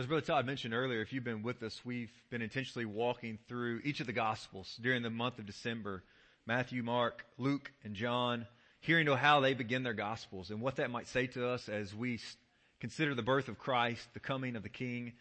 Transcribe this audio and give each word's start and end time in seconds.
As 0.00 0.06
Brother 0.06 0.24
Todd 0.24 0.46
mentioned 0.46 0.72
earlier, 0.72 1.02
if 1.02 1.12
you've 1.12 1.24
been 1.24 1.42
with 1.42 1.62
us, 1.62 1.84
we've 1.84 2.10
been 2.30 2.40
intentionally 2.40 2.86
walking 2.86 3.38
through 3.48 3.82
each 3.84 4.00
of 4.00 4.06
the 4.06 4.14
Gospels 4.14 4.78
during 4.80 5.02
the 5.02 5.10
month 5.10 5.38
of 5.38 5.44
December. 5.44 6.02
Matthew, 6.46 6.82
Mark, 6.82 7.26
Luke, 7.36 7.70
and 7.84 7.94
John, 7.94 8.46
hearing 8.80 9.06
how 9.06 9.40
they 9.40 9.52
begin 9.52 9.82
their 9.82 9.92
Gospels 9.92 10.48
and 10.48 10.62
what 10.62 10.76
that 10.76 10.90
might 10.90 11.06
say 11.06 11.26
to 11.26 11.46
us 11.46 11.68
as 11.68 11.94
we 11.94 12.18
consider 12.80 13.14
the 13.14 13.22
birth 13.22 13.48
of 13.48 13.58
Christ, 13.58 14.08
the 14.14 14.20
coming 14.20 14.56
of 14.56 14.62
the 14.62 14.70
King. 14.70 15.12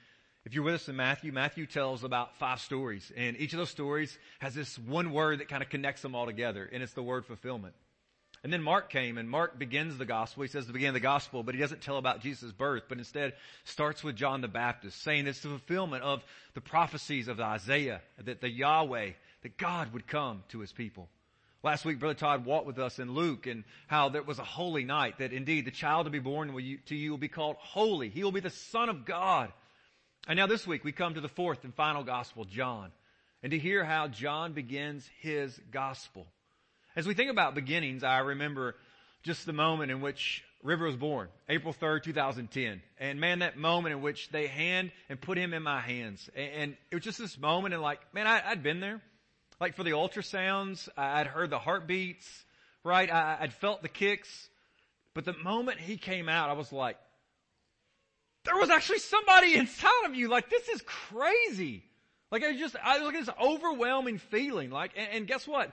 If 0.46 0.54
you're 0.54 0.64
with 0.64 0.76
us 0.76 0.88
in 0.88 0.96
Matthew, 0.96 1.34
Matthew 1.34 1.66
tells 1.66 2.06
about 2.06 2.38
five 2.38 2.62
stories, 2.62 3.12
and 3.18 3.36
each 3.38 3.52
of 3.52 3.60
those 3.60 3.70
stories 3.70 4.18
has 4.40 4.56
this 4.56 4.80
one 4.80 5.12
word 5.12 5.42
that 5.42 5.50
kind 5.50 5.62
of 5.62 5.68
connects 5.68 6.04
them 6.04 6.16
all 6.16 6.26
together, 6.26 6.70
and 6.72 6.82
it's 6.82 6.94
the 6.94 7.04
word 7.04 7.26
fulfillment. 7.26 7.76
And 8.44 8.54
then 8.54 8.64
Mark 8.64 8.90
came 8.90 9.18
and 9.18 9.30
Mark 9.30 9.60
begins 9.60 9.98
the 9.98 10.06
gospel. 10.06 10.44
He 10.44 10.50
says 10.50 10.66
the 10.66 10.74
beginning 10.74 10.96
of 10.96 11.02
the 11.02 11.02
gospel, 11.02 11.44
but 11.44 11.56
he 11.56 11.62
doesn't 11.62 11.82
tell 11.82 11.98
about 11.98 12.22
Jesus' 12.22 12.54
birth, 12.54 12.84
but 12.88 12.98
instead 12.98 13.34
starts 13.66 14.04
with 14.04 14.16
John 14.16 14.42
the 14.42 14.48
Baptist, 14.48 15.02
saying 15.02 15.28
it's 15.28 15.42
the 15.42 15.50
fulfillment 15.50 16.04
of 16.04 16.24
the 16.54 16.62
prophecies 16.62 17.28
of 17.28 17.40
Isaiah, 17.42 18.02
that 18.24 18.40
the 18.40 18.50
Yahweh, 18.50 19.12
that 19.44 19.58
God 19.58 19.94
would 19.94 20.08
come 20.08 20.44
to 20.50 20.60
his 20.60 20.72
people. 20.72 21.10
Last 21.62 21.84
week, 21.84 22.00
Brother 22.00 22.16
Todd 22.16 22.46
walked 22.46 22.68
with 22.68 22.80
us 22.80 23.00
in 23.00 23.14
Luke 23.14 23.46
and 23.46 23.66
how 23.88 24.08
there 24.08 24.24
was 24.24 24.40
a 24.40 24.46
holy 24.46 24.86
night, 24.86 25.18
that 25.18 25.34
indeed 25.34 25.66
the 25.66 25.72
child 25.72 26.06
to 26.06 26.10
be 26.10 26.20
born 26.20 26.54
to 26.86 26.96
you 26.96 27.12
will 27.12 27.18
be 27.18 27.28
called 27.28 27.58
holy. 27.60 28.08
He 28.08 28.24
will 28.24 28.32
be 28.32 28.40
the 28.40 28.50
Son 28.50 28.88
of 28.88 29.04
God. 29.04 29.52
And 30.26 30.38
now 30.38 30.48
this 30.48 30.66
week 30.66 30.86
we 30.86 30.94
come 30.94 31.16
to 31.16 31.22
the 31.22 31.28
fourth 31.28 31.66
and 31.66 31.76
final 31.76 32.06
gospel, 32.06 32.46
John, 32.46 32.92
and 33.44 33.52
to 33.52 33.60
hear 33.60 33.84
how 33.84 34.08
John 34.08 34.54
begins 34.54 35.10
his 35.20 35.60
gospel. 35.72 36.28
As 36.96 37.08
we 37.08 37.14
think 37.14 37.30
about 37.30 37.56
beginnings, 37.56 38.04
I 38.04 38.20
remember 38.20 38.76
just 39.24 39.46
the 39.46 39.54
moment 39.54 39.92
in 39.92 40.02
which 40.02 40.44
River 40.64 40.86
was 40.86 40.96
born, 40.96 41.30
April 41.48 41.74
3rd, 41.74 42.04
2010. 42.04 42.82
And 43.00 43.20
man, 43.20 43.40
that 43.40 43.58
moment 43.58 43.96
in 43.96 44.02
which 44.02 44.30
they 44.30 44.48
hand 44.48 44.92
and 45.08 45.20
put 45.20 45.38
him 45.38 45.54
in 45.54 45.64
my 45.64 45.80
hands. 45.80 46.30
And 46.36 46.76
it 46.92 46.96
was 46.96 47.04
just 47.04 47.20
this 47.20 47.38
moment 47.38 47.74
and 47.74 47.84
like, 47.84 48.00
man, 48.14 48.28
I, 48.28 48.40
had 48.40 48.64
been 48.64 48.80
there. 48.80 49.02
Like 49.62 49.76
for 49.76 49.84
the 49.84 49.92
ultrasounds, 49.92 50.90
I'd 50.98 51.28
heard 51.28 51.50
the 51.50 51.60
heartbeats, 51.60 52.28
right? 52.84 53.12
I, 53.12 53.38
I'd 53.42 53.54
felt 53.54 53.82
the 53.82 53.90
kicks. 53.90 54.50
But 55.14 55.26
the 55.26 55.34
moment 55.34 55.80
he 55.80 55.98
came 55.98 56.28
out, 56.28 56.50
I 56.50 56.54
was 56.54 56.72
like, 56.72 56.98
there 58.46 58.56
was 58.56 58.70
actually 58.70 59.00
somebody 59.00 59.56
inside 59.56 60.06
of 60.06 60.16
you. 60.16 60.28
Like 60.28 60.50
this 60.50 60.68
is 60.70 60.82
crazy. 60.86 61.84
Like 62.32 62.44
I 62.44 62.56
just, 62.58 62.76
I 62.84 63.00
look 63.00 63.16
at 63.16 63.26
this 63.26 63.36
overwhelming 63.42 64.18
feeling. 64.18 64.72
Like, 64.72 64.92
and, 64.96 65.08
and 65.12 65.28
guess 65.28 65.48
what? 65.48 65.72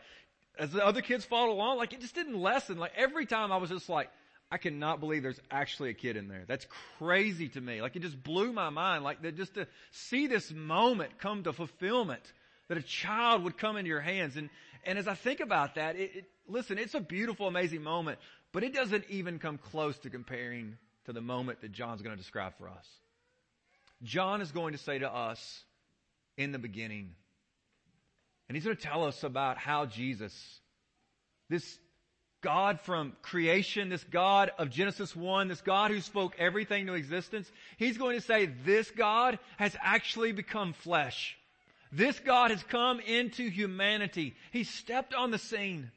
As 0.59 0.71
the 0.71 0.85
other 0.85 1.03
kids 1.03 1.25
followed 1.25 1.53
along, 1.53 1.79
like 1.79 1.93
it 1.93 2.01
just 2.01 2.15
didn't 2.15 2.39
lessen. 2.39 2.79
Like 2.79 2.93
every 2.97 3.27
time 3.27 3.53
I 3.53 3.57
was 3.57 3.71
just 3.71 3.89
like, 3.89 4.11
I 4.51 4.59
cannot 4.59 5.01
believe 5.01 5.23
there's 5.23 5.41
actually 5.51 5.91
a 5.91 5.95
kid 5.95 6.17
in 6.17 6.29
there. 6.29 6.45
That's 6.47 6.67
crazy 6.99 7.49
to 7.51 7.61
me. 7.61 7.83
Like 7.83 7.97
it 7.97 8.03
just 8.03 8.23
blew 8.23 8.53
my 8.53 8.71
mind. 8.71 9.05
Like 9.05 9.23
that 9.23 9.37
just 9.37 9.55
to 9.55 9.67
see 9.91 10.27
this 10.27 10.53
moment 10.53 11.19
come 11.19 11.43
to 11.45 11.53
fulfillment, 11.53 12.23
that 12.69 12.79
a 12.79 12.83
child 12.83 13.45
would 13.45 13.59
come 13.59 13.77
into 13.77 13.89
your 13.89 14.01
hands. 14.01 14.37
And, 14.37 14.49
and 14.84 14.99
as 14.99 15.09
I 15.09 15.15
think 15.15 15.41
about 15.41 15.75
that, 15.75 15.97
it, 15.97 16.11
it, 16.15 16.25
listen, 16.49 16.79
it's 16.79 16.95
a 16.95 17.01
beautiful, 17.01 17.49
amazing 17.49 17.83
moment, 17.83 18.19
but 18.53 18.62
it 18.62 18.73
doesn't 18.73 19.05
even 19.09 19.39
come 19.39 19.59
close 19.59 19.99
to 19.99 20.11
comparing 20.11 20.79
to 21.07 21.12
the 21.12 21.21
moment 21.21 21.61
that 21.62 21.73
John's 21.73 22.03
going 22.03 22.17
to 22.17 22.23
describe 22.23 22.57
for 22.57 22.69
us. 22.69 22.87
John 24.03 24.41
is 24.41 24.53
going 24.53 24.73
to 24.73 24.79
say 24.79 24.99
to 24.99 25.12
us, 25.12 25.65
in 26.37 26.53
the 26.53 26.59
beginning, 26.59 27.15
and 28.49 28.57
he's 28.57 28.65
going 28.65 28.77
to 28.77 28.83
tell 28.83 29.05
us 29.05 29.25
about 29.25 29.59
how 29.59 29.87
Jesus, 29.87 30.61
this 31.49 31.79
God 32.43 32.81
from 32.81 33.17
creation, 33.23 33.89
this 33.89 34.05
God 34.05 34.53
of 34.59 34.71
Genesis 34.71 35.17
1, 35.17 35.49
this 35.49 35.61
God 35.61 35.91
who 35.91 36.01
spoke 36.01 36.35
everything 36.39 36.87
to 36.87 36.95
existence, 36.95 37.51
he's 37.77 37.99
going 37.99 38.17
to 38.17 38.25
say 38.25 38.47
this 38.47 38.91
God 38.91 39.39
has 39.57 39.77
actually 39.83 40.33
become 40.33 40.73
flesh. 40.73 41.37
This 41.91 42.19
God 42.21 42.51
has 42.51 42.63
come 42.63 43.01
into 43.01 43.49
humanity. 43.49 44.35
He 44.53 44.65
stepped 44.65 45.15
on 45.15 45.31
the 45.31 45.39
scene. 45.39 45.91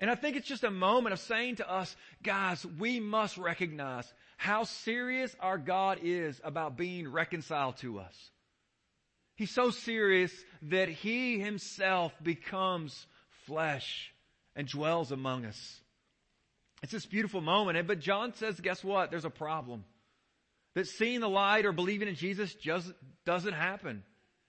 And 0.00 0.10
I 0.10 0.14
think 0.14 0.36
it's 0.36 0.48
just 0.48 0.64
a 0.64 0.70
moment 0.70 1.12
of 1.12 1.20
saying 1.20 1.56
to 1.56 1.70
us, 1.70 1.94
guys, 2.22 2.64
we 2.78 3.00
must 3.00 3.38
recognize 3.38 4.12
how 4.36 4.64
serious 4.64 5.34
our 5.40 5.56
God 5.56 6.00
is 6.02 6.40
about 6.44 6.76
being 6.76 7.10
reconciled 7.10 7.78
to 7.78 8.00
us. 8.00 8.14
He's 9.36 9.50
so 9.50 9.70
serious 9.70 10.32
that 10.62 10.88
he 10.88 11.38
himself 11.38 12.12
becomes 12.22 13.06
flesh 13.46 14.12
and 14.54 14.66
dwells 14.66 15.12
among 15.12 15.44
us. 15.44 15.80
It's 16.82 16.92
this 16.92 17.06
beautiful 17.06 17.40
moment. 17.40 17.86
But 17.86 18.00
John 18.00 18.34
says, 18.34 18.58
guess 18.60 18.82
what? 18.82 19.10
There's 19.10 19.24
a 19.24 19.30
problem. 19.30 19.84
That 20.74 20.86
seeing 20.86 21.20
the 21.20 21.28
light 21.28 21.66
or 21.66 21.72
believing 21.72 22.08
in 22.08 22.14
Jesus 22.14 22.54
just 22.54 22.90
doesn't 23.24 23.54
happen. 23.54 24.02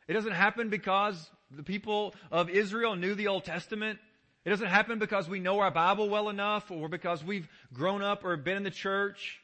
It 0.08 0.14
doesn't 0.14 0.34
happen 0.34 0.70
because 0.70 1.30
the 1.52 1.64
people 1.64 2.16
of 2.32 2.50
Israel 2.50 2.96
knew 2.96 3.16
the 3.16 3.28
Old 3.28 3.44
Testament. 3.44 4.00
It 4.46 4.50
doesn't 4.50 4.68
happen 4.68 5.00
because 5.00 5.28
we 5.28 5.40
know 5.40 5.60
our 5.60 5.72
Bible 5.72 6.10
well 6.10 6.30
enough 6.30 6.72
or 6.72 6.88
because 6.88 7.24
we've 7.24 7.50
grown 7.74 8.02
up 8.02 8.24
or 8.24 8.38
been 8.38 8.58
in 8.58 8.64
the 8.64 8.72
church. 8.72 9.42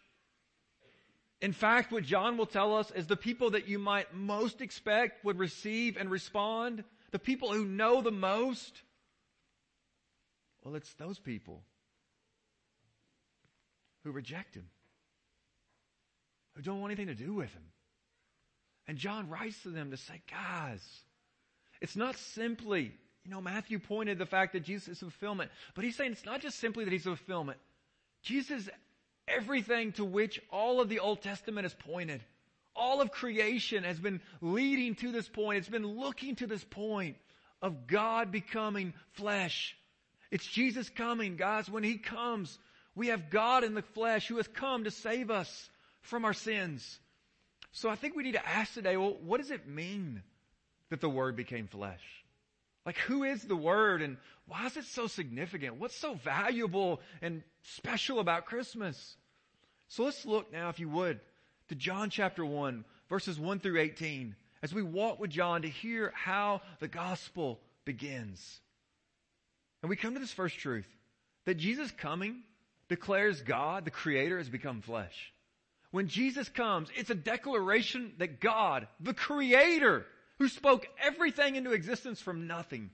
In 1.44 1.52
fact, 1.52 1.92
what 1.92 2.06
John 2.06 2.38
will 2.38 2.46
tell 2.46 2.74
us 2.74 2.90
is 2.92 3.06
the 3.06 3.18
people 3.18 3.52
that 3.52 3.68
you 3.68 3.78
might 3.78 4.14
most 4.14 4.62
expect 4.62 5.26
would 5.26 5.38
receive 5.38 5.98
and 5.98 6.09
respond, 6.09 6.86
the 7.12 7.20
people 7.20 7.52
who 7.52 7.66
know 7.66 8.02
the 8.02 8.12
most, 8.12 8.81
well, 10.64 10.76
it's 10.76 10.94
those 10.94 11.20
people 11.20 11.62
who 14.06 14.12
reject 14.12 14.56
him, 14.56 14.70
who 16.56 16.62
don't 16.62 16.80
want 16.80 16.92
anything 16.94 17.14
to 17.14 17.24
do 17.26 17.34
with 17.34 17.52
him. 17.52 17.66
And 18.88 18.98
John 18.98 19.28
writes 19.28 19.62
to 19.64 19.70
them 19.70 19.92
to 19.92 19.98
say, 19.98 20.22
guys, 20.32 20.82
it's 21.82 21.98
not 21.98 22.16
simply, 22.16 22.94
you 23.26 23.32
know, 23.32 23.42
Matthew 23.42 23.80
pointed 23.80 24.18
the 24.18 24.26
fact 24.26 24.53
that 24.53 24.64
Jesus 24.64 24.88
is 24.88 25.00
fulfillment, 25.00 25.52
but 25.76 25.84
he's 25.84 25.98
saying 25.98 26.14
it's 26.14 26.26
not 26.26 26.42
just 26.42 26.58
simply 26.58 26.86
that 26.86 26.94
he's 26.94 27.03
fulfillment. 27.03 27.59
Jesus 28.22 28.70
everything 29.28 29.91
to 29.94 30.06
which 30.06 30.41
all 30.51 30.81
of 30.81 30.89
the 30.89 31.00
Old 31.00 31.22
Testament 31.22 31.66
has 31.66 31.73
pointed. 31.73 32.22
All 32.75 33.01
of 33.01 33.11
creation 33.11 33.84
has 33.84 34.00
been 34.00 34.22
leading 34.41 34.95
to 34.95 35.11
this 35.11 35.28
point. 35.28 35.59
It's 35.59 35.69
been 35.69 35.85
looking 35.85 36.35
to 36.38 36.47
this 36.47 36.63
point 36.63 37.17
of 37.61 37.88
God 37.88 38.31
becoming 38.31 38.94
flesh. 39.11 39.75
It's 40.31 40.45
Jesus 40.45 40.89
coming, 40.89 41.35
guys. 41.35 41.69
When 41.69 41.84
He 41.84 41.97
comes, 41.97 42.57
we 42.95 43.07
have 43.07 43.29
God 43.29 43.63
in 43.63 43.75
the 43.75 43.84
flesh 43.84 44.28
who 44.28 44.38
has 44.38 44.47
come 44.47 44.85
to 44.85 44.91
save 44.91 45.29
us 45.29 45.69
from 46.01 46.25
our 46.25 46.34
sins. 46.34 47.00
So 47.72 47.90
I 47.90 47.95
think 47.95 48.16
we 48.16 48.23
need 48.23 48.34
to 48.34 48.47
ask 48.47 48.73
today, 48.73 48.97
well, 48.97 49.17
what 49.22 49.40
does 49.40 49.51
it 49.51 49.67
mean 49.67 50.23
that 50.90 51.01
the 51.01 51.09
Word 51.09 51.35
became 51.35 51.67
flesh? 51.67 52.22
Like, 52.86 52.98
who 52.98 53.24
is 53.24 53.44
the 53.44 53.56
Word 53.56 54.02
and 54.02 54.18
why 54.48 54.66
is 54.66 54.76
it 54.76 54.86
so 54.86 55.08
significant? 55.08 55.80
What's 55.80 55.96
so 55.96 56.16
valuable 56.16 57.00
and 57.22 57.44
special 57.62 58.20
about 58.20 58.46
Christmas? 58.46 59.16
So 59.88 60.04
let's 60.04 60.26
look 60.26 60.52
now, 60.52 60.70
if 60.70 60.80
you 60.80 60.90
would, 60.90 61.20
to 61.70 61.76
John 61.76 62.10
chapter 62.10 62.46
1, 62.46 62.84
verses 63.10 63.40
1 63.40 63.60
through 63.60 63.80
18, 63.80 64.36
as 64.62 64.74
we 64.74 64.84
walk 64.84 65.20
with 65.20 65.30
John 65.30 65.62
to 65.62 65.70
hear 65.70 66.12
how 66.16 66.62
the 66.80 66.88
gospel 66.88 67.60
begins. 67.86 68.60
And 69.82 69.90
we 69.90 69.96
come 69.96 70.14
to 70.14 70.20
this 70.20 70.34
first 70.34 70.58
truth 70.60 70.88
that 71.46 71.56
Jesus 71.56 71.92
coming 71.92 72.44
declares 72.90 73.42
God, 73.42 73.86
the 73.86 73.92
Creator, 73.92 74.38
has 74.38 74.50
become 74.50 74.82
flesh. 74.82 75.34
When 75.92 76.08
Jesus 76.08 76.50
comes, 76.50 76.90
it's 76.96 77.12
a 77.12 77.16
declaration 77.16 78.14
that 78.18 78.40
God, 78.40 78.88
the 79.00 79.14
Creator, 79.14 80.06
who 80.40 80.48
spoke 80.48 80.88
everything 81.02 81.56
into 81.56 81.72
existence 81.72 82.22
from 82.22 82.48
nothing, 82.48 82.90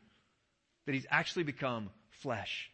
that 0.86 0.94
he's 0.94 1.08
actually 1.10 1.44
become 1.44 1.90
flesh. 2.10 2.72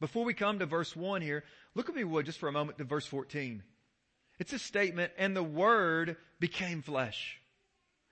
Before 0.00 0.24
we 0.24 0.34
come 0.34 0.58
to 0.58 0.66
verse 0.66 0.96
1 0.96 1.22
here, 1.22 1.44
look 1.74 1.88
at 1.88 1.94
me, 1.94 2.04
would, 2.04 2.26
just 2.26 2.38
for 2.38 2.48
a 2.48 2.52
moment 2.52 2.78
to 2.78 2.84
verse 2.84 3.06
14. 3.06 3.62
It's 4.38 4.54
a 4.54 4.58
statement, 4.58 5.12
and 5.18 5.36
the 5.36 5.42
Word 5.42 6.16
became 6.38 6.80
flesh. 6.80 7.38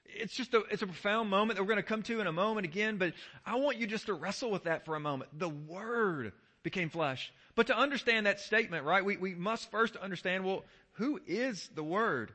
It's 0.05 0.35
just 0.35 0.53
a, 0.55 0.62
it's 0.70 0.82
a 0.82 0.87
profound 0.87 1.31
moment 1.31 1.56
that 1.56 1.62
we're 1.62 1.69
going 1.69 1.76
to 1.76 1.82
come 1.82 2.03
to 2.05 2.21
in 2.21 2.26
a 2.26 2.32
moment 2.32 2.67
again, 2.67 2.99
but 2.99 3.14
I 3.47 3.56
want 3.56 3.79
you 3.79 3.87
just 3.87 4.06
to 4.06 4.14
wrestle 4.14 4.50
with 4.50 4.64
that 4.64 4.85
for 4.85 4.94
a 4.94 5.00
moment. 5.00 5.31
The 5.38 5.49
Word 5.49 6.32
became 6.62 6.91
flesh. 6.91 7.32
But 7.55 7.69
to 7.69 7.76
understand 7.76 8.26
that 8.26 8.41
statement, 8.41 8.85
right, 8.85 9.05
we, 9.05 9.17
we 9.17 9.35
must 9.35 9.71
first 9.71 9.97
understand, 9.97 10.44
well, 10.44 10.64
who 10.93 11.19
is 11.26 11.71
the 11.75 11.82
Word? 11.82 12.32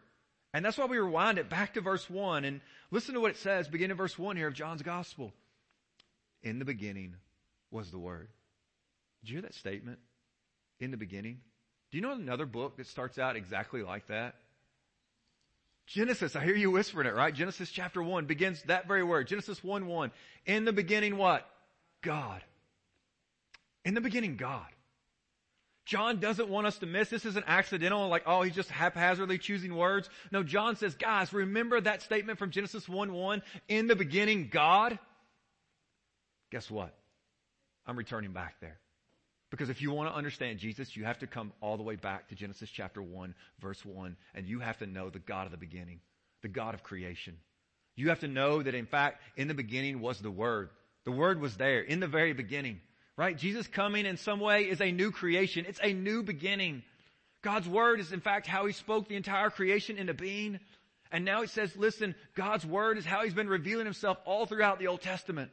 And 0.54 0.66
that's 0.66 0.78
why 0.78 0.86
we 0.86 0.98
rewind 0.98 1.38
it 1.38 1.50
back 1.50 1.76
to 1.76 1.82
verse 1.82 2.10
1 2.10 2.46
and 2.46 2.62
listen 2.94 3.16
to 3.16 3.20
what 3.20 3.32
it 3.32 3.38
says, 3.38 3.68
beginning 3.68 3.92
in 3.92 3.98
verse 3.98 4.18
1 4.18 4.38
here 4.38 4.48
of 4.48 4.54
John's 4.54 4.82
Gospel. 4.82 5.34
In 6.44 6.60
the 6.60 6.66
beginning 6.66 7.16
was 7.72 7.90
the 7.92 7.98
Word. 7.98 8.30
Did 9.22 9.30
you 9.30 9.36
hear 9.36 9.42
that 9.44 9.56
statement? 9.56 10.00
In 10.80 10.92
the 10.92 10.98
beginning? 10.98 11.40
Do 11.92 11.98
you 11.98 12.04
know 12.04 12.14
another 12.14 12.46
book 12.46 12.78
that 12.78 12.88
starts 12.88 13.18
out 13.18 13.36
exactly 13.36 13.82
like 13.84 14.08
that? 14.08 14.36
Genesis, 15.88 16.36
I 16.36 16.44
hear 16.44 16.56
you 16.56 16.72
whispering 16.72 17.08
it, 17.08 17.16
right? 17.16 17.34
Genesis 17.34 17.70
chapter 17.70 18.02
1 18.02 18.26
begins 18.26 18.62
that 18.64 18.88
very 18.88 19.04
word. 19.04 19.28
Genesis 19.28 19.64
1 19.64 19.86
1. 19.86 20.12
In 20.46 20.66
the 20.66 20.72
beginning, 20.72 21.18
what? 21.18 21.46
God. 22.02 22.42
In 23.84 23.94
the 23.94 24.02
beginning, 24.02 24.38
God. 24.38 24.68
John 25.86 26.20
doesn't 26.20 26.48
want 26.48 26.66
us 26.66 26.78
to 26.80 26.86
miss. 26.86 27.10
This 27.10 27.26
isn't 27.26 27.46
accidental, 27.48 28.08
like, 28.08 28.24
oh, 28.26 28.42
he's 28.42 28.56
just 28.56 28.70
haphazardly 28.70 29.38
choosing 29.38 29.76
words. 29.76 30.10
No, 30.32 30.42
John 30.44 30.78
says, 30.78 30.96
guys, 30.96 31.34
remember 31.34 31.82
that 31.82 32.02
statement 32.02 32.40
from 32.40 32.52
Genesis 32.52 32.86
1-1? 32.86 33.42
In 33.68 33.88
the 33.88 33.96
beginning, 33.96 34.50
God? 34.52 34.98
Guess 36.52 36.72
what? 36.72 36.96
I'm 37.86 37.98
returning 37.98 38.32
back 38.32 38.56
there. 38.62 38.78
Because 39.52 39.70
if 39.70 39.82
you 39.82 39.92
want 39.92 40.10
to 40.10 40.16
understand 40.16 40.60
Jesus, 40.60 40.96
you 40.96 41.04
have 41.04 41.20
to 41.20 41.28
come 41.28 41.52
all 41.62 41.78
the 41.78 41.84
way 41.84 41.96
back 41.96 42.30
to 42.30 42.36
Genesis 42.36 42.70
chapter 42.70 43.02
1, 43.02 43.36
verse 43.60 43.84
1, 43.86 44.16
and 44.34 44.48
you 44.48 44.60
have 44.60 44.80
to 44.80 44.88
know 44.88 45.10
the 45.10 45.20
God 45.20 45.46
of 45.46 45.52
the 45.52 45.58
beginning, 45.58 46.00
the 46.42 46.48
God 46.48 46.74
of 46.74 46.82
creation. 46.82 47.36
You 47.96 48.10
have 48.10 48.22
to 48.22 48.28
know 48.28 48.64
that 48.64 48.74
in 48.74 48.88
fact, 48.88 49.22
in 49.36 49.48
the 49.48 49.54
beginning 49.54 50.00
was 50.00 50.20
the 50.20 50.32
Word. 50.32 50.70
The 51.04 51.12
Word 51.12 51.40
was 51.40 51.58
there 51.58 51.82
in 51.82 52.00
the 52.00 52.08
very 52.08 52.34
beginning. 52.34 52.80
Right? 53.16 53.38
Jesus 53.38 53.68
coming 53.68 54.06
in 54.06 54.18
some 54.18 54.40
way 54.40 54.64
is 54.64 54.82
a 54.82 54.92
new 54.92 55.12
creation. 55.12 55.66
It's 55.68 55.80
a 55.84 55.94
new 55.94 56.24
beginning. 56.24 56.84
God's 57.44 57.68
Word 57.68 58.00
is 58.00 58.12
in 58.12 58.22
fact 58.22 58.48
how 58.48 58.66
He 58.66 58.74
spoke 58.74 59.08
the 59.08 59.16
entire 59.16 59.50
creation 59.50 59.98
into 59.98 60.14
being. 60.14 60.60
And 61.12 61.24
now 61.24 61.42
He 61.42 61.48
says, 61.48 61.76
listen, 61.76 62.16
God's 62.36 62.66
Word 62.66 62.98
is 62.98 63.06
how 63.06 63.24
He's 63.24 63.36
been 63.36 63.50
revealing 63.50 63.86
Himself 63.86 64.18
all 64.26 64.46
throughout 64.46 64.80
the 64.80 64.88
Old 64.88 65.02
Testament. 65.02 65.52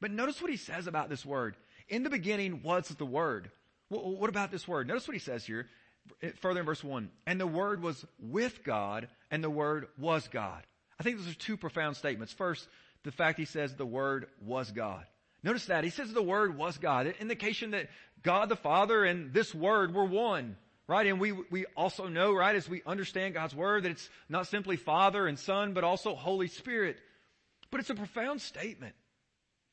But 0.00 0.10
notice 0.10 0.42
what 0.42 0.50
He 0.50 0.56
says 0.56 0.88
about 0.88 1.08
this 1.08 1.24
Word. 1.24 1.56
In 1.88 2.02
the 2.02 2.10
beginning 2.10 2.62
was 2.62 2.88
the 2.88 3.06
Word. 3.06 3.50
What 3.88 4.28
about 4.28 4.50
this 4.50 4.66
Word? 4.66 4.88
Notice 4.88 5.06
what 5.06 5.14
He 5.14 5.20
says 5.20 5.44
here, 5.44 5.68
eh, 6.22 6.30
further 6.40 6.60
in 6.60 6.66
verse 6.66 6.82
1. 6.82 7.08
And 7.26 7.40
the 7.40 7.46
Word 7.46 7.82
was 7.82 8.04
with 8.18 8.64
God, 8.64 9.06
and 9.30 9.44
the 9.44 9.50
Word 9.50 9.86
was 9.96 10.26
God. 10.26 10.64
I 10.98 11.04
think 11.04 11.18
those 11.18 11.28
are 11.28 11.34
two 11.34 11.56
profound 11.56 11.96
statements. 11.96 12.32
First, 12.32 12.66
the 13.04 13.12
fact 13.12 13.38
He 13.38 13.44
says 13.44 13.74
the 13.74 13.86
Word 13.86 14.26
was 14.44 14.72
God. 14.72 15.04
Notice 15.46 15.66
that. 15.66 15.84
He 15.84 15.90
says 15.90 16.12
the 16.12 16.20
Word 16.20 16.58
was 16.58 16.76
God. 16.76 17.06
An 17.06 17.14
indication 17.20 17.70
that 17.70 17.88
God 18.24 18.48
the 18.48 18.56
Father 18.56 19.04
and 19.04 19.32
this 19.32 19.54
Word 19.54 19.94
were 19.94 20.04
one. 20.04 20.56
Right? 20.88 21.06
And 21.06 21.20
we, 21.20 21.32
we 21.50 21.66
also 21.76 22.08
know, 22.08 22.34
right, 22.34 22.56
as 22.56 22.68
we 22.68 22.82
understand 22.84 23.34
God's 23.34 23.54
Word, 23.54 23.84
that 23.84 23.92
it's 23.92 24.10
not 24.28 24.48
simply 24.48 24.74
Father 24.74 25.28
and 25.28 25.38
Son, 25.38 25.72
but 25.72 25.84
also 25.84 26.16
Holy 26.16 26.48
Spirit. 26.48 26.96
But 27.70 27.78
it's 27.78 27.90
a 27.90 27.94
profound 27.94 28.40
statement. 28.40 28.96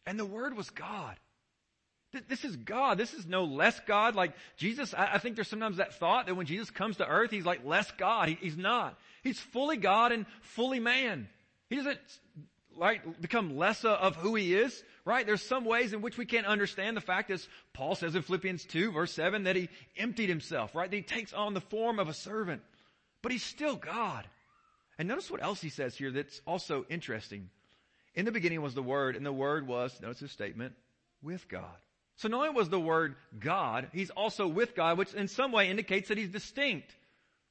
And 0.05 0.19
the 0.19 0.25
Word 0.25 0.55
was 0.55 0.69
God. 0.69 1.15
This 2.29 2.45
is 2.45 2.55
God. 2.55 2.99
This 2.99 3.15
is 3.15 3.25
no 3.25 3.45
less 3.45 3.79
God. 3.87 4.13
Like 4.13 4.33
Jesus, 4.57 4.93
I 4.95 5.17
think 5.17 5.33
there's 5.33 5.47
sometimes 5.47 5.77
that 5.77 5.95
thought 5.95 6.27
that 6.27 6.35
when 6.35 6.45
Jesus 6.45 6.69
comes 6.69 6.97
to 6.97 7.07
earth, 7.07 7.31
he's 7.31 7.45
like 7.45 7.65
less 7.65 7.89
God. 7.97 8.29
he's 8.29 8.57
not. 8.57 8.95
He's 9.23 9.39
fully 9.39 9.77
God 9.77 10.11
and 10.11 10.27
fully 10.41 10.79
man. 10.79 11.27
He 11.71 11.77
doesn't 11.77 11.97
like 12.77 13.19
become 13.21 13.57
less 13.57 13.83
of 13.83 14.15
who 14.15 14.35
he 14.35 14.53
is, 14.53 14.83
right? 15.05 15.25
There's 15.25 15.41
some 15.41 15.65
ways 15.65 15.93
in 15.93 16.01
which 16.01 16.17
we 16.17 16.25
can't 16.25 16.45
understand 16.45 16.95
the 16.95 17.01
fact 17.01 17.31
as 17.31 17.47
Paul 17.73 17.95
says 17.95 18.15
in 18.15 18.21
Philippians 18.21 18.65
2 18.65 18.91
verse 18.91 19.13
7 19.13 19.43
that 19.43 19.55
he 19.55 19.69
emptied 19.97 20.29
himself, 20.29 20.75
right? 20.75 20.89
That 20.89 20.95
he 20.95 21.03
takes 21.03 21.33
on 21.33 21.53
the 21.53 21.61
form 21.61 21.99
of 21.99 22.09
a 22.09 22.13
servant. 22.13 22.61
But 23.21 23.31
he's 23.31 23.43
still 23.43 23.75
God. 23.75 24.27
And 24.97 25.07
notice 25.07 25.31
what 25.31 25.43
else 25.43 25.61
he 25.61 25.69
says 25.69 25.95
here 25.95 26.11
that's 26.11 26.41
also 26.45 26.85
interesting. 26.89 27.49
In 28.15 28.25
the 28.25 28.31
beginning 28.31 28.61
was 28.61 28.75
the 28.75 28.83
Word, 28.83 29.15
and 29.15 29.25
the 29.25 29.33
Word 29.33 29.67
was, 29.67 29.99
notice 30.01 30.19
his 30.19 30.31
statement, 30.31 30.73
with 31.23 31.47
God. 31.47 31.77
So 32.15 32.27
not 32.27 32.41
only 32.41 32.49
was 32.51 32.69
the 32.69 32.79
Word 32.79 33.15
God, 33.39 33.89
he's 33.91 34.11
also 34.11 34.47
with 34.47 34.75
God, 34.75 34.97
which 34.97 35.13
in 35.13 35.27
some 35.27 35.51
way 35.51 35.69
indicates 35.69 36.09
that 36.09 36.17
he's 36.17 36.29
distinct. 36.29 36.95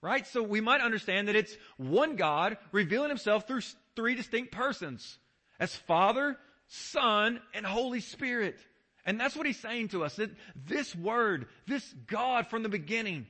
Right? 0.01 0.27
So 0.27 0.43
we 0.43 0.61
might 0.61 0.81
understand 0.81 1.29
that 1.29 1.37
it's 1.37 1.57
one 1.77 2.17
God 2.17 2.59
revealing 2.71 3.09
himself 3.09 3.47
through 3.47 3.63
three 3.97 4.15
distinct 4.15 4.53
persons. 4.53 5.19
As 5.59 5.75
Father, 5.75 6.37
Son, 6.73 7.39
and 7.53 7.67
Holy 7.67 8.01
Spirit. 8.01 8.57
And 9.05 9.21
that's 9.21 9.37
what 9.37 9.47
he's 9.47 9.61
saying 9.61 9.89
to 9.89 10.05
us, 10.05 10.17
that 10.17 10.31
this 10.57 10.95
Word, 10.95 11.47
this 11.67 11.87
God 12.07 12.47
from 12.47 12.63
the 12.63 12.71
beginning, 12.71 13.27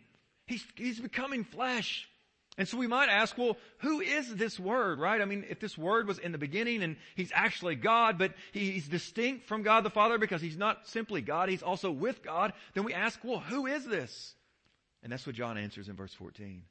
he's, 0.47 0.65
he's 0.77 1.01
becoming 1.01 1.43
flesh. 1.43 2.09
And 2.57 2.69
so 2.69 2.77
we 2.77 2.87
might 2.87 3.09
ask, 3.09 3.37
well, 3.37 3.57
who 3.79 4.01
is 4.01 4.33
this 4.33 4.61
Word, 4.61 5.01
right? 5.01 5.21
I 5.21 5.25
mean, 5.25 5.45
if 5.49 5.59
this 5.59 5.77
Word 5.77 6.07
was 6.07 6.19
in 6.19 6.31
the 6.31 6.39
beginning 6.39 6.85
and 6.85 6.97
He's 7.17 7.33
actually 7.35 7.75
God, 7.75 8.17
but 8.17 8.33
He's 8.53 8.87
distinct 8.87 9.47
from 9.47 9.63
God 9.63 9.83
the 9.83 9.91
Father 9.91 10.19
because 10.19 10.41
He's 10.41 10.59
not 10.59 10.87
simply 10.87 11.21
God, 11.21 11.49
He's 11.49 11.65
also 11.65 11.91
with 11.91 12.23
God, 12.23 12.53
then 12.75 12.85
we 12.85 12.95
ask, 12.95 13.19
well, 13.25 13.41
who 13.41 13.67
is 13.67 13.85
this? 13.85 14.35
And 15.03 15.13
that's 15.13 15.27
what 15.27 15.35
John 15.35 15.59
answers 15.59 15.89
in 15.89 15.97
verse 15.97 16.15
14. 16.15 16.63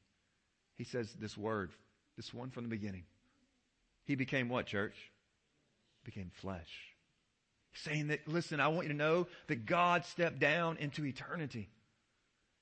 He 0.77 0.85
says 0.85 1.11
this 1.19 1.37
Word, 1.37 1.71
this 2.15 2.33
one 2.33 2.49
from 2.49 2.63
the 2.63 2.69
beginning. 2.69 3.03
He 4.05 4.15
became 4.15 4.47
what, 4.47 4.67
church? 4.67 4.95
Became 6.03 6.31
flesh. 6.41 6.69
saying 7.73 8.07
that, 8.07 8.27
listen, 8.27 8.59
I 8.59 8.67
want 8.69 8.87
you 8.87 8.93
to 8.93 8.97
know 8.97 9.27
that 9.47 9.65
God 9.65 10.05
stepped 10.05 10.39
down 10.39 10.77
into 10.77 11.05
eternity. 11.05 11.69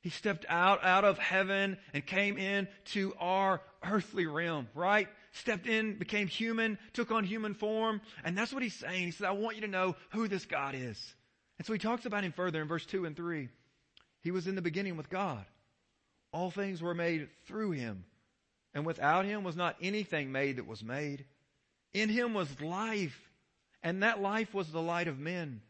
He 0.02 0.10
stepped 0.10 0.46
out, 0.48 0.84
out 0.84 1.04
of 1.04 1.18
heaven 1.18 1.78
and 1.94 2.06
came 2.06 2.38
in 2.38 2.68
to 2.86 3.14
our 3.20 3.62
earthly 3.84 4.28
realm, 4.28 4.68
right? 4.74 5.08
Stepped 5.34 5.68
in, 5.68 5.98
became 5.98 6.28
human, 6.28 6.78
took 6.94 7.12
on 7.12 7.24
human 7.24 7.54
form. 7.54 8.02
And 8.24 8.38
that's 8.38 8.54
what 8.54 8.64
he's 8.64 8.76
saying. 8.76 9.06
He 9.06 9.12
said, 9.12 9.28
I 9.28 9.32
want 9.32 9.56
you 9.56 9.62
to 9.64 9.68
know 9.68 9.96
who 10.12 10.28
this 10.28 10.46
God 10.46 10.74
is. 10.76 11.16
And 11.58 11.66
so 11.66 11.74
he 11.74 11.80
talks 11.80 12.06
about 12.06 12.24
him 12.24 12.32
further 12.32 12.62
in 12.62 12.68
verse 12.68 12.86
2 12.86 13.06
and 13.06 13.16
3. 13.16 13.50
He 14.22 14.32
was 14.32 14.48
in 14.48 14.56
the 14.56 14.62
beginning 14.62 14.96
with 14.96 15.10
God. 15.10 15.46
All 16.32 16.52
things 16.52 16.82
were 16.82 16.94
made 16.94 17.28
through 17.46 17.72
him. 17.72 18.06
And 18.74 18.86
without 18.86 19.26
him 19.26 19.44
was 19.44 19.56
not 19.56 19.76
anything 19.82 20.32
made 20.32 20.58
that 20.58 20.68
was 20.68 20.84
made. 20.84 21.26
In 21.94 22.08
him 22.08 22.34
was 22.34 22.62
life. 22.62 23.29
And 23.84 24.04
that 24.04 24.22
life 24.22 24.54
was 24.54 24.72
the 24.72 24.82
light 24.82 25.08
of 25.08 25.20
men. 25.20 25.62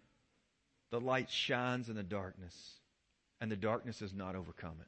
The 0.92 1.00
light 1.00 1.30
shines 1.30 1.90
in 1.90 1.96
the 1.96 2.04
darkness 2.04 2.80
and 3.42 3.52
the 3.52 3.56
darkness 3.56 4.00
has 4.00 4.14
not 4.14 4.36
overcome 4.36 4.76
it. 4.82 4.88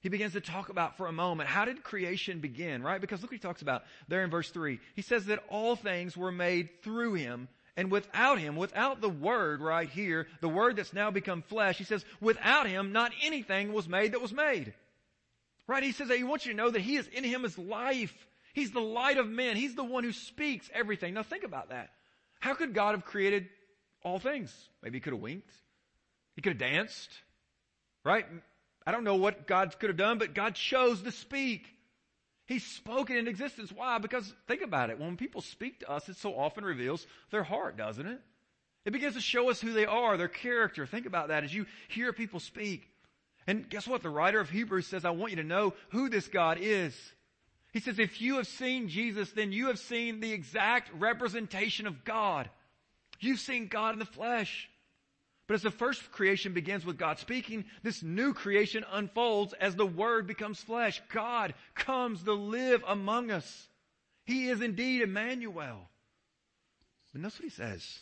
He 0.00 0.08
begins 0.10 0.34
to 0.34 0.40
talk 0.40 0.68
about 0.68 0.96
for 0.96 1.06
a 1.06 1.12
moment, 1.12 1.48
how 1.48 1.64
did 1.64 1.82
creation 1.82 2.40
begin, 2.40 2.82
right? 2.82 3.00
Because 3.00 3.22
look 3.22 3.30
what 3.30 3.36
he 3.36 3.46
talks 3.46 3.62
about 3.62 3.84
there 4.06 4.22
in 4.22 4.30
verse 4.30 4.50
3. 4.50 4.78
He 4.94 5.02
says 5.02 5.26
that 5.26 5.42
all 5.48 5.76
things 5.76 6.16
were 6.16 6.32
made 6.32 6.82
through 6.82 7.14
him, 7.14 7.48
and 7.76 7.90
without 7.90 8.38
him, 8.38 8.56
without 8.56 9.00
the 9.00 9.08
word 9.08 9.62
right 9.62 9.88
here, 9.88 10.26
the 10.42 10.48
word 10.48 10.76
that's 10.76 10.92
now 10.92 11.10
become 11.10 11.40
flesh, 11.42 11.78
he 11.78 11.84
says, 11.84 12.04
without 12.20 12.66
him, 12.66 12.92
not 12.92 13.12
anything 13.22 13.72
was 13.72 13.88
made 13.88 14.12
that 14.12 14.20
was 14.20 14.32
made. 14.32 14.74
Right? 15.66 15.82
He 15.82 15.92
says 15.92 16.08
that 16.08 16.18
he 16.18 16.24
wants 16.24 16.44
you 16.44 16.52
to 16.52 16.58
know 16.58 16.70
that 16.70 16.82
he 16.82 16.96
is 16.96 17.06
in 17.08 17.24
him 17.24 17.46
as 17.46 17.56
life. 17.56 18.14
He's 18.52 18.72
the 18.72 18.80
light 18.80 19.16
of 19.16 19.26
men. 19.26 19.56
He's 19.56 19.74
the 19.74 19.84
one 19.84 20.04
who 20.04 20.12
speaks 20.12 20.68
everything. 20.74 21.14
Now 21.14 21.22
think 21.22 21.44
about 21.44 21.70
that. 21.70 21.90
How 22.44 22.52
could 22.52 22.74
God 22.74 22.94
have 22.94 23.06
created 23.06 23.48
all 24.02 24.18
things? 24.18 24.54
Maybe 24.82 24.98
he 24.98 25.00
could 25.00 25.14
have 25.14 25.22
winked. 25.22 25.50
He 26.36 26.42
could 26.42 26.60
have 26.60 26.72
danced. 26.72 27.08
Right? 28.04 28.26
I 28.86 28.92
don't 28.92 29.04
know 29.04 29.14
what 29.14 29.46
God 29.46 29.74
could 29.78 29.88
have 29.88 29.96
done, 29.96 30.18
but 30.18 30.34
God 30.34 30.54
chose 30.54 31.00
to 31.00 31.10
speak. 31.10 31.64
He 32.44 32.58
spoke 32.58 33.08
it 33.08 33.16
into 33.16 33.30
existence. 33.30 33.72
Why? 33.72 33.96
Because 33.96 34.30
think 34.46 34.60
about 34.60 34.90
it. 34.90 35.00
When 35.00 35.16
people 35.16 35.40
speak 35.40 35.80
to 35.80 35.90
us, 35.90 36.06
it 36.10 36.16
so 36.16 36.34
often 36.38 36.66
reveals 36.66 37.06
their 37.30 37.44
heart, 37.44 37.78
doesn't 37.78 38.06
it? 38.06 38.20
It 38.84 38.92
begins 38.92 39.14
to 39.14 39.22
show 39.22 39.48
us 39.48 39.62
who 39.62 39.72
they 39.72 39.86
are, 39.86 40.18
their 40.18 40.28
character. 40.28 40.84
Think 40.84 41.06
about 41.06 41.28
that 41.28 41.44
as 41.44 41.54
you 41.54 41.64
hear 41.88 42.12
people 42.12 42.40
speak. 42.40 42.90
And 43.46 43.66
guess 43.70 43.88
what? 43.88 44.02
The 44.02 44.10
writer 44.10 44.38
of 44.38 44.50
Hebrews 44.50 44.86
says, 44.86 45.06
I 45.06 45.12
want 45.12 45.30
you 45.30 45.36
to 45.36 45.44
know 45.44 45.72
who 45.92 46.10
this 46.10 46.28
God 46.28 46.58
is. 46.60 46.94
He 47.74 47.80
says, 47.80 47.98
if 47.98 48.20
you 48.20 48.36
have 48.36 48.46
seen 48.46 48.88
Jesus, 48.88 49.32
then 49.32 49.50
you 49.50 49.66
have 49.66 49.80
seen 49.80 50.20
the 50.20 50.32
exact 50.32 50.90
representation 50.94 51.88
of 51.88 52.04
God. 52.04 52.48
You've 53.18 53.40
seen 53.40 53.66
God 53.66 53.94
in 53.94 53.98
the 53.98 54.04
flesh. 54.04 54.70
But 55.48 55.54
as 55.54 55.62
the 55.62 55.72
first 55.72 56.12
creation 56.12 56.54
begins 56.54 56.86
with 56.86 56.98
God 56.98 57.18
speaking, 57.18 57.64
this 57.82 58.00
new 58.00 58.32
creation 58.32 58.84
unfolds 58.92 59.54
as 59.54 59.74
the 59.74 59.84
Word 59.84 60.28
becomes 60.28 60.60
flesh. 60.60 61.02
God 61.12 61.52
comes 61.74 62.22
to 62.22 62.32
live 62.32 62.84
among 62.86 63.32
us. 63.32 63.68
He 64.24 64.48
is 64.48 64.60
indeed 64.60 65.02
Emmanuel. 65.02 65.80
And 67.12 67.24
that's 67.24 67.40
what 67.40 67.44
he 67.44 67.50
says. 67.50 67.98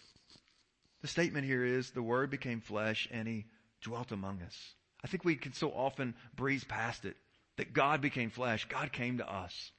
The 1.01 1.09
statement 1.09 1.47
here 1.47 1.65
is 1.65 1.93
the 1.93 2.03
Word 2.03 2.29
became 2.31 2.61
flesh 2.61 3.09
and 3.11 3.27
He 3.27 3.47
dwelt 3.81 4.13
among 4.13 4.43
us. 4.43 4.75
I 5.03 5.09
think 5.09 5.25
we 5.25 5.35
can 5.35 5.55
so 5.55 5.71
often 5.71 6.15
breeze 6.37 6.63
past 6.63 7.07
it 7.07 7.17
that 7.57 7.73
God 7.73 8.01
became 8.01 8.31
flesh. 8.31 8.67
God 8.69 8.93
came 8.93 9.19
to 9.19 9.31
us. 9.31 9.73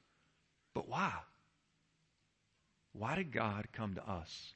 But 0.74 0.88
why? 0.88 1.12
Why 2.92 3.16
did 3.16 3.32
God 3.32 3.68
come 3.72 3.94
to 3.94 4.08
us? 4.08 4.52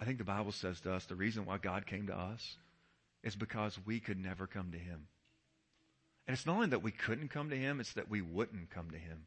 I 0.00 0.04
think 0.04 0.18
the 0.18 0.24
Bible 0.24 0.52
says 0.52 0.80
to 0.80 0.92
us 0.92 1.06
the 1.06 1.14
reason 1.14 1.46
why 1.46 1.58
God 1.58 1.86
came 1.86 2.08
to 2.08 2.16
us 2.16 2.56
is 3.22 3.36
because 3.36 3.78
we 3.86 4.00
could 4.00 4.18
never 4.18 4.46
come 4.46 4.72
to 4.72 4.78
Him. 4.78 5.06
And 6.26 6.34
it's 6.34 6.46
not 6.46 6.56
only 6.56 6.68
that 6.68 6.82
we 6.82 6.90
couldn't 6.90 7.30
come 7.30 7.50
to 7.50 7.56
Him, 7.56 7.80
it's 7.80 7.92
that 7.94 8.10
we 8.10 8.20
wouldn't 8.20 8.70
come 8.70 8.90
to 8.90 8.98
Him. 8.98 9.26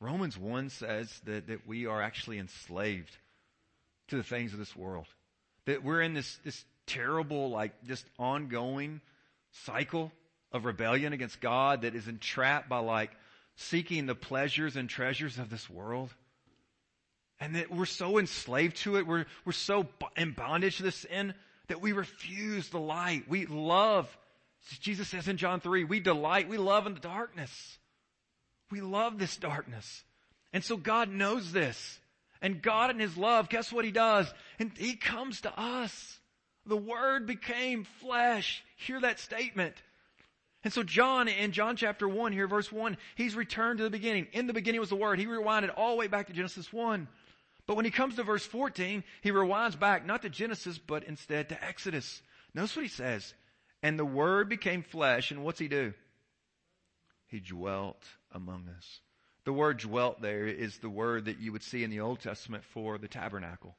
Romans 0.00 0.36
1 0.36 0.70
says 0.70 1.20
that, 1.24 1.46
that 1.48 1.66
we 1.66 1.86
are 1.86 2.02
actually 2.02 2.38
enslaved 2.38 3.16
to 4.08 4.16
the 4.16 4.22
things 4.22 4.52
of 4.52 4.58
this 4.58 4.76
world. 4.76 5.06
That 5.64 5.82
we're 5.82 6.02
in 6.02 6.14
this, 6.14 6.38
this 6.44 6.64
terrible, 6.86 7.50
like, 7.50 7.72
just 7.84 8.04
ongoing 8.18 9.00
cycle 9.64 10.12
of 10.56 10.64
rebellion 10.64 11.12
against 11.12 11.40
God 11.40 11.82
that 11.82 11.94
is 11.94 12.08
entrapped 12.08 12.68
by, 12.68 12.78
like, 12.78 13.10
seeking 13.54 14.06
the 14.06 14.14
pleasures 14.14 14.76
and 14.76 14.88
treasures 14.88 15.38
of 15.38 15.50
this 15.50 15.70
world. 15.70 16.12
And 17.38 17.54
that 17.54 17.70
we're 17.70 17.84
so 17.84 18.18
enslaved 18.18 18.78
to 18.78 18.96
it. 18.96 19.06
We're, 19.06 19.26
we're 19.44 19.52
so 19.52 19.86
in 20.16 20.32
bondage 20.32 20.78
to 20.78 20.82
the 20.82 20.92
sin 20.92 21.34
that 21.68 21.80
we 21.80 21.92
refuse 21.92 22.68
the 22.70 22.80
light. 22.80 23.28
We 23.28 23.46
love 23.46 24.08
Jesus 24.80 25.08
says 25.08 25.28
in 25.28 25.36
John 25.36 25.60
3, 25.60 25.84
we 25.84 26.00
delight, 26.00 26.48
we 26.48 26.58
love 26.58 26.86
in 26.86 26.94
the 26.94 27.00
darkness. 27.00 27.78
We 28.70 28.80
love 28.80 29.18
this 29.18 29.36
darkness. 29.36 30.02
And 30.52 30.64
so 30.64 30.76
God 30.76 31.08
knows 31.08 31.52
this. 31.52 32.00
And 32.42 32.60
God 32.60 32.90
in 32.90 32.98
His 32.98 33.16
love, 33.16 33.48
guess 33.48 33.72
what 33.72 33.84
He 33.84 33.92
does? 33.92 34.32
And 34.58 34.72
He 34.76 34.96
comes 34.96 35.42
to 35.42 35.58
us. 35.58 36.18
The 36.66 36.76
Word 36.76 37.26
became 37.26 37.84
flesh. 38.00 38.64
Hear 38.76 39.00
that 39.00 39.20
statement. 39.20 39.76
And 40.66 40.72
so 40.72 40.82
John, 40.82 41.28
in 41.28 41.52
John 41.52 41.76
chapter 41.76 42.08
1 42.08 42.32
here, 42.32 42.48
verse 42.48 42.72
1, 42.72 42.96
he's 43.14 43.36
returned 43.36 43.78
to 43.78 43.84
the 43.84 43.88
beginning. 43.90 44.26
In 44.32 44.48
the 44.48 44.52
beginning 44.52 44.80
was 44.80 44.88
the 44.88 44.96
Word. 44.96 45.20
He 45.20 45.26
rewinded 45.26 45.70
all 45.76 45.92
the 45.92 45.96
way 45.96 46.08
back 46.08 46.26
to 46.26 46.32
Genesis 46.32 46.72
1. 46.72 47.06
But 47.68 47.76
when 47.76 47.84
he 47.84 47.92
comes 47.92 48.16
to 48.16 48.24
verse 48.24 48.44
14, 48.44 49.04
he 49.22 49.30
rewinds 49.30 49.78
back, 49.78 50.04
not 50.04 50.22
to 50.22 50.28
Genesis, 50.28 50.76
but 50.76 51.04
instead 51.04 51.50
to 51.50 51.64
Exodus. 51.64 52.20
Notice 52.52 52.74
what 52.74 52.82
he 52.82 52.88
says. 52.88 53.32
And 53.80 53.96
the 53.96 54.04
Word 54.04 54.48
became 54.48 54.82
flesh, 54.82 55.30
and 55.30 55.44
what's 55.44 55.60
he 55.60 55.68
do? 55.68 55.94
He 57.28 57.38
dwelt 57.38 58.02
among 58.32 58.68
us. 58.76 58.98
The 59.44 59.52
word 59.52 59.78
dwelt 59.78 60.20
there 60.20 60.48
is 60.48 60.78
the 60.78 60.90
word 60.90 61.26
that 61.26 61.38
you 61.38 61.52
would 61.52 61.62
see 61.62 61.84
in 61.84 61.90
the 61.90 62.00
Old 62.00 62.18
Testament 62.18 62.64
for 62.64 62.98
the 62.98 63.06
tabernacle. 63.06 63.76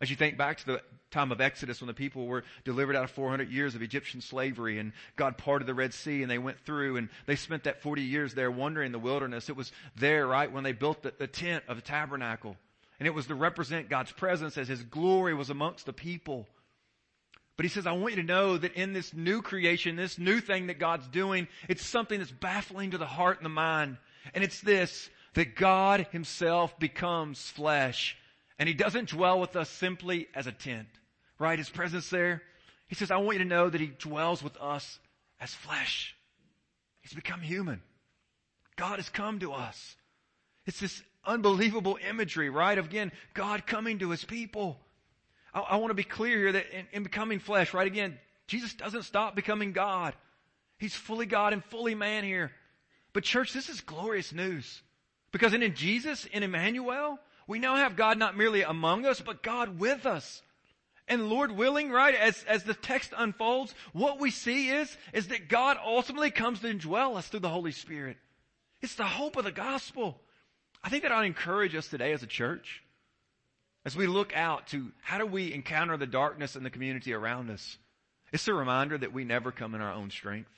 As 0.00 0.10
you 0.10 0.16
think 0.16 0.36
back 0.36 0.58
to 0.58 0.66
the 0.66 0.82
time 1.10 1.32
of 1.32 1.40
Exodus 1.40 1.80
when 1.80 1.86
the 1.86 1.94
people 1.94 2.26
were 2.26 2.44
delivered 2.64 2.96
out 2.96 3.04
of 3.04 3.10
400 3.10 3.50
years 3.50 3.74
of 3.74 3.82
Egyptian 3.82 4.20
slavery 4.20 4.78
and 4.78 4.92
God 5.16 5.38
parted 5.38 5.66
the 5.66 5.74
Red 5.74 5.94
Sea 5.94 6.22
and 6.22 6.30
they 6.30 6.38
went 6.38 6.60
through 6.60 6.96
and 6.96 7.08
they 7.26 7.36
spent 7.36 7.64
that 7.64 7.82
40 7.82 8.02
years 8.02 8.34
there 8.34 8.50
wandering 8.50 8.86
in 8.86 8.92
the 8.92 8.98
wilderness. 8.98 9.48
It 9.48 9.56
was 9.56 9.72
there, 9.96 10.26
right, 10.26 10.50
when 10.50 10.64
they 10.64 10.72
built 10.72 11.02
the, 11.02 11.14
the 11.16 11.26
tent 11.26 11.64
of 11.68 11.76
the 11.76 11.82
tabernacle. 11.82 12.56
And 12.98 13.06
it 13.06 13.14
was 13.14 13.26
to 13.26 13.34
represent 13.34 13.88
God's 13.88 14.12
presence 14.12 14.58
as 14.58 14.68
His 14.68 14.82
glory 14.82 15.34
was 15.34 15.50
amongst 15.50 15.86
the 15.86 15.92
people. 15.92 16.46
But 17.56 17.64
he 17.64 17.70
says, 17.70 17.86
I 17.86 17.92
want 17.92 18.14
you 18.14 18.20
to 18.20 18.26
know 18.26 18.58
that 18.58 18.74
in 18.74 18.92
this 18.92 19.14
new 19.14 19.40
creation, 19.40 19.96
this 19.96 20.18
new 20.18 20.40
thing 20.40 20.66
that 20.66 20.78
God's 20.78 21.08
doing, 21.08 21.48
it's 21.68 21.86
something 21.86 22.18
that's 22.18 22.30
baffling 22.30 22.90
to 22.90 22.98
the 22.98 23.06
heart 23.06 23.38
and 23.38 23.46
the 23.46 23.50
mind. 23.50 23.96
And 24.34 24.44
it's 24.44 24.60
this, 24.60 25.08
that 25.34 25.56
God 25.56 26.06
himself 26.12 26.78
becomes 26.78 27.48
flesh. 27.48 28.18
And 28.58 28.68
he 28.68 28.74
doesn't 28.74 29.10
dwell 29.10 29.40
with 29.40 29.56
us 29.56 29.68
simply 29.68 30.28
as 30.34 30.46
a 30.46 30.52
tent. 30.52 30.88
Right? 31.38 31.58
His 31.58 31.68
presence 31.68 32.08
there. 32.08 32.42
He 32.88 32.94
says, 32.94 33.10
I 33.10 33.16
want 33.16 33.38
you 33.38 33.44
to 33.44 33.48
know 33.48 33.68
that 33.68 33.80
he 33.80 33.88
dwells 33.98 34.42
with 34.42 34.56
us 34.58 34.98
as 35.40 35.52
flesh. 35.52 36.16
He's 37.00 37.12
become 37.12 37.40
human. 37.40 37.82
God 38.76 38.96
has 38.96 39.08
come 39.08 39.38
to 39.40 39.52
us. 39.52 39.96
It's 40.66 40.80
this 40.80 41.02
unbelievable 41.24 41.98
imagery, 42.08 42.50
right? 42.50 42.78
Again, 42.78 43.12
God 43.34 43.66
coming 43.66 43.98
to 43.98 44.10
his 44.10 44.24
people. 44.24 44.78
I, 45.52 45.60
I 45.60 45.76
want 45.76 45.90
to 45.90 45.94
be 45.94 46.04
clear 46.04 46.38
here 46.38 46.52
that 46.52 46.76
in, 46.76 46.86
in 46.92 47.02
becoming 47.02 47.38
flesh, 47.38 47.74
right? 47.74 47.86
Again, 47.86 48.18
Jesus 48.46 48.74
doesn't 48.74 49.02
stop 49.02 49.34
becoming 49.34 49.72
God. 49.72 50.14
He's 50.78 50.94
fully 50.94 51.26
God 51.26 51.52
and 51.52 51.64
fully 51.64 51.94
man 51.94 52.22
here. 52.22 52.52
But 53.12 53.24
church, 53.24 53.52
this 53.52 53.68
is 53.68 53.80
glorious 53.80 54.32
news. 54.32 54.82
Because 55.32 55.54
in 55.54 55.74
Jesus, 55.74 56.26
in 56.26 56.42
Emmanuel, 56.42 57.18
we 57.46 57.58
now 57.58 57.76
have 57.76 57.96
God 57.96 58.18
not 58.18 58.36
merely 58.36 58.62
among 58.62 59.06
us, 59.06 59.20
but 59.20 59.42
God 59.42 59.78
with 59.78 60.06
us. 60.06 60.42
And 61.08 61.28
Lord 61.28 61.52
willing, 61.52 61.90
right, 61.90 62.14
as, 62.14 62.44
as 62.48 62.64
the 62.64 62.74
text 62.74 63.12
unfolds, 63.16 63.74
what 63.92 64.18
we 64.18 64.30
see 64.30 64.70
is, 64.70 64.96
is 65.12 65.28
that 65.28 65.48
God 65.48 65.78
ultimately 65.84 66.30
comes 66.30 66.60
to 66.60 66.72
indwell 66.72 67.16
us 67.16 67.28
through 67.28 67.40
the 67.40 67.48
Holy 67.48 67.70
Spirit. 67.70 68.16
It's 68.82 68.96
the 68.96 69.04
hope 69.04 69.36
of 69.36 69.44
the 69.44 69.52
gospel. 69.52 70.20
I 70.82 70.88
think 70.88 71.02
that 71.02 71.12
ought 71.12 71.20
to 71.20 71.26
encourage 71.26 71.76
us 71.76 71.86
today 71.88 72.12
as 72.12 72.24
a 72.24 72.26
church. 72.26 72.82
As 73.84 73.94
we 73.94 74.08
look 74.08 74.34
out 74.34 74.66
to 74.68 74.90
how 75.00 75.18
do 75.18 75.26
we 75.26 75.52
encounter 75.52 75.96
the 75.96 76.06
darkness 76.06 76.56
in 76.56 76.64
the 76.64 76.70
community 76.70 77.12
around 77.12 77.50
us, 77.50 77.78
it's 78.32 78.48
a 78.48 78.54
reminder 78.54 78.98
that 78.98 79.12
we 79.12 79.24
never 79.24 79.52
come 79.52 79.76
in 79.76 79.80
our 79.80 79.92
own 79.92 80.10
strength. 80.10 80.50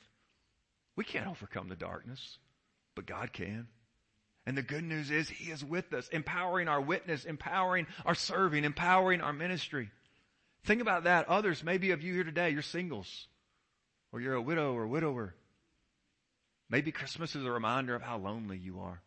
We 0.97 1.04
can't 1.04 1.28
overcome 1.28 1.68
the 1.68 1.76
darkness 1.76 2.38
but 2.99 3.07
God 3.07 3.33
can. 3.33 3.68
And 4.49 4.57
the 4.57 4.62
good 4.62 4.83
news 4.83 5.11
is 5.11 5.28
He 5.28 5.50
is 5.50 5.62
with 5.62 5.93
us, 5.93 6.09
empowering 6.09 6.69
our 6.69 6.81
witness, 6.81 7.26
empowering 7.26 7.87
our 8.07 8.14
serving, 8.14 8.64
empowering 8.64 9.21
our 9.21 9.35
ministry. 9.35 9.90
Think 10.64 10.81
about 10.81 11.05
that. 11.05 11.28
Others, 11.28 11.62
maybe 11.62 11.90
of 11.90 12.02
you 12.02 12.14
here 12.14 12.25
today, 12.25 12.49
you're 12.49 12.62
singles, 12.62 13.26
or 14.11 14.23
you're 14.23 14.33
a 14.33 14.40
widow 14.40 14.73
or 14.73 14.87
widower. 14.87 15.35
Maybe 16.71 16.93
Christmas 16.93 17.37
is 17.37 17.45
a 17.45 17.50
reminder 17.50 17.95
of 17.95 18.00
how 18.00 18.17
lonely 18.17 18.57
you 18.57 18.81
are. 18.81 19.02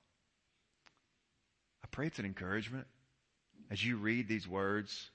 I 1.84 1.88
pray 1.90 2.06
it's 2.06 2.20
an 2.20 2.26
encouragement 2.26 2.86
as 3.72 3.84
you 3.84 3.98
read 3.98 4.28
these 4.28 4.48
words 4.48 5.10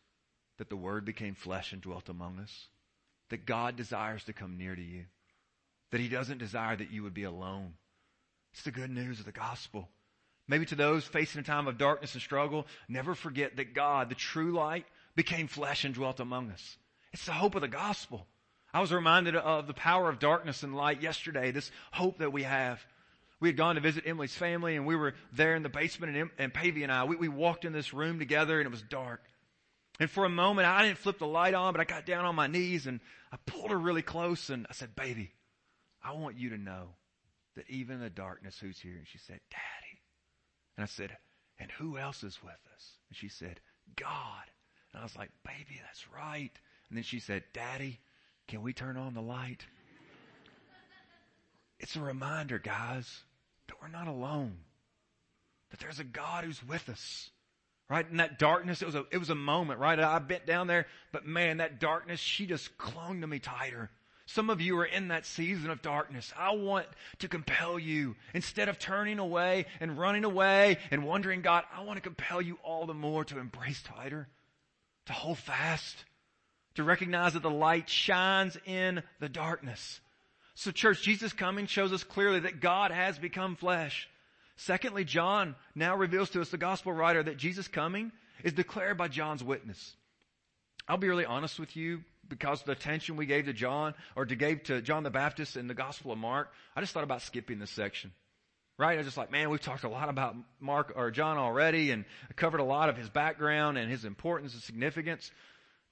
that 0.58 0.68
the 0.68 0.76
Word 0.76 1.04
became 1.04 1.36
flesh 1.36 1.72
and 1.72 1.80
dwelt 1.80 2.08
among 2.08 2.40
us, 2.40 2.66
that 3.30 3.46
God 3.46 3.76
desires 3.76 4.24
to 4.24 4.32
come 4.32 4.58
near 4.58 4.74
to 4.74 4.82
you, 4.82 5.04
that 5.92 6.00
He 6.00 6.08
doesn't 6.08 6.38
desire 6.38 6.74
that 6.74 6.90
you 6.90 7.04
would 7.04 7.14
be 7.14 7.22
alone 7.22 7.74
it's 8.56 8.64
the 8.64 8.70
good 8.70 8.90
news 8.90 9.18
of 9.20 9.26
the 9.26 9.32
gospel. 9.32 9.86
Maybe 10.48 10.66
to 10.66 10.74
those 10.76 11.04
facing 11.04 11.40
a 11.40 11.44
time 11.44 11.66
of 11.66 11.78
darkness 11.78 12.14
and 12.14 12.22
struggle, 12.22 12.66
never 12.88 13.14
forget 13.14 13.56
that 13.56 13.74
God, 13.74 14.08
the 14.08 14.14
true 14.14 14.52
light, 14.52 14.86
became 15.16 15.48
flesh 15.48 15.84
and 15.84 15.94
dwelt 15.94 16.20
among 16.20 16.50
us. 16.50 16.76
It's 17.12 17.26
the 17.26 17.32
hope 17.32 17.54
of 17.54 17.62
the 17.62 17.68
gospel. 17.68 18.26
I 18.72 18.80
was 18.80 18.92
reminded 18.92 19.34
of 19.34 19.66
the 19.66 19.74
power 19.74 20.08
of 20.08 20.18
darkness 20.18 20.62
and 20.62 20.76
light 20.76 21.02
yesterday, 21.02 21.50
this 21.50 21.70
hope 21.92 22.18
that 22.18 22.32
we 22.32 22.42
have. 22.42 22.84
We 23.40 23.48
had 23.48 23.56
gone 23.56 23.74
to 23.74 23.80
visit 23.80 24.04
Emily's 24.06 24.34
family 24.34 24.76
and 24.76 24.86
we 24.86 24.96
were 24.96 25.14
there 25.32 25.54
in 25.54 25.62
the 25.62 25.68
basement 25.68 26.16
and, 26.16 26.30
and 26.38 26.52
and 26.56 26.92
I, 26.92 27.04
we, 27.04 27.16
we 27.16 27.28
walked 27.28 27.64
in 27.64 27.72
this 27.72 27.92
room 27.92 28.18
together 28.18 28.58
and 28.58 28.66
it 28.66 28.70
was 28.70 28.82
dark. 28.82 29.22
And 29.98 30.10
for 30.10 30.24
a 30.24 30.30
moment, 30.30 30.68
I 30.68 30.82
didn't 30.86 30.98
flip 30.98 31.18
the 31.18 31.26
light 31.26 31.54
on, 31.54 31.72
but 31.72 31.80
I 31.80 31.84
got 31.84 32.06
down 32.06 32.24
on 32.24 32.34
my 32.34 32.46
knees 32.46 32.86
and 32.86 33.00
I 33.32 33.36
pulled 33.46 33.70
her 33.70 33.78
really 33.78 34.02
close 34.02 34.50
and 34.50 34.66
I 34.68 34.74
said, 34.74 34.94
baby, 34.94 35.32
I 36.04 36.12
want 36.12 36.38
you 36.38 36.50
to 36.50 36.58
know 36.58 36.90
that 37.56 37.68
even 37.70 37.96
in 37.96 38.02
the 38.02 38.10
darkness, 38.10 38.58
who's 38.60 38.78
here? 38.78 38.96
And 38.96 39.06
she 39.06 39.18
said, 39.18 39.40
Daddy. 39.50 39.85
And 40.76 40.84
I 40.84 40.86
said, 40.86 41.16
and 41.58 41.70
who 41.72 41.98
else 41.98 42.22
is 42.22 42.38
with 42.42 42.52
us? 42.74 42.98
And 43.08 43.16
she 43.16 43.28
said, 43.28 43.60
God. 43.96 44.44
And 44.92 45.00
I 45.00 45.04
was 45.04 45.16
like, 45.16 45.30
baby, 45.44 45.80
that's 45.84 46.06
right. 46.12 46.50
And 46.88 46.96
then 46.96 47.02
she 47.02 47.18
said, 47.18 47.44
Daddy, 47.52 47.98
can 48.48 48.62
we 48.62 48.72
turn 48.72 48.96
on 48.96 49.14
the 49.14 49.22
light? 49.22 49.64
It's 51.78 51.96
a 51.96 52.00
reminder, 52.00 52.58
guys, 52.58 53.22
that 53.68 53.76
we're 53.82 53.88
not 53.88 54.08
alone. 54.08 54.56
That 55.70 55.80
there's 55.80 55.98
a 55.98 56.04
God 56.04 56.44
who's 56.44 56.66
with 56.66 56.88
us. 56.88 57.30
Right? 57.88 58.08
In 58.10 58.16
that 58.16 58.38
darkness, 58.38 58.82
it 58.82 58.86
was 58.86 58.94
a, 58.96 59.04
it 59.12 59.18
was 59.18 59.30
a 59.30 59.36
moment, 59.36 59.78
right? 59.78 59.98
I 59.98 60.18
bent 60.18 60.44
down 60.44 60.66
there, 60.66 60.86
but 61.12 61.24
man, 61.24 61.58
that 61.58 61.78
darkness, 61.78 62.18
she 62.18 62.46
just 62.46 62.76
clung 62.78 63.20
to 63.20 63.26
me 63.26 63.38
tighter. 63.38 63.90
Some 64.26 64.50
of 64.50 64.60
you 64.60 64.76
are 64.78 64.84
in 64.84 65.08
that 65.08 65.24
season 65.24 65.70
of 65.70 65.82
darkness. 65.82 66.32
I 66.36 66.54
want 66.54 66.86
to 67.20 67.28
compel 67.28 67.78
you. 67.78 68.16
Instead 68.34 68.68
of 68.68 68.78
turning 68.78 69.20
away 69.20 69.66
and 69.80 69.96
running 69.96 70.24
away 70.24 70.78
and 70.90 71.04
wondering, 71.04 71.42
God, 71.42 71.62
I 71.74 71.84
want 71.84 71.96
to 71.96 72.02
compel 72.02 72.42
you 72.42 72.58
all 72.64 72.86
the 72.86 72.94
more 72.94 73.24
to 73.26 73.38
embrace 73.38 73.82
tighter, 73.82 74.28
to 75.06 75.12
hold 75.12 75.38
fast, 75.38 76.04
to 76.74 76.82
recognize 76.82 77.34
that 77.34 77.42
the 77.42 77.50
light 77.50 77.88
shines 77.88 78.58
in 78.66 79.04
the 79.20 79.28
darkness. 79.28 80.00
So 80.56 80.72
church, 80.72 81.02
Jesus 81.02 81.32
coming 81.32 81.66
shows 81.66 81.92
us 81.92 82.02
clearly 82.02 82.40
that 82.40 82.60
God 82.60 82.90
has 82.90 83.18
become 83.18 83.54
flesh. 83.54 84.08
Secondly, 84.56 85.04
John 85.04 85.54
now 85.74 85.96
reveals 85.96 86.30
to 86.30 86.40
us, 86.40 86.48
the 86.48 86.58
gospel 86.58 86.92
writer, 86.92 87.22
that 87.22 87.36
Jesus 87.36 87.68
coming 87.68 88.10
is 88.42 88.54
declared 88.54 88.98
by 88.98 89.06
John's 89.06 89.44
witness. 89.44 89.94
I'll 90.88 90.96
be 90.96 91.08
really 91.08 91.26
honest 91.26 91.60
with 91.60 91.76
you 91.76 92.02
because 92.28 92.60
of 92.60 92.66
the 92.66 92.72
attention 92.72 93.16
we 93.16 93.26
gave 93.26 93.46
to 93.46 93.52
John 93.52 93.94
or 94.14 94.26
to 94.26 94.36
gave 94.36 94.64
to 94.64 94.80
John 94.82 95.02
the 95.02 95.10
Baptist 95.10 95.56
in 95.56 95.68
the 95.68 95.74
Gospel 95.74 96.12
of 96.12 96.18
Mark, 96.18 96.52
I 96.74 96.80
just 96.80 96.92
thought 96.92 97.04
about 97.04 97.22
skipping 97.22 97.58
this 97.58 97.70
section. 97.70 98.12
Right? 98.78 98.94
I 98.94 98.96
was 98.98 99.06
just 99.06 99.16
like, 99.16 99.30
man, 99.30 99.48
we've 99.48 99.60
talked 99.60 99.84
a 99.84 99.88
lot 99.88 100.10
about 100.10 100.36
Mark 100.60 100.92
or 100.96 101.10
John 101.10 101.38
already 101.38 101.92
and 101.92 102.04
covered 102.36 102.60
a 102.60 102.64
lot 102.64 102.90
of 102.90 102.96
his 102.96 103.08
background 103.08 103.78
and 103.78 103.90
his 103.90 104.04
importance 104.04 104.52
and 104.52 104.62
significance. 104.62 105.30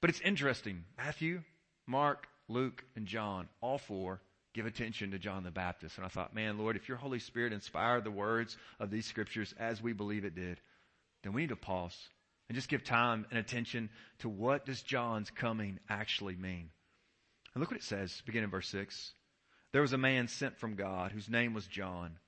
But 0.03 0.11
it's 0.11 0.21
interesting. 0.21 0.85
Matthew, 0.99 1.43
Mark, 1.87 2.29
Luke, 2.47 2.85
and 2.95 3.07
John, 3.07 3.49
all 3.63 3.79
four 3.79 4.21
give 4.53 4.67
attention 4.67 5.11
to 5.11 5.19
John 5.19 5.45
the 5.45 5.51
Baptist. 5.51 5.97
And 5.97 6.05
I 6.05 6.09
thought, 6.09 6.35
man, 6.35 6.59
Lord, 6.59 6.77
if 6.77 6.89
your 6.89 6.97
Holy 6.97 7.19
Spirit 7.19 7.53
inspired 7.53 8.05
the 8.05 8.11
words 8.11 8.57
of 8.79 8.91
these 8.91 9.07
scriptures 9.07 9.55
as 9.59 9.83
we 9.83 9.93
believe 9.93 10.25
it 10.25 10.35
did, 10.35 10.61
then 11.23 11.33
we 11.33 11.43
need 11.43 11.49
to 11.49 11.57
pause 11.57 11.97
and 12.49 12.57
just 12.57 12.69
give 12.69 12.85
time 12.85 13.27
and 13.31 13.39
attention 13.39 13.91
to 14.19 14.29
what 14.29 14.67
does 14.67 14.83
John's 14.83 15.31
coming 15.31 15.79
actually 15.89 16.37
mean. 16.37 16.71
And 17.55 17.61
look 17.61 17.71
what 17.71 17.81
it 17.81 17.85
says, 17.85 18.23
beginning 18.27 18.45
in 18.45 18.51
verse 18.51 18.69
6. 18.69 19.13
There 19.73 19.83
was 19.83 19.93
a 19.93 19.99
man 19.99 20.29
sent 20.29 20.59
from 20.59 20.75
God 20.75 21.13
whose 21.13 21.29
name 21.29 21.55
was 21.55 21.67
John. 21.67 22.19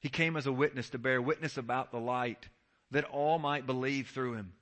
He 0.00 0.08
came 0.08 0.36
as 0.36 0.46
a 0.46 0.52
witness 0.52 0.90
to 0.90 0.98
bear 0.98 1.20
witness 1.20 1.56
about 1.56 1.90
the 1.90 1.98
light 1.98 2.48
that 2.90 3.04
all 3.04 3.38
might 3.38 3.66
believe 3.66 4.08
through 4.08 4.34
him. 4.34 4.52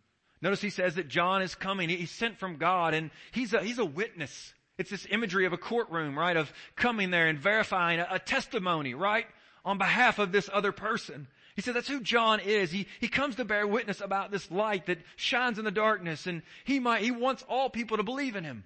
Notice 0.42 0.60
he 0.60 0.70
says 0.70 0.96
that 0.96 1.08
John 1.08 1.42
is 1.42 1.54
coming. 1.54 1.88
He's 1.88 2.10
sent 2.10 2.38
from 2.38 2.56
God 2.56 2.94
and 2.94 3.10
he's 3.32 3.54
a, 3.54 3.62
he's 3.62 3.78
a 3.78 3.84
witness. 3.84 4.54
It's 4.78 4.90
this 4.90 5.06
imagery 5.10 5.46
of 5.46 5.52
a 5.52 5.58
courtroom, 5.58 6.18
right? 6.18 6.36
Of 6.36 6.52
coming 6.74 7.10
there 7.10 7.28
and 7.28 7.38
verifying 7.38 8.00
a, 8.00 8.06
a 8.10 8.18
testimony, 8.18 8.94
right? 8.94 9.26
On 9.64 9.78
behalf 9.78 10.18
of 10.18 10.32
this 10.32 10.50
other 10.52 10.72
person. 10.72 11.28
He 11.56 11.62
said 11.62 11.74
that's 11.74 11.88
who 11.88 12.00
John 12.00 12.38
is. 12.40 12.70
He, 12.70 12.86
he 13.00 13.08
comes 13.08 13.36
to 13.36 13.44
bear 13.44 13.66
witness 13.66 14.02
about 14.02 14.30
this 14.30 14.50
light 14.50 14.86
that 14.86 14.98
shines 15.16 15.58
in 15.58 15.64
the 15.64 15.70
darkness 15.70 16.26
and 16.26 16.42
he 16.64 16.78
might, 16.78 17.02
he 17.02 17.10
wants 17.10 17.42
all 17.48 17.70
people 17.70 17.96
to 17.96 18.02
believe 18.02 18.36
in 18.36 18.44
him. 18.44 18.64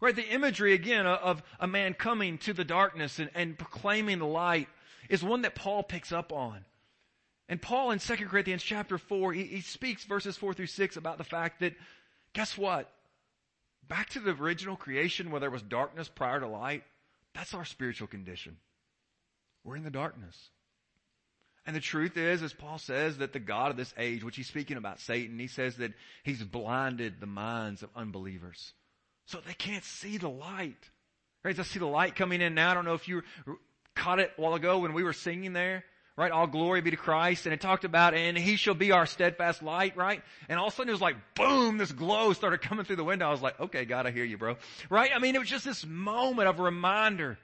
Right? 0.00 0.16
The 0.16 0.28
imagery 0.28 0.72
again 0.72 1.06
of 1.06 1.42
a 1.60 1.68
man 1.68 1.94
coming 1.94 2.38
to 2.38 2.54
the 2.54 2.64
darkness 2.64 3.18
and, 3.18 3.30
and 3.34 3.56
proclaiming 3.56 4.18
the 4.18 4.26
light 4.26 4.68
is 5.10 5.22
one 5.22 5.42
that 5.42 5.54
Paul 5.54 5.82
picks 5.82 6.10
up 6.10 6.32
on. 6.32 6.64
And 7.48 7.60
Paul 7.60 7.90
in 7.90 7.98
2 7.98 8.16
Corinthians 8.16 8.62
chapter 8.62 8.96
4, 8.96 9.34
he, 9.34 9.44
he 9.44 9.60
speaks 9.60 10.04
verses 10.04 10.38
4 10.38 10.54
through 10.54 10.66
6 10.66 10.96
about 10.96 11.18
the 11.18 11.24
fact 11.24 11.60
that, 11.60 11.74
guess 12.32 12.56
what? 12.56 12.90
Back 13.86 14.08
to 14.10 14.20
the 14.20 14.30
original 14.30 14.74
creation 14.74 15.30
where 15.30 15.40
there 15.40 15.50
was 15.50 15.60
darkness 15.60 16.08
prior 16.08 16.40
to 16.40 16.48
light, 16.48 16.82
that's 17.34 17.52
our 17.52 17.66
spiritual 17.66 18.08
condition. 18.08 18.56
We're 19.64 19.76
in 19.76 19.84
the 19.84 19.90
darkness. 19.90 20.50
And 21.64 21.76
the 21.76 21.80
truth 21.80 22.16
is, 22.16 22.42
as 22.42 22.52
Paul 22.52 22.78
says, 22.78 23.18
that 23.18 23.32
the 23.32 23.38
God 23.38 23.70
of 23.70 23.76
this 23.76 23.94
age, 23.96 24.24
which 24.24 24.36
he's 24.36 24.48
speaking 24.48 24.76
about 24.76 24.98
Satan, 24.98 25.38
he 25.38 25.46
says 25.46 25.76
that 25.76 25.92
he's 26.24 26.42
blinded 26.42 27.20
the 27.20 27.26
minds 27.26 27.82
of 27.84 27.90
unbelievers. 27.94 28.72
So 29.26 29.38
they 29.46 29.54
can't 29.54 29.84
see 29.84 30.18
the 30.18 30.28
light. 30.28 30.90
Right? 31.44 31.56
I 31.56 31.62
see 31.62 31.78
the 31.78 31.86
light 31.86 32.16
coming 32.16 32.40
in 32.40 32.54
now. 32.54 32.72
I 32.72 32.74
don't 32.74 32.84
know 32.84 32.94
if 32.94 33.06
you 33.06 33.22
caught 33.94 34.18
it 34.18 34.32
a 34.36 34.40
while 34.40 34.54
ago 34.54 34.80
when 34.80 34.92
we 34.92 35.04
were 35.04 35.12
singing 35.12 35.52
there. 35.52 35.84
Right? 36.16 36.32
All 36.32 36.46
glory 36.46 36.80
be 36.82 36.90
to 36.90 36.96
Christ. 36.96 37.46
And 37.46 37.54
it 37.54 37.60
talked 37.60 37.84
about, 37.84 38.12
and 38.12 38.36
he 38.36 38.56
shall 38.56 38.74
be 38.74 38.92
our 38.92 39.06
steadfast 39.06 39.62
light, 39.62 39.96
right? 39.96 40.20
And 40.48 40.58
all 40.58 40.66
of 40.66 40.72
a 40.72 40.76
sudden 40.76 40.90
it 40.90 40.92
was 40.92 41.00
like, 41.00 41.16
boom, 41.34 41.78
this 41.78 41.92
glow 41.92 42.32
started 42.32 42.60
coming 42.60 42.84
through 42.84 42.96
the 42.96 43.04
window. 43.04 43.28
I 43.28 43.30
was 43.30 43.40
like, 43.40 43.58
okay, 43.58 43.84
God, 43.84 44.06
I 44.06 44.10
hear 44.10 44.24
you, 44.24 44.36
bro. 44.36 44.56
Right? 44.90 45.10
I 45.14 45.20
mean, 45.20 45.36
it 45.36 45.38
was 45.38 45.48
just 45.48 45.64
this 45.64 45.86
moment 45.86 46.48
of 46.48 46.58
reminder 46.58 47.38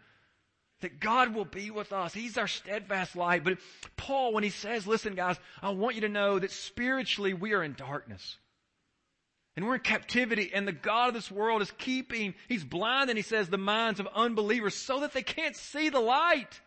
that 0.81 1.01
God 1.01 1.35
will 1.35 1.45
be 1.45 1.71
with 1.71 1.93
us. 1.93 2.15
He's 2.15 2.39
our 2.39 2.47
steadfast 2.47 3.17
light. 3.17 3.45
But 3.45 3.59
Paul, 3.97 4.33
when 4.33 4.45
he 4.45 4.51
says, 4.51 4.87
listen 4.87 5.15
guys, 5.15 5.37
I 5.61 5.71
want 5.71 5.97
you 5.97 6.03
to 6.03 6.09
know 6.09 6.39
that 6.39 6.53
spiritually 6.53 7.35
we 7.35 7.53
are 7.53 7.63
in 7.63 7.75
darkness. 7.75 8.37
And 9.57 9.67
we're 9.67 9.75
in 9.75 9.81
captivity 9.81 10.53
and 10.55 10.69
the 10.69 10.73
God 10.73 11.09
of 11.09 11.15
this 11.15 11.33
world 11.33 11.63
is 11.63 11.73
keeping, 11.79 12.35
He's 12.49 12.63
blind 12.63 13.11
and 13.11 13.19
He 13.19 13.25
says 13.25 13.49
the 13.49 13.59
minds 13.59 13.99
of 13.99 14.07
unbelievers 14.15 14.77
so 14.77 15.01
that 15.01 15.13
they 15.13 15.23
can't 15.23 15.57
see 15.57 15.89
the 15.89 15.99
light. 15.99 16.61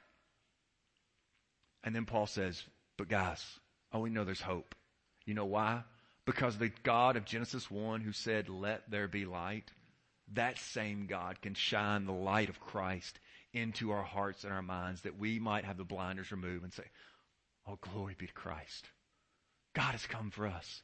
And 1.86 1.96
then 1.96 2.06
Paul 2.06 2.27
says, 2.27 2.62
but 2.98 3.08
guys, 3.08 3.44
oh, 3.94 4.01
we 4.01 4.10
know 4.10 4.25
there's 4.25 4.41
hope. 4.41 4.75
You 5.25 5.34
know 5.36 5.46
why? 5.46 5.84
Because 6.25 6.58
the 6.58 6.72
God 6.84 7.15
of 7.15 7.24
Genesis 7.24 7.72
1 7.72 8.01
who 8.01 8.12
said, 8.12 8.50
let 8.50 8.91
there 8.91 9.08
be 9.08 9.25
light, 9.25 9.72
that 10.34 10.60
same 10.60 11.08
God 11.08 11.41
can 11.41 11.53
shine 11.53 12.06
the 12.06 12.12
light 12.12 12.50
of 12.50 12.60
Christ 12.60 13.20
into 13.53 13.91
our 13.91 14.03
hearts 14.03 14.43
and 14.43 14.53
our 14.53 14.62
minds 14.62 15.01
that 15.01 15.20
we 15.20 15.39
might 15.39 15.65
have 15.65 15.77
the 15.77 15.84
blinders 15.84 16.31
removed 16.31 16.63
and 16.63 16.74
say, 16.74 16.84
oh, 17.67 17.77
glory 17.81 18.15
be 18.17 18.27
to 18.27 18.34
Christ. 18.34 18.88
God 19.74 19.91
has 19.91 20.05
come 20.05 20.31
for 20.31 20.48
us. 20.48 20.84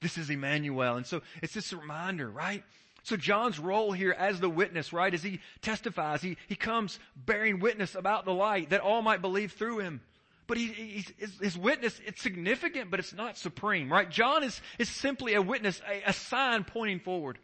This 0.00 0.18
is 0.18 0.30
Emmanuel. 0.30 0.96
And 0.96 1.06
so 1.06 1.22
it's 1.42 1.54
this 1.54 1.72
reminder, 1.72 2.30
right? 2.30 2.62
So 3.02 3.16
John's 3.16 3.58
role 3.58 3.92
here 3.92 4.12
as 4.12 4.40
the 4.40 4.50
witness, 4.50 4.92
right, 4.92 5.14
as 5.14 5.22
he 5.22 5.40
testifies, 5.62 6.22
he, 6.22 6.36
he 6.48 6.56
comes 6.56 6.98
bearing 7.14 7.60
witness 7.60 7.94
about 7.94 8.24
the 8.24 8.34
light 8.34 8.70
that 8.70 8.80
all 8.80 9.00
might 9.00 9.22
believe 9.22 9.52
through 9.52 9.78
him. 9.78 10.00
But 10.46 10.58
he, 10.58 11.04
his, 11.16 11.38
his, 11.40 11.58
witness, 11.58 12.00
it's 12.04 12.22
significant, 12.22 12.90
but 12.90 13.00
it's 13.00 13.14
not 13.14 13.36
supreme, 13.36 13.92
right? 13.92 14.08
John 14.08 14.44
is, 14.44 14.60
is 14.78 14.88
simply 14.88 15.34
a 15.34 15.42
witness, 15.42 15.80
a, 15.88 16.10
a 16.10 16.12
sign 16.12 16.64
pointing 16.64 17.00
forward. 17.00 17.38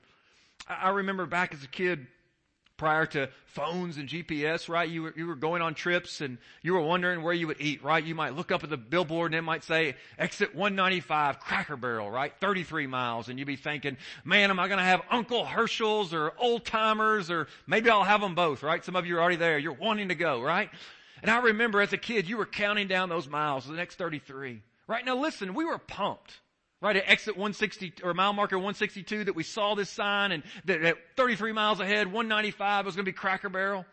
I, 0.68 0.74
I 0.74 0.88
remember 0.90 1.26
back 1.26 1.52
as 1.54 1.64
a 1.64 1.68
kid, 1.68 2.06
prior 2.82 3.06
to 3.06 3.28
phones 3.44 3.96
and 3.96 4.08
GPS, 4.08 4.68
right? 4.68 4.88
You 4.88 5.04
were, 5.04 5.14
you 5.16 5.28
were 5.28 5.36
going 5.36 5.62
on 5.62 5.72
trips 5.72 6.20
and 6.20 6.36
you 6.62 6.72
were 6.72 6.80
wondering 6.80 7.22
where 7.22 7.32
you 7.32 7.46
would 7.46 7.60
eat, 7.60 7.84
right? 7.84 8.02
You 8.02 8.16
might 8.16 8.34
look 8.34 8.50
up 8.50 8.64
at 8.64 8.70
the 8.70 8.76
billboard 8.76 9.30
and 9.30 9.38
it 9.38 9.42
might 9.42 9.62
say 9.62 9.94
exit 10.18 10.52
195 10.52 11.38
Cracker 11.38 11.76
Barrel, 11.76 12.10
right? 12.10 12.32
33 12.40 12.88
miles. 12.88 13.28
And 13.28 13.38
you'd 13.38 13.46
be 13.46 13.54
thinking, 13.54 13.96
man, 14.24 14.50
am 14.50 14.58
I 14.58 14.66
going 14.66 14.78
to 14.78 14.84
have 14.84 15.00
Uncle 15.12 15.44
Herschel's 15.44 16.12
or 16.12 16.32
old 16.38 16.64
timers 16.64 17.30
or 17.30 17.46
maybe 17.68 17.88
I'll 17.88 18.02
have 18.02 18.20
them 18.20 18.34
both, 18.34 18.64
right? 18.64 18.84
Some 18.84 18.96
of 18.96 19.06
you 19.06 19.16
are 19.16 19.20
already 19.20 19.36
there. 19.36 19.58
You're 19.60 19.74
wanting 19.74 20.08
to 20.08 20.16
go, 20.16 20.42
right? 20.42 20.68
And 21.22 21.30
I 21.30 21.38
remember 21.38 21.80
as 21.82 21.92
a 21.92 21.98
kid, 21.98 22.28
you 22.28 22.36
were 22.36 22.46
counting 22.46 22.88
down 22.88 23.08
those 23.08 23.28
miles, 23.28 23.64
the 23.64 23.74
next 23.74 23.94
33. 23.94 24.60
Right 24.88 25.04
now 25.04 25.16
listen, 25.16 25.54
we 25.54 25.64
were 25.64 25.78
pumped. 25.78 26.40
Right 26.82 26.96
at 26.96 27.08
exit 27.08 27.36
160 27.36 27.94
or 28.02 28.12
mile 28.12 28.32
marker 28.32 28.58
162 28.58 29.24
that 29.24 29.36
we 29.36 29.44
saw 29.44 29.76
this 29.76 29.88
sign 29.88 30.32
and 30.32 30.42
that 30.64 30.82
at 30.82 30.96
33 31.16 31.52
miles 31.52 31.78
ahead, 31.78 32.08
195 32.08 32.84
was 32.84 32.96
going 32.96 33.04
to 33.04 33.08
be 33.08 33.16
Cracker 33.16 33.48
Barrel. 33.48 33.86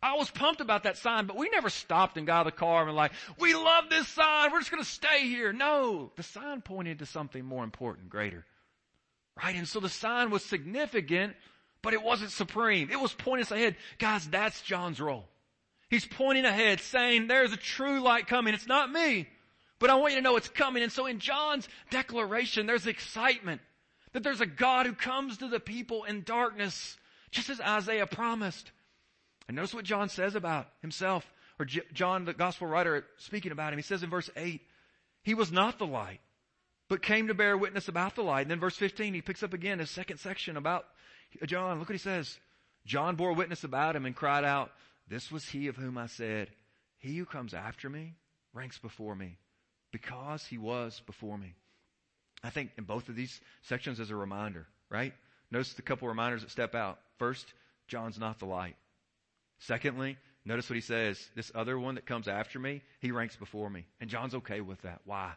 I 0.00 0.16
was 0.16 0.30
pumped 0.30 0.60
about 0.60 0.84
that 0.84 0.96
sign, 0.96 1.26
but 1.26 1.36
we 1.36 1.48
never 1.48 1.68
stopped 1.68 2.16
and 2.16 2.24
got 2.24 2.40
out 2.40 2.46
of 2.46 2.52
the 2.52 2.58
car 2.58 2.82
and 2.82 2.90
were 2.90 2.94
like, 2.94 3.10
we 3.40 3.54
love 3.54 3.90
this 3.90 4.06
sign. 4.06 4.52
We're 4.52 4.60
just 4.60 4.70
going 4.70 4.82
to 4.82 4.88
stay 4.88 5.26
here. 5.26 5.52
No, 5.52 6.12
the 6.14 6.22
sign 6.22 6.62
pointed 6.62 7.00
to 7.00 7.06
something 7.06 7.44
more 7.44 7.64
important, 7.64 8.08
greater. 8.08 8.46
Right? 9.42 9.56
And 9.56 9.66
so 9.66 9.80
the 9.80 9.88
sign 9.88 10.30
was 10.30 10.44
significant, 10.44 11.34
but 11.82 11.92
it 11.92 12.02
wasn't 12.02 12.30
supreme. 12.30 12.88
It 12.92 13.00
was 13.00 13.12
pointing 13.12 13.46
us 13.46 13.50
ahead. 13.50 13.74
Guys, 13.98 14.28
that's 14.28 14.62
John's 14.62 15.00
role. 15.00 15.24
He's 15.90 16.06
pointing 16.06 16.44
ahead 16.44 16.80
saying 16.80 17.26
there's 17.26 17.52
a 17.52 17.56
true 17.56 18.00
light 18.00 18.28
coming. 18.28 18.54
It's 18.54 18.68
not 18.68 18.92
me, 18.92 19.26
but 19.78 19.90
I 19.90 19.94
want 19.94 20.12
you 20.12 20.18
to 20.18 20.22
know 20.22 20.36
it's 20.36 20.48
coming. 20.48 20.82
And 20.82 20.92
so 20.92 21.06
in 21.06 21.18
John's 21.18 21.68
declaration, 21.90 22.66
there's 22.66 22.86
excitement 22.86 23.60
that 24.12 24.22
there's 24.22 24.40
a 24.40 24.46
God 24.46 24.86
who 24.86 24.92
comes 24.92 25.38
to 25.38 25.48
the 25.48 25.60
people 25.60 26.04
in 26.04 26.22
darkness, 26.22 26.96
just 27.30 27.50
as 27.50 27.60
Isaiah 27.60 28.06
promised. 28.06 28.70
And 29.46 29.56
notice 29.56 29.74
what 29.74 29.84
John 29.84 30.08
says 30.08 30.34
about 30.34 30.68
himself, 30.82 31.30
or 31.58 31.64
J- 31.64 31.82
John, 31.92 32.24
the 32.24 32.34
gospel 32.34 32.66
writer, 32.66 33.04
speaking 33.18 33.52
about 33.52 33.72
him. 33.72 33.78
He 33.78 33.82
says 33.82 34.02
in 34.02 34.10
verse 34.10 34.30
8, 34.36 34.60
he 35.22 35.34
was 35.34 35.52
not 35.52 35.78
the 35.78 35.86
light, 35.86 36.20
but 36.88 37.02
came 37.02 37.28
to 37.28 37.34
bear 37.34 37.56
witness 37.56 37.88
about 37.88 38.14
the 38.14 38.22
light. 38.22 38.42
And 38.42 38.50
then 38.50 38.60
verse 38.60 38.76
15, 38.76 39.14
he 39.14 39.22
picks 39.22 39.42
up 39.42 39.52
again 39.52 39.78
his 39.78 39.90
second 39.90 40.18
section 40.18 40.56
about 40.56 40.86
John. 41.46 41.78
Look 41.78 41.88
what 41.88 41.94
he 41.94 41.98
says. 41.98 42.38
John 42.86 43.16
bore 43.16 43.34
witness 43.34 43.64
about 43.64 43.96
him 43.96 44.06
and 44.06 44.16
cried 44.16 44.44
out, 44.44 44.70
this 45.08 45.30
was 45.30 45.48
he 45.48 45.68
of 45.68 45.76
whom 45.76 45.98
I 45.98 46.06
said, 46.06 46.48
He 46.98 47.16
who 47.16 47.24
comes 47.24 47.54
after 47.54 47.88
me 47.88 48.14
ranks 48.52 48.78
before 48.78 49.14
me, 49.14 49.36
because 50.00 50.46
he 50.46 50.58
was 50.58 51.02
before 51.06 51.36
me. 51.36 51.54
I 52.42 52.50
think 52.50 52.70
in 52.78 52.84
both 52.84 53.08
of 53.08 53.16
these 53.16 53.40
sections 53.62 53.98
as 53.98 54.10
a 54.10 54.16
reminder, 54.16 54.66
right? 54.90 55.12
Notice 55.50 55.72
the 55.74 55.82
couple 55.82 56.06
reminders 56.06 56.42
that 56.42 56.50
step 56.50 56.74
out. 56.74 56.98
First, 57.18 57.52
John's 57.88 58.18
not 58.18 58.38
the 58.38 58.46
light. 58.46 58.76
Secondly, 59.58 60.16
notice 60.44 60.70
what 60.70 60.76
he 60.76 60.82
says. 60.82 61.18
This 61.34 61.50
other 61.54 61.78
one 61.78 61.96
that 61.96 62.06
comes 62.06 62.28
after 62.28 62.60
me, 62.60 62.82
he 63.00 63.10
ranks 63.10 63.34
before 63.34 63.68
me. 63.68 63.86
And 64.00 64.08
John's 64.08 64.36
okay 64.36 64.60
with 64.60 64.80
that. 64.82 65.00
Why? 65.04 65.32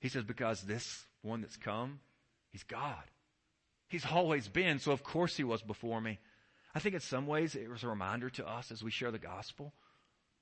He 0.00 0.08
says, 0.08 0.24
because 0.24 0.60
this 0.62 1.04
one 1.22 1.40
that's 1.40 1.56
come, 1.56 2.00
he's 2.50 2.64
God. 2.64 3.02
He's 3.88 4.04
always 4.04 4.46
been, 4.48 4.78
so 4.78 4.92
of 4.92 5.02
course 5.02 5.36
he 5.36 5.44
was 5.44 5.62
before 5.62 6.00
me. 6.00 6.18
I 6.74 6.80
think 6.80 6.94
in 6.94 7.00
some 7.00 7.26
ways 7.26 7.54
it 7.54 7.70
was 7.70 7.82
a 7.82 7.88
reminder 7.88 8.28
to 8.30 8.46
us 8.46 8.70
as 8.70 8.84
we 8.84 8.90
share 8.90 9.10
the 9.10 9.18
gospel 9.18 9.72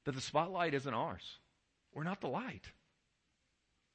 that 0.06 0.14
the 0.14 0.20
spotlight 0.20 0.74
isn't 0.74 0.92
ours. 0.92 1.38
We're 1.94 2.02
not 2.02 2.20
the 2.20 2.28
light. 2.28 2.64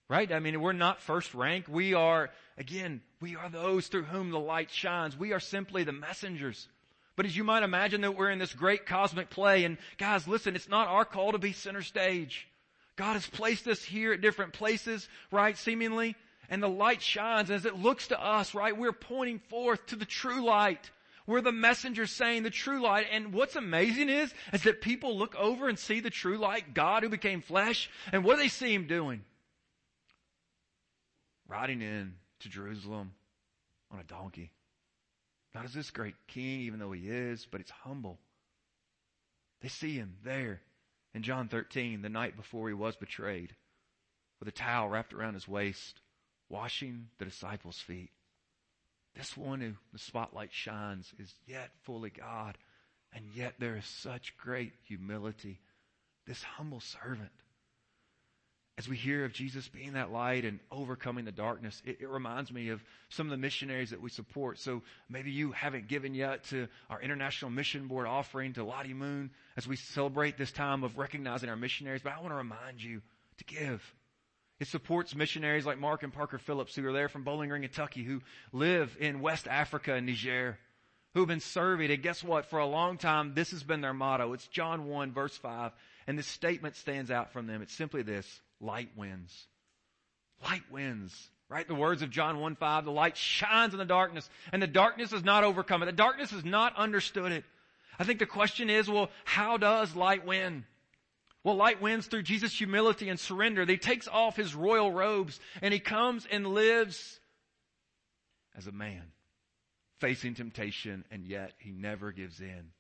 Right? 0.10 0.32
I 0.32 0.39
mean, 0.39 0.60
we're 0.60 0.74
not 0.74 1.02
first 1.02 1.36
rank. 1.36 1.65
We 1.69 1.93
are, 1.93 2.32
again, 2.58 3.02
we 3.22 3.36
are 3.36 3.48
those 3.48 3.88
through 3.88 4.06
whom 4.06 4.32
the 4.32 4.39
light 4.39 4.72
shines. 4.72 5.15
We 5.15 5.34
are 5.34 5.39
simply 5.39 5.84
the 5.84 5.91
messengers. 5.91 6.67
But 7.15 7.28
as 7.28 7.38
you 7.38 7.43
might 7.43 7.63
imagine 7.63 8.02
that 8.02 8.17
we're 8.17 8.32
in 8.32 8.39
this 8.39 8.54
great 8.54 8.88
cosmic 8.88 9.30
play 9.30 9.65
and 9.65 9.78
guys, 9.98 10.28
listen, 10.28 10.56
it's 10.56 10.69
not 10.69 10.88
our 10.88 11.06
call 11.06 11.34
to 11.34 11.38
be 11.38 11.54
center 11.54 11.84
stage. 11.84 12.48
God 12.95 13.13
has 13.13 13.28
placed 13.28 13.67
us 13.67 13.84
here 13.84 14.12
at 14.12 14.22
different 14.22 14.54
places, 14.54 15.08
right? 15.32 15.56
Seemingly. 15.56 16.15
And 16.50 16.63
the 16.63 16.69
light 16.69 17.02
shines 17.04 17.52
as 17.52 17.65
it 17.65 17.78
looks 17.78 18.08
to 18.08 18.19
us, 18.19 18.56
right? 18.56 18.76
We're 18.76 18.91
pointing 18.91 19.39
forth 19.50 19.86
to 19.88 19.95
the 19.95 20.06
true 20.06 20.43
light. 20.43 20.89
We're 21.28 21.41
the 21.41 21.52
messengers 21.52 22.10
saying 22.10 22.41
the 22.43 22.50
true 22.50 22.82
light. 22.82 23.06
And 23.12 23.32
what's 23.32 23.56
amazing 23.56 24.10
is, 24.10 24.34
is 24.52 24.63
that 24.63 24.82
people 24.82 25.15
look 25.15 25.36
over 25.36 25.69
and 25.69 25.78
see 25.78 26.00
the 26.00 26.10
true 26.10 26.38
light, 26.38 26.74
God 26.74 27.04
who 27.04 27.10
became 27.10 27.41
flesh, 27.41 27.89
and 28.12 28.24
what 28.24 28.38
do 28.38 28.41
they 28.41 28.50
see 28.50 28.74
him 28.74 28.88
doing? 28.88 29.22
Riding 31.50 31.82
in 31.82 32.14
to 32.42 32.50
Jerusalem 32.50 33.14
on 33.92 34.00
a 34.00 34.04
donkey. 34.04 34.52
Not 35.56 35.66
as 35.66 35.74
this 35.74 35.90
great 35.90 36.16
king, 36.28 36.62
even 36.62 36.80
though 36.80 36.92
he 36.92 37.10
is, 37.10 37.48
but 37.50 37.60
it's 37.60 37.72
humble. 37.72 38.20
They 39.62 39.68
see 39.68 39.96
him 39.96 40.18
there 40.24 40.62
in 41.14 41.24
John 41.24 41.48
13, 41.48 42.04
the 42.04 42.10
night 42.10 42.38
before 42.38 42.68
he 42.68 42.74
was 42.76 42.96
betrayed, 42.96 43.56
with 44.40 44.48
a 44.48 44.52
towel 44.52 44.90
wrapped 44.90 45.12
around 45.12 45.34
his 45.34 45.48
waist, 45.48 46.02
washing 46.50 47.08
the 47.18 47.26
disciples' 47.26 47.80
feet. 47.80 48.12
This 49.16 49.36
one 49.36 49.60
who 49.60 49.74
the 49.92 49.98
spotlight 49.98 50.54
shines 50.54 51.14
is 51.18 51.34
yet 51.48 51.72
fully 51.82 52.12
God, 52.12 52.60
and 53.12 53.26
yet 53.34 53.56
there 53.58 53.76
is 53.76 53.86
such 53.86 54.38
great 54.38 54.74
humility. 54.88 55.60
This 56.28 56.44
humble 56.44 56.80
servant. 56.80 57.32
As 58.80 58.88
we 58.88 58.96
hear 58.96 59.26
of 59.26 59.34
Jesus 59.34 59.68
being 59.68 59.94
that 59.94 60.10
light 60.10 60.46
and 60.46 60.62
overcoming 60.72 61.26
the 61.26 61.34
darkness, 61.34 61.82
it, 61.86 61.98
it, 62.00 62.08
reminds 62.08 62.50
me 62.50 62.70
of 62.70 62.82
some 63.10 63.28
of 63.28 63.32
the 63.32 63.38
missionaries 63.38 63.89
that 63.89 64.00
we 64.00 64.10
support. 64.10 64.58
So 64.58 64.84
maybe 65.10 65.32
you 65.32 65.52
haven't 65.52 65.89
given 65.89 66.15
yet 66.15 66.46
to 66.46 66.70
our 66.89 67.02
International 67.02 67.52
Mission 67.52 67.88
Board 67.88 68.08
offering 68.08 68.54
to 68.54 68.63
Lottie 68.63 68.94
Moon 68.94 69.32
as 69.58 69.68
we 69.68 69.76
celebrate 69.76 70.38
this 70.38 70.54
time 70.54 70.86
of 70.86 70.98
recognizing 70.98 71.50
our 71.50 71.58
missionaries, 71.58 72.00
but 72.02 72.13
I 72.13 72.22
want 72.22 72.30
to 72.30 72.36
remind 72.36 72.82
you 72.82 73.02
to 73.39 73.44
give. 73.44 73.84
It 74.62 74.68
supports 74.70 75.13
missionaries 75.13 75.65
like 75.65 75.78
Mark 75.78 76.04
and 76.04 76.13
Parker 76.13 76.38
Phillips 76.38 76.74
who 76.74 76.88
are 76.88 76.94
there 76.94 77.10
from 77.10 77.26
Bowling 77.26 77.50
Green, 77.50 77.63
Kentucky, 77.63 78.04
who 78.04 78.22
live 78.54 78.96
in 78.98 79.20
West 79.20 79.46
Africa 79.46 79.96
and 79.96 80.06
Niger. 80.06 80.58
who've 81.13 81.28
been 81.28 81.42
serving. 81.42 81.92
And 81.92 82.02
guess 82.02 82.24
what? 82.24 82.46
For 82.46 82.60
a 82.60 82.65
long 82.65 82.98
time, 82.98 83.34
this 83.34 83.52
has 83.52 83.62
been 83.62 83.82
their 83.82 83.94
motto. 83.94 84.32
It's 84.32 84.48
John 84.48 84.86
1 84.86 85.12
verse 85.12 85.36
5. 85.36 85.74
And 86.08 86.18
this 86.18 86.28
statement 86.28 86.78
stands 86.78 87.12
out 87.12 87.34
from 87.34 87.46
them. 87.46 87.62
It's 87.62 87.76
simply 87.76 88.04
this, 88.04 88.42
light 88.60 88.89
wins. 88.95 89.48
Light 90.43 90.63
wins. 90.72 91.30
Right? 91.50 91.67
The 91.67 91.76
words 91.76 92.04
of 92.04 92.12
John 92.12 92.39
1 92.39 92.56
5, 92.56 92.86
the 92.86 92.91
light 92.91 93.17
shines 93.17 93.74
in 93.74 93.80
the 93.80 93.86
darkness 93.86 94.30
and 94.54 94.62
the 94.62 94.67
darkness 94.67 95.12
has 95.12 95.24
not 95.24 95.43
overcome 95.43 95.82
it. 95.82 95.88
The 95.88 95.91
darkness 95.93 96.30
has 96.32 96.45
not 96.45 96.76
understood 96.76 97.32
it. 97.32 97.43
I 97.98 98.04
think 98.04 98.19
the 98.19 98.28
question 98.28 98.69
is, 98.69 98.88
well, 98.88 99.10
how 99.26 99.58
does 99.58 99.95
light 99.95 100.26
win? 100.26 100.65
Well, 101.43 101.56
light 101.56 101.82
wins 101.82 102.06
through 102.06 102.24
Jesus' 102.24 102.58
humility 102.58 103.10
and 103.10 103.19
surrender. 103.19 103.65
He 103.65 103.78
takes 103.78 104.08
off 104.08 104.36
his 104.36 104.54
royal 104.54 104.91
robes 104.91 105.39
and 105.62 105.74
he 105.74 105.80
comes 105.80 106.28
and 106.30 106.45
lives 106.45 107.19
as 108.58 108.67
a 108.67 108.72
man, 108.72 109.04
facing 110.00 110.36
temptation, 110.36 111.06
and 111.10 111.26
yet 111.26 111.54
he 111.58 111.72
never 111.72 112.12
gives 112.12 112.41
in. 112.41 112.72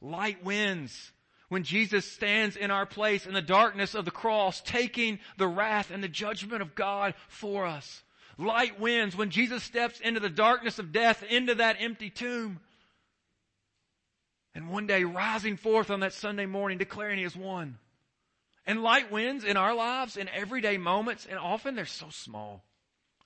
Light 0.00 0.44
wins 0.44 1.12
when 1.50 1.64
Jesus 1.64 2.06
stands 2.06 2.56
in 2.56 2.70
our 2.70 2.86
place 2.86 3.26
in 3.26 3.34
the 3.34 3.42
darkness 3.42 3.94
of 3.96 4.04
the 4.04 4.10
cross, 4.10 4.62
taking 4.62 5.18
the 5.36 5.48
wrath 5.48 5.90
and 5.90 6.02
the 6.02 6.08
judgment 6.08 6.62
of 6.62 6.76
God 6.76 7.12
for 7.28 7.66
us. 7.66 8.02
Light 8.38 8.80
wins 8.80 9.16
when 9.16 9.30
Jesus 9.30 9.62
steps 9.62 10.00
into 10.00 10.20
the 10.20 10.30
darkness 10.30 10.78
of 10.78 10.92
death, 10.92 11.24
into 11.28 11.56
that 11.56 11.76
empty 11.80 12.08
tomb. 12.08 12.60
And 14.54 14.70
one 14.70 14.86
day 14.86 15.02
rising 15.02 15.56
forth 15.56 15.90
on 15.90 16.00
that 16.00 16.12
Sunday 16.12 16.46
morning 16.46 16.78
declaring 16.78 17.18
he 17.18 17.24
has 17.24 17.36
won. 17.36 17.78
And 18.64 18.82
light 18.82 19.10
wins 19.10 19.42
in 19.42 19.56
our 19.56 19.74
lives 19.74 20.16
in 20.16 20.28
everyday 20.28 20.78
moments 20.78 21.26
and 21.28 21.38
often 21.38 21.74
they're 21.74 21.84
so 21.84 22.10
small. 22.10 22.62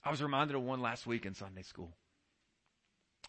I 0.02 0.10
was 0.10 0.22
reminded 0.22 0.56
of 0.56 0.62
one 0.62 0.80
last 0.80 1.06
week 1.06 1.26
in 1.26 1.34
Sunday 1.34 1.62
school. 1.62 1.92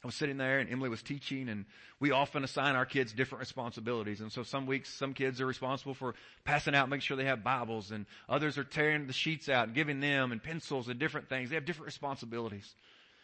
I 0.05 0.07
was 0.07 0.13
sitting 0.13 0.37
there 0.37 0.59
and 0.59 0.71
Emily 0.71 0.87
was 0.87 1.01
teaching 1.01 1.49
and 1.49 1.65
we 1.99 2.11
often 2.11 2.43
assign 2.43 2.75
our 2.75 2.85
kids 2.85 3.11
different 3.11 3.39
responsibilities. 3.39 4.21
And 4.21 4.31
so 4.31 4.43
some 4.43 4.67
weeks, 4.67 4.87
some 4.93 5.15
kids 5.15 5.41
are 5.41 5.47
responsible 5.47 5.95
for 5.95 6.13
passing 6.43 6.75
out, 6.75 6.89
making 6.89 7.01
sure 7.01 7.17
they 7.17 7.25
have 7.25 7.43
Bibles 7.43 7.89
and 7.89 8.05
others 8.29 8.59
are 8.59 8.63
tearing 8.63 9.07
the 9.07 9.13
sheets 9.13 9.49
out 9.49 9.65
and 9.65 9.73
giving 9.73 10.01
them 10.01 10.31
and 10.31 10.43
pencils 10.43 10.89
and 10.89 10.99
different 10.99 11.27
things. 11.27 11.49
They 11.49 11.55
have 11.55 11.65
different 11.65 11.87
responsibilities. 11.87 12.75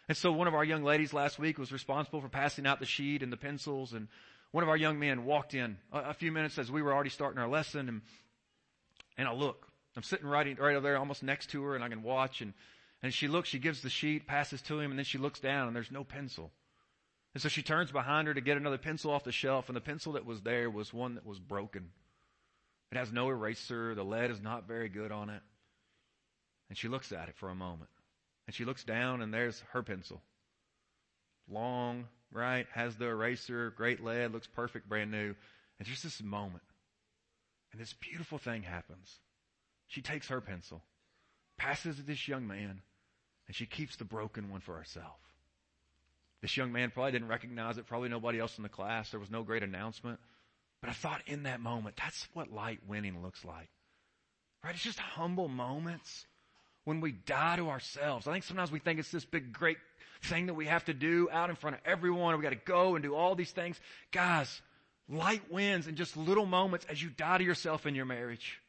And 0.10 0.18
so 0.18 0.32
one 0.32 0.48
of 0.48 0.56
our 0.56 0.64
young 0.64 0.84
ladies 0.84 1.14
last 1.14 1.38
week 1.38 1.60
was 1.60 1.72
responsible 1.72 2.20
for 2.20 2.30
passing 2.30 2.66
out 2.66 2.80
the 2.80 2.88
sheet 2.88 3.22
and 3.22 3.32
the 3.32 3.38
pencils 3.38 3.94
and 3.94 4.08
one 4.50 4.64
of 4.64 4.70
our 4.70 4.76
young 4.76 4.98
men 4.98 5.24
walked 5.24 5.54
in 5.54 5.78
a, 5.94 6.00
a 6.00 6.14
few 6.16 6.32
minutes 6.32 6.58
as 6.58 6.72
we 6.72 6.82
were 6.82 6.96
already 6.96 7.12
starting 7.12 7.40
our 7.40 7.48
lesson 7.48 7.90
and, 7.90 8.02
and 9.20 9.28
I 9.28 9.34
look. 9.34 9.68
I'm 9.96 10.02
sitting 10.02 10.26
right, 10.26 10.48
right 10.60 10.76
over 10.76 10.82
there 10.82 10.98
almost 10.98 11.22
next 11.22 11.52
to 11.52 11.62
her 11.62 11.76
and 11.76 11.84
I 11.84 11.90
can 11.90 12.02
watch 12.02 12.42
and, 12.42 12.54
and 13.04 13.14
she 13.14 13.28
looks, 13.28 13.50
she 13.50 13.60
gives 13.60 13.84
the 13.84 13.90
sheet, 13.92 14.26
passes 14.26 14.64
to 14.64 14.80
him 14.80 14.90
and 14.90 14.98
then 14.98 15.06
she 15.06 15.20
looks 15.20 15.40
down 15.40 15.68
and 15.68 15.76
there's 15.76 15.92
no 15.92 16.04
pencil. 16.04 16.50
And 17.34 17.42
so 17.42 17.50
she 17.50 17.62
turns 17.62 17.92
behind 17.92 18.28
her 18.28 18.34
to 18.34 18.42
get 18.42 18.58
another 18.58 18.78
pencil 18.78 19.12
off 19.12 19.24
the 19.24 19.32
shelf 19.32 19.70
and 19.70 19.76
the 19.76 19.82
pencil 19.82 20.14
that 20.14 20.26
was 20.26 20.42
there 20.42 20.70
was 20.70 20.94
one 20.94 21.16
that 21.16 21.26
was 21.26 21.40
broken. 21.40 21.90
It 22.92 22.98
has 22.98 23.12
no 23.12 23.30
eraser. 23.30 23.96
The 23.96 24.04
lead 24.04 24.32
is 24.32 24.42
not 24.42 24.68
very 24.68 24.90
good 24.90 25.12
on 25.12 25.30
it. 25.30 25.42
And 26.70 26.78
she 26.78 26.90
looks 26.90 27.12
at 27.12 27.30
it 27.30 27.36
for 27.38 27.50
a 27.50 27.56
moment. 27.56 27.90
And 28.48 28.56
she 28.56 28.66
looks 28.66 28.84
down 28.84 29.22
and 29.22 29.34
there's 29.34 29.64
her 29.72 29.82
pencil. 29.82 30.22
Long, 31.50 32.08
right? 32.34 32.68
Has 32.74 32.96
the 32.96 33.06
eraser, 33.06 33.72
great 33.72 34.04
lead, 34.04 34.34
looks 34.34 34.48
perfect, 34.48 34.90
brand 34.90 35.12
new. 35.12 35.36
And 35.80 35.88
just 35.88 36.04
this 36.04 36.22
moment. 36.22 36.64
And 37.72 37.82
this 37.82 37.94
beautiful 37.94 38.38
thing 38.38 38.64
happens. 38.64 39.20
She 39.88 40.02
takes 40.02 40.28
her 40.28 40.42
pencil, 40.42 40.84
passes 41.58 41.98
it 41.98 42.02
to 42.02 42.08
this 42.08 42.28
young 42.28 42.48
man, 42.48 42.82
and 43.48 43.56
she 43.56 43.66
keeps 43.66 43.96
the 43.96 44.06
broken 44.06 44.50
one 44.50 44.62
for 44.62 44.78
herself. 44.78 45.20
This 46.42 46.58
young 46.58 46.72
man 46.72 46.92
probably 46.92 47.12
didn't 47.12 47.28
recognize 47.28 47.78
it, 47.78 47.86
probably 47.86 48.10
nobody 48.10 48.40
else 48.40 48.58
in 48.58 48.64
the 48.64 48.70
class. 48.70 49.12
There 49.12 49.20
was 49.20 49.30
no 49.30 49.44
great 49.44 49.64
announcement. 49.64 50.20
But 50.82 50.90
I 50.90 50.94
thought 50.94 51.22
in 51.28 51.44
that 51.44 51.60
moment, 51.60 51.96
that's 51.98 52.28
what 52.34 52.52
light 52.52 52.80
winning 52.88 53.22
looks 53.22 53.46
like. 53.46 53.70
Right? 54.64 54.74
It's 54.74 54.84
just 54.84 55.00
humble 55.00 55.48
moments 55.48 56.26
when 56.86 57.00
we 57.00 57.12
die 57.12 57.58
to 57.58 57.70
ourselves. 57.70 58.28
I 58.28 58.32
think 58.32 58.44
sometimes 58.44 58.72
we 58.72 58.80
think 58.80 59.00
it's 59.00 59.12
this 59.12 59.26
big, 59.26 59.54
great 59.54 59.78
thing 60.24 60.48
that 60.48 60.56
we 60.56 60.66
have 60.66 60.86
to 60.86 60.94
do 60.94 61.30
out 61.32 61.50
in 61.52 61.56
front 61.56 61.76
of 61.76 61.82
everyone. 61.86 62.36
We 62.38 62.44
got 62.44 62.50
to 62.50 62.56
go 62.56 62.96
and 62.96 63.04
do 63.04 63.14
all 63.14 63.36
these 63.36 63.52
things. 63.52 63.80
Guys, 64.12 64.62
light 65.08 65.52
wins 65.52 65.88
in 65.88 65.96
just 65.96 66.18
little 66.18 66.48
moments 66.48 66.88
as 66.90 67.02
you 67.02 67.10
die 67.10 67.38
to 67.38 67.44
yourself 67.44 67.86
in 67.86 67.94
your 67.94 68.06
marriage. 68.06 68.60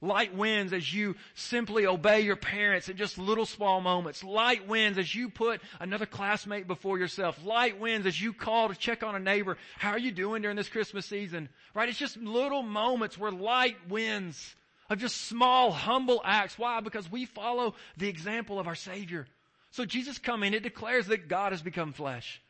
Light 0.00 0.32
wins 0.32 0.72
as 0.72 0.94
you 0.94 1.16
simply 1.34 1.84
obey 1.84 2.20
your 2.20 2.36
parents 2.36 2.88
in 2.88 2.96
just 2.96 3.18
little 3.18 3.46
small 3.46 3.80
moments. 3.80 4.22
Light 4.22 4.68
wins 4.68 4.96
as 4.96 5.12
you 5.12 5.28
put 5.28 5.60
another 5.80 6.06
classmate 6.06 6.68
before 6.68 6.98
yourself. 6.98 7.44
Light 7.44 7.80
wins 7.80 8.06
as 8.06 8.20
you 8.20 8.32
call 8.32 8.68
to 8.68 8.76
check 8.76 9.02
on 9.02 9.16
a 9.16 9.18
neighbor. 9.18 9.56
How 9.76 9.90
are 9.90 9.98
you 9.98 10.12
doing 10.12 10.42
during 10.42 10.56
this 10.56 10.68
Christmas 10.68 11.06
season? 11.06 11.48
Right? 11.74 11.88
It's 11.88 11.98
just 11.98 12.16
little 12.16 12.62
moments 12.62 13.18
where 13.18 13.32
light 13.32 13.76
wins 13.88 14.54
of 14.88 14.98
just 14.98 15.22
small, 15.22 15.72
humble 15.72 16.22
acts. 16.24 16.56
Why? 16.56 16.78
Because 16.80 17.10
we 17.10 17.24
follow 17.24 17.74
the 17.96 18.08
example 18.08 18.60
of 18.60 18.68
our 18.68 18.76
Savior. 18.76 19.26
So 19.72 19.84
Jesus 19.84 20.18
coming, 20.18 20.54
it 20.54 20.62
declares 20.62 21.08
that 21.08 21.28
God 21.28 21.50
has 21.50 21.60
become 21.60 21.92
flesh. 21.92 22.40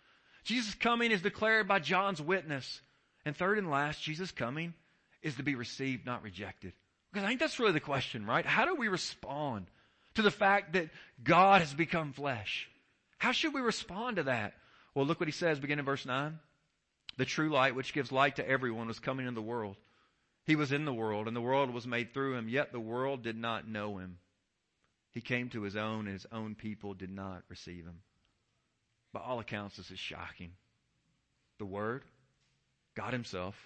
Jesus 0.44 0.74
coming 0.74 1.12
is 1.12 1.22
declared 1.22 1.66
by 1.66 1.78
John's 1.78 2.20
witness. 2.20 2.82
And 3.24 3.34
third 3.34 3.56
and 3.56 3.70
last, 3.70 4.02
Jesus 4.02 4.30
coming 4.32 4.74
is 5.22 5.34
to 5.37 5.42
be 5.42 5.54
received, 5.54 6.04
not 6.04 6.22
rejected. 6.22 6.74
Because 7.18 7.26
I 7.26 7.31
think 7.31 7.40
that's 7.40 7.59
really 7.59 7.72
the 7.72 7.81
question, 7.81 8.26
right? 8.26 8.46
How 8.46 8.64
do 8.64 8.76
we 8.76 8.87
respond 8.87 9.66
to 10.14 10.22
the 10.22 10.31
fact 10.31 10.74
that 10.74 10.88
God 11.20 11.62
has 11.62 11.74
become 11.74 12.12
flesh? 12.12 12.70
How 13.18 13.33
should 13.33 13.52
we 13.52 13.61
respond 13.61 14.18
to 14.18 14.22
that? 14.22 14.54
Well, 14.94 15.04
look 15.04 15.18
what 15.18 15.26
he 15.26 15.33
says 15.33 15.59
beginning 15.59 15.81
in 15.81 15.85
verse 15.85 16.07
9. 16.07 16.38
The 17.16 17.24
true 17.24 17.50
light 17.50 17.74
which 17.74 17.92
gives 17.92 18.12
light 18.12 18.37
to 18.37 18.48
everyone 18.48 18.87
was 18.87 19.00
coming 19.00 19.26
in 19.26 19.35
the 19.35 19.42
world. 19.42 19.74
He 20.44 20.54
was 20.54 20.70
in 20.70 20.85
the 20.85 20.94
world 20.94 21.26
and 21.26 21.35
the 21.35 21.40
world 21.40 21.74
was 21.74 21.88
made 21.88 22.14
through 22.14 22.37
him, 22.37 22.48
yet 22.48 22.70
the 22.70 22.78
world 22.78 23.24
did 23.24 23.37
not 23.37 23.66
know 23.66 23.98
him. 23.98 24.18
He 25.11 25.20
came 25.20 25.48
to 25.48 25.62
his 25.62 25.74
own 25.74 26.07
and 26.07 26.12
his 26.12 26.26
own 26.31 26.54
people 26.54 26.94
did 26.94 27.11
not 27.11 27.42
receive 27.48 27.85
him. 27.85 27.98
By 29.12 29.22
all 29.22 29.40
accounts, 29.40 29.76
this 29.76 29.90
is 29.90 29.98
shocking. 29.98 30.52
The 31.59 31.66
Word, 31.66 32.04
God 32.94 33.12
Himself, 33.12 33.57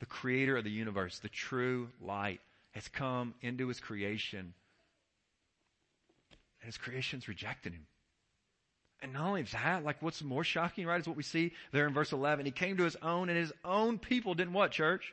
the 0.00 0.06
creator 0.06 0.58
of 0.58 0.64
the 0.64 0.70
universe, 0.70 1.18
the 1.20 1.30
true 1.30 1.88
light, 2.02 2.42
has 2.74 2.88
come 2.88 3.34
into 3.40 3.68
His 3.68 3.80
creation. 3.80 4.54
And 6.60 6.66
His 6.66 6.76
creation's 6.76 7.28
rejected 7.28 7.72
Him. 7.72 7.86
And 9.02 9.12
not 9.12 9.26
only 9.26 9.42
that, 9.42 9.84
like 9.84 10.00
what's 10.00 10.22
more 10.22 10.44
shocking, 10.44 10.86
right, 10.86 11.00
is 11.00 11.06
what 11.06 11.16
we 11.16 11.22
see 11.22 11.52
there 11.72 11.86
in 11.86 11.92
verse 11.94 12.12
11. 12.12 12.46
He 12.46 12.52
came 12.52 12.76
to 12.78 12.84
His 12.84 12.96
own 13.02 13.28
and 13.28 13.38
His 13.38 13.52
own 13.64 13.98
people 13.98 14.34
didn't 14.34 14.54
what, 14.54 14.70
church? 14.70 15.12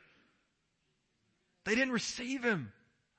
They 1.64 1.74
didn't 1.74 1.92
receive 1.92 2.42
Him. 2.42 2.72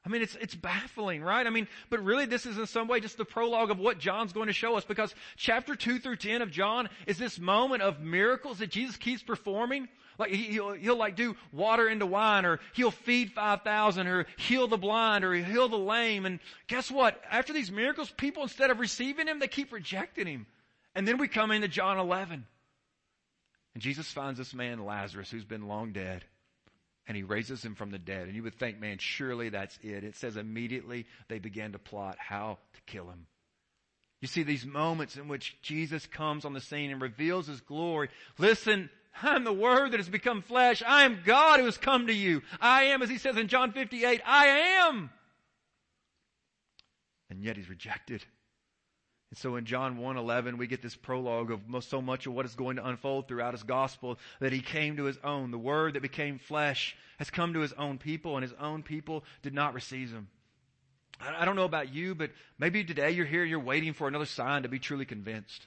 I 0.06 0.10
mean, 0.10 0.22
it's, 0.22 0.36
it's 0.36 0.56
baffling, 0.56 1.24
right? 1.24 1.48
I 1.48 1.50
mean, 1.50 1.68
but 1.90 2.04
really 2.04 2.26
this 2.26 2.46
is 2.46 2.58
in 2.58 2.68
some 2.68 2.90
way 2.90 3.00
just 3.00 3.18
the 3.18 3.24
prologue 3.24 3.72
of 3.72 3.80
what 3.80 4.00
John's 4.00 4.34
going 4.34 4.48
to 4.48 4.54
show 4.54 4.76
us 4.76 4.84
because 4.84 5.16
chapter 5.38 5.76
2 5.76 6.00
through 6.00 6.18
10 6.18 6.42
of 6.42 6.52
John 6.52 6.90
is 7.08 7.18
this 7.18 7.40
moment 7.40 7.82
of 7.84 8.02
miracles 8.02 8.60
that 8.60 8.70
Jesus 8.70 8.98
keeps 8.98 9.24
performing. 9.24 9.88
Like 10.18 10.32
he'll, 10.32 10.74
he'll 10.74 10.98
like 10.98 11.16
do 11.16 11.36
water 11.52 11.88
into 11.88 12.06
wine 12.06 12.46
or 12.46 12.60
he'll 12.74 12.92
feed 12.92 13.32
5,000 13.32 14.08
or 14.08 14.26
heal 14.38 14.68
the 14.68 14.78
blind 14.78 15.24
or 15.24 15.34
heal 15.34 15.70
the 15.70 15.78
lame. 15.78 16.26
And 16.26 16.40
guess 16.68 16.92
what? 16.92 17.22
After 17.30 17.54
these 17.54 17.72
miracles, 17.72 18.12
people 18.12 18.44
instead 18.44 18.70
of 18.70 18.80
receiving 18.80 19.28
him, 19.28 19.40
they 19.40 19.48
keep 19.48 19.72
rejecting 19.72 20.28
him. 20.28 20.46
And 20.96 21.08
then 21.08 21.18
we 21.18 21.28
come 21.28 21.52
into 21.52 21.68
John 21.68 21.98
11. 21.98 22.46
And 23.74 23.84
Jesus 23.84 24.08
finds 24.08 24.38
this 24.38 24.54
man, 24.54 24.86
Lazarus, 24.86 25.32
who's 25.32 25.46
been 25.46 25.68
long 25.68 25.94
dead 25.94 26.24
and 27.08 27.18
he 27.18 27.24
raises 27.24 27.64
him 27.64 27.76
from 27.76 27.92
the 27.92 28.00
dead. 28.00 28.28
And 28.28 28.36
you 28.36 28.44
would 28.44 28.56
think, 28.56 28.80
man, 28.80 28.98
surely 28.98 29.50
that's 29.50 29.78
it. 29.82 30.04
It 30.04 30.16
says 30.16 30.38
immediately 30.38 31.06
they 31.28 31.40
began 31.40 31.74
to 31.74 31.80
plot 31.80 32.18
how 32.18 32.60
to 32.74 32.82
kill 32.86 33.10
him. 33.10 33.26
You 34.22 34.28
see 34.28 34.44
these 34.44 34.66
moments 34.66 35.18
in 35.18 35.28
which 35.28 35.58
Jesus 35.62 36.06
comes 36.08 36.46
on 36.46 36.54
the 36.54 36.62
scene 36.62 36.92
and 36.92 37.02
reveals 37.02 37.48
his 37.48 37.60
glory. 37.60 38.10
Listen, 38.38 38.90
I'm 39.22 39.44
the 39.44 39.54
word 39.54 39.92
that 39.92 40.00
has 40.00 40.10
become 40.10 40.42
flesh. 40.42 40.82
I 40.86 41.04
am 41.04 41.22
God 41.26 41.60
who 41.60 41.66
has 41.66 41.78
come 41.78 42.08
to 42.08 42.14
you. 42.14 42.42
I 42.60 42.86
am, 42.86 43.02
as 43.02 43.10
he 43.10 43.18
says 43.18 43.38
in 43.38 43.48
John 43.48 43.72
58, 43.72 44.22
I 44.26 44.46
am. 44.88 45.12
And 47.30 47.44
yet 47.44 47.58
he's 47.58 47.70
rejected. 47.70 48.26
And 49.30 49.38
so 49.38 49.56
in 49.56 49.66
John 49.66 49.98
1:11 49.98 50.58
we 50.58 50.68
get 50.68 50.84
this 50.84 50.96
prologue 50.96 51.50
of 51.50 51.62
so 51.84 52.02
much 52.02 52.28
of 52.28 52.34
what 52.34 52.46
is 52.46 52.54
going 52.54 52.76
to 52.76 52.88
unfold 52.88 53.28
throughout 53.28 53.56
his 53.56 53.64
gospel 53.64 54.20
that 54.40 54.54
he 54.54 54.62
came 54.62 54.98
to 54.98 55.06
his 55.06 55.18
own. 55.24 55.50
The 55.50 55.58
word 55.58 55.96
that 55.96 56.02
became 56.02 56.38
flesh 56.38 56.96
has 57.18 57.32
come 57.32 57.54
to 57.54 57.62
his 57.62 57.74
own 57.74 57.98
people 57.98 58.38
and 58.38 58.44
his 58.44 58.54
own 58.60 58.84
people 58.84 59.24
did 59.42 59.54
not 59.54 59.74
receive 59.74 60.12
him. 60.12 60.28
I 61.20 61.46
don't 61.46 61.56
know 61.56 61.64
about 61.64 61.94
you, 61.94 62.14
but 62.14 62.32
maybe 62.60 62.84
today 62.84 63.12
you're 63.12 63.26
here 63.26 63.42
and 63.42 63.50
you're 63.50 63.60
waiting 63.60 63.94
for 63.94 64.08
another 64.08 64.26
sign 64.26 64.64
to 64.64 64.70
be 64.70 64.78
truly 64.80 65.06
convinced. 65.06 65.66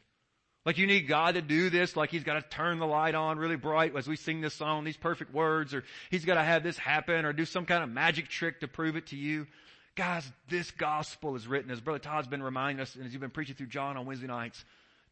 Like 0.66 0.78
you 0.78 0.88
need 0.88 1.06
God 1.06 1.36
to 1.36 1.42
do 1.42 1.70
this, 1.70 1.96
like 1.96 2.10
He's 2.10 2.24
got 2.24 2.34
to 2.34 2.42
turn 2.42 2.80
the 2.80 2.86
light 2.86 3.14
on 3.14 3.38
really 3.38 3.54
bright 3.54 3.96
as 3.96 4.08
we 4.08 4.16
sing 4.16 4.40
this 4.40 4.52
song, 4.52 4.82
these 4.82 4.96
perfect 4.96 5.32
words, 5.32 5.72
or 5.72 5.84
He's 6.10 6.24
got 6.24 6.34
to 6.34 6.42
have 6.42 6.64
this 6.64 6.76
happen, 6.76 7.24
or 7.24 7.32
do 7.32 7.44
some 7.44 7.66
kind 7.66 7.84
of 7.84 7.88
magic 7.88 8.28
trick 8.28 8.60
to 8.60 8.68
prove 8.68 8.96
it 8.96 9.06
to 9.06 9.16
you. 9.16 9.46
Guys, 9.94 10.28
this 10.48 10.72
gospel 10.72 11.36
is 11.36 11.46
written, 11.46 11.70
as 11.70 11.80
Brother 11.80 12.00
Todd's 12.00 12.26
been 12.26 12.42
reminding 12.42 12.82
us, 12.82 12.96
and 12.96 13.06
as 13.06 13.12
you've 13.12 13.20
been 13.20 13.30
preaching 13.30 13.54
through 13.54 13.68
John 13.68 13.96
on 13.96 14.06
Wednesday 14.06 14.26
nights. 14.26 14.62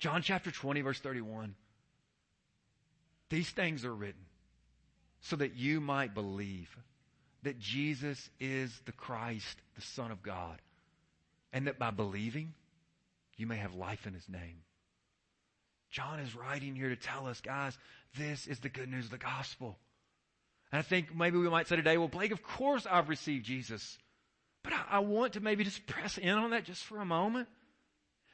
John 0.00 0.22
chapter 0.22 0.50
20 0.50 0.80
verse 0.80 0.98
31. 0.98 1.54
These 3.30 3.48
things 3.50 3.84
are 3.84 3.94
written 3.94 4.20
so 5.20 5.36
that 5.36 5.54
you 5.54 5.80
might 5.80 6.14
believe 6.14 6.76
that 7.44 7.60
Jesus 7.60 8.28
is 8.40 8.76
the 8.86 8.92
Christ, 8.92 9.56
the 9.76 9.82
Son 9.82 10.10
of 10.10 10.20
God, 10.20 10.60
and 11.52 11.68
that 11.68 11.78
by 11.78 11.92
believing, 11.92 12.54
you 13.36 13.46
may 13.46 13.56
have 13.56 13.76
life 13.76 14.04
in 14.04 14.14
His 14.14 14.28
name. 14.28 14.64
John 15.94 16.18
is 16.18 16.34
writing 16.34 16.74
here 16.74 16.88
to 16.88 16.96
tell 16.96 17.28
us, 17.28 17.40
guys, 17.40 17.78
this 18.18 18.48
is 18.48 18.58
the 18.58 18.68
good 18.68 18.90
news 18.90 19.04
of 19.04 19.12
the 19.12 19.16
gospel. 19.16 19.78
And 20.72 20.80
I 20.80 20.82
think 20.82 21.14
maybe 21.14 21.38
we 21.38 21.48
might 21.48 21.68
say 21.68 21.76
today, 21.76 21.96
well, 21.98 22.08
Blake, 22.08 22.32
of 22.32 22.42
course 22.42 22.84
I've 22.84 23.08
received 23.08 23.44
Jesus. 23.44 23.96
But 24.64 24.72
I, 24.72 24.82
I 24.90 24.98
want 24.98 25.34
to 25.34 25.40
maybe 25.40 25.62
just 25.62 25.86
press 25.86 26.18
in 26.18 26.30
on 26.30 26.50
that 26.50 26.64
just 26.64 26.82
for 26.82 26.98
a 26.98 27.04
moment. 27.04 27.46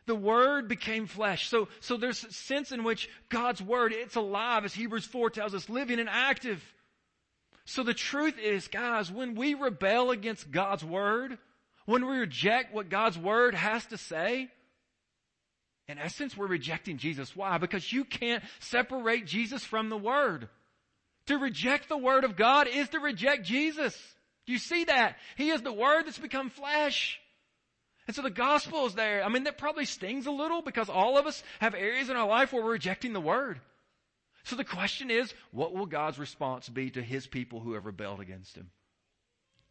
The 0.07 0.15
Word 0.15 0.69
became 0.69 1.07
flesh. 1.07 1.51
So, 1.51 1.69
so 1.81 1.99
there's 1.99 2.25
a 2.25 2.33
sense 2.33 2.73
in 2.73 2.83
which 2.83 3.11
God's 3.29 3.61
Word, 3.61 3.93
it's 3.93 4.17
alive, 4.17 4.65
as 4.65 4.73
Hebrews 4.73 5.05
4 5.05 5.29
tells 5.29 5.55
us, 5.55 5.69
living 5.69 6.01
and 6.01 6.09
active. 6.09 6.65
So 7.67 7.83
the 7.83 7.93
truth 7.93 8.39
is, 8.39 8.69
guys, 8.69 9.13
when 9.13 9.35
we 9.35 9.53
rebel 9.53 10.13
against 10.13 10.51
God's 10.51 10.83
Word, 10.83 11.37
when 11.85 12.09
we 12.09 12.17
reject 12.17 12.73
what 12.73 12.89
God's 12.89 13.19
Word 13.19 13.55
has 13.55 13.85
to 13.87 13.99
say, 13.99 14.49
in 15.91 15.99
essence, 15.99 16.37
we're 16.37 16.47
rejecting 16.47 16.99
Jesus. 16.99 17.35
Why? 17.35 17.59
Because 17.59 17.93
you 17.93 18.05
can't 18.05 18.45
separate 18.61 19.27
Jesus 19.27 19.65
from 19.65 19.89
the 19.89 19.97
Word. 19.97 20.49
To 21.27 21.37
reject 21.37 21.89
the 21.89 21.99
Word 21.99 22.25
of 22.25 22.37
God 22.37 22.69
is 22.69 22.89
to 22.91 23.01
reject 23.01 23.45
Jesus. 23.45 23.97
Do 24.47 24.53
you 24.53 24.59
see 24.59 24.85
that? 24.85 25.17
He 25.37 25.51
is 25.51 25.63
the 25.63 25.73
Word 25.73 26.05
that's 26.07 26.19
become 26.19 26.51
flesh. 26.51 27.21
And 28.07 28.15
so 28.15 28.23
the 28.23 28.31
gospel 28.31 28.87
is 28.87 28.95
there. 28.95 29.25
I 29.25 29.29
mean, 29.29 29.45
that 29.45 29.59
probably 29.59 29.85
stings 29.85 30.27
a 30.27 30.31
little 30.31 30.63
because 30.63 30.89
all 30.89 31.19
of 31.19 31.27
us 31.27 31.43
have 31.61 31.75
areas 31.75 32.09
in 32.09 32.17
our 32.17 32.27
life 32.27 32.53
where 32.53 32.63
we're 32.63 32.73
rejecting 32.73 33.13
the 33.13 33.21
Word. 33.21 33.61
So 34.45 34.57
the 34.57 34.65
question 34.65 35.11
is, 35.11 35.35
what 35.51 35.75
will 35.75 35.87
God's 35.87 36.19
response 36.19 36.69
be 36.69 36.91
to 36.91 37.03
His 37.03 37.27
people 37.27 37.61
who 37.61 37.75
have 37.75 37.87
rebelled 37.87 38.21
against 38.21 38.57
Him? 38.57 38.71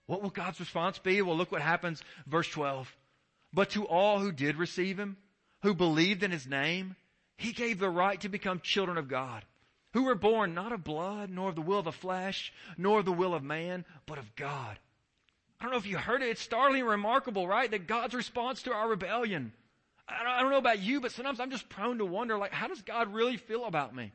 What 0.06 0.22
will 0.22 0.30
God's 0.30 0.60
response 0.60 1.00
be? 1.00 1.22
Well, 1.22 1.38
look 1.38 1.52
what 1.52 1.62
happens. 1.62 2.02
Verse 2.28 2.50
12. 2.50 2.94
But 3.54 3.72
to 3.72 3.86
all 3.86 4.20
who 4.20 4.32
did 4.32 4.58
receive 4.58 4.98
Him, 4.98 5.18
who 5.62 5.74
believed 5.74 6.24
in 6.24 6.32
His 6.32 6.48
name, 6.48 6.96
He 7.38 7.52
gave 7.52 7.80
the 7.80 7.90
right 7.90 8.20
to 8.22 8.30
become 8.30 8.60
children 8.60 8.98
of 8.98 9.08
God 9.08 9.44
who 9.94 10.04
were 10.04 10.16
born 10.16 10.54
not 10.54 10.72
of 10.72 10.84
blood, 10.84 11.30
nor 11.30 11.50
of 11.50 11.56
the 11.56 11.62
will 11.62 11.80
of 11.80 11.86
the 11.86 11.92
flesh, 11.92 12.54
nor 12.78 13.00
of 13.00 13.06
the 13.06 13.12
will 13.12 13.34
of 13.34 13.44
man, 13.44 13.86
but 14.06 14.18
of 14.18 14.36
God. 14.36 14.78
I 15.60 15.64
don't 15.64 15.72
know 15.72 15.80
if 15.80 15.88
you 15.88 15.98
heard 15.98 16.22
it. 16.22 16.30
It's 16.30 16.42
startlingly 16.42 16.84
remarkable, 16.84 17.48
right? 17.48 17.70
That 17.70 17.88
God's 17.88 18.14
response 18.14 18.64
to 18.64 18.74
our 18.74 18.88
rebellion. 18.88 19.52
I 20.08 20.24
don't, 20.24 20.32
I 20.32 20.42
don't 20.42 20.52
know 20.52 20.58
about 20.58 20.80
you, 20.80 21.02
but 21.02 21.12
sometimes 21.12 21.40
I'm 21.40 21.52
just 21.52 21.70
prone 21.70 21.98
to 21.98 22.06
wonder, 22.06 22.38
like, 22.38 22.54
how 22.54 22.68
does 22.68 22.82
God 22.82 23.14
really 23.14 23.38
feel 23.38 23.66
about 23.66 23.96
me? 23.96 24.12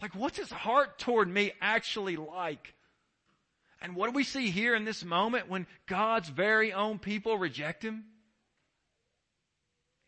Like, 0.00 0.14
what's 0.14 0.36
his 0.36 0.50
heart 0.50 0.98
toward 0.98 1.28
me 1.28 1.52
actually 1.60 2.16
like? 2.16 2.74
And 3.80 3.96
what 3.96 4.06
do 4.06 4.12
we 4.12 4.24
see 4.24 4.50
here 4.50 4.74
in 4.74 4.84
this 4.84 5.04
moment 5.04 5.48
when 5.48 5.66
God's 5.86 6.28
very 6.28 6.72
own 6.72 6.98
people 6.98 7.36
reject 7.36 7.82
him? 7.82 8.04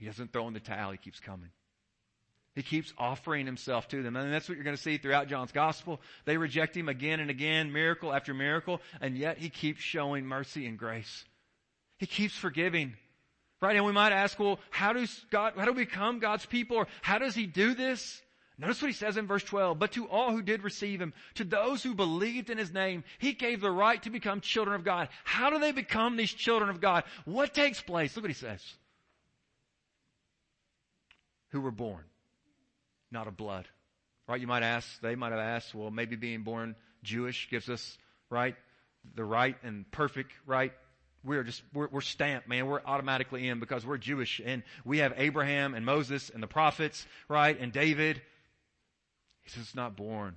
He 0.05 0.11
doesn't 0.11 0.35
throw 0.35 0.47
in 0.49 0.53
the 0.53 0.61
towel, 0.61 0.93
he 0.93 0.99
keeps 0.99 1.19
coming. 1.19 1.49
He 2.55 2.63
keeps 2.63 2.93
offering 2.99 3.47
himself 3.47 3.89
to 3.89 4.03
them. 4.03 4.17
And 4.17 4.31
that's 4.31 4.51
what 4.51 4.57
you're 4.57 4.65
going 4.65 4.77
to 4.77 4.83
see 4.83 4.99
throughout 4.99 5.29
John's 5.29 5.51
gospel. 5.51 5.99
They 6.27 6.37
reject 6.37 6.77
him 6.77 6.91
again 6.91 7.21
and 7.21 7.31
again, 7.31 7.73
miracle 7.73 8.13
after 8.13 8.35
miracle, 8.35 8.83
and 9.01 9.17
yet 9.17 9.39
he 9.39 9.49
keeps 9.49 9.81
showing 9.81 10.27
mercy 10.27 10.67
and 10.67 10.79
grace. 10.79 11.25
He 11.97 12.05
keeps 12.05 12.35
forgiving. 12.35 12.95
Right? 13.63 13.77
And 13.77 13.87
we 13.87 13.93
might 13.93 14.13
ask, 14.13 14.39
well, 14.39 14.61
how 14.69 14.93
does 14.93 15.25
God, 15.31 15.55
how 15.57 15.65
do 15.65 15.73
we 15.73 15.87
become 15.87 16.19
God's 16.19 16.45
people? 16.45 16.77
Or 16.77 16.87
how 17.01 17.17
does 17.17 17.35
he 17.35 17.47
do 17.47 17.75
this? 17.75 18.21
Notice 18.59 18.83
what 18.83 18.89
he 18.89 18.95
says 18.95 19.17
in 19.17 19.27
verse 19.27 19.43
12. 19.43 19.79
But 19.79 19.93
to 19.93 20.07
all 20.07 20.33
who 20.33 20.43
did 20.43 20.63
receive 20.63 21.01
him, 21.01 21.15
to 21.37 21.45
those 21.45 21.83
who 21.83 21.95
believed 21.95 22.51
in 22.51 22.59
his 22.59 22.75
name, 22.75 23.05
he 23.19 23.33
gave 23.33 23.63
the 23.63 23.71
right 23.71 24.03
to 24.03 24.11
become 24.11 24.43
children 24.43 24.77
of 24.77 24.85
God. 24.85 25.09
How 25.25 25.49
do 25.49 25.59
they 25.59 25.73
become 25.73 26.17
these 26.17 26.33
children 26.33 26.69
of 26.69 26.83
God? 26.83 27.05
What 27.25 27.55
takes 27.55 27.81
place? 27.81 28.15
Look 28.15 28.25
what 28.25 28.31
he 28.31 28.35
says. 28.35 28.63
Who 31.55 31.61
were 31.61 31.71
born 31.71 32.05
not 33.15 33.29
of 33.29 33.37
blood. 33.39 33.67
Right? 34.29 34.41
You 34.41 34.47
might 34.47 34.63
ask, 34.63 35.01
they 35.01 35.15
might 35.15 35.31
have 35.31 35.41
asked, 35.41 35.75
well, 35.75 35.91
maybe 35.91 36.17
being 36.17 36.43
born 36.43 36.75
Jewish 37.03 37.49
gives 37.49 37.71
us, 37.71 37.97
right, 38.29 38.57
the 39.15 39.25
right 39.25 39.57
and 39.63 39.91
perfect 39.91 40.33
right. 40.47 40.73
We're 41.23 41.45
just, 41.45 41.63
we're, 41.73 41.89
we're 41.89 42.03
stamped, 42.03 42.49
man. 42.49 42.67
We're 42.67 42.83
automatically 42.85 43.49
in 43.49 43.61
because 43.61 43.87
we're 43.87 43.97
Jewish 43.97 44.43
and 44.45 44.63
we 44.85 44.99
have 44.99 45.15
Abraham 45.17 45.75
and 45.75 45.87
Moses 45.87 46.29
and 46.29 46.43
the 46.43 46.47
prophets, 46.47 47.07
right, 47.29 47.59
and 47.59 47.73
David. 47.73 48.21
He 49.43 49.51
says 49.51 49.63
it's 49.63 49.75
not 49.75 49.97
born 49.97 50.37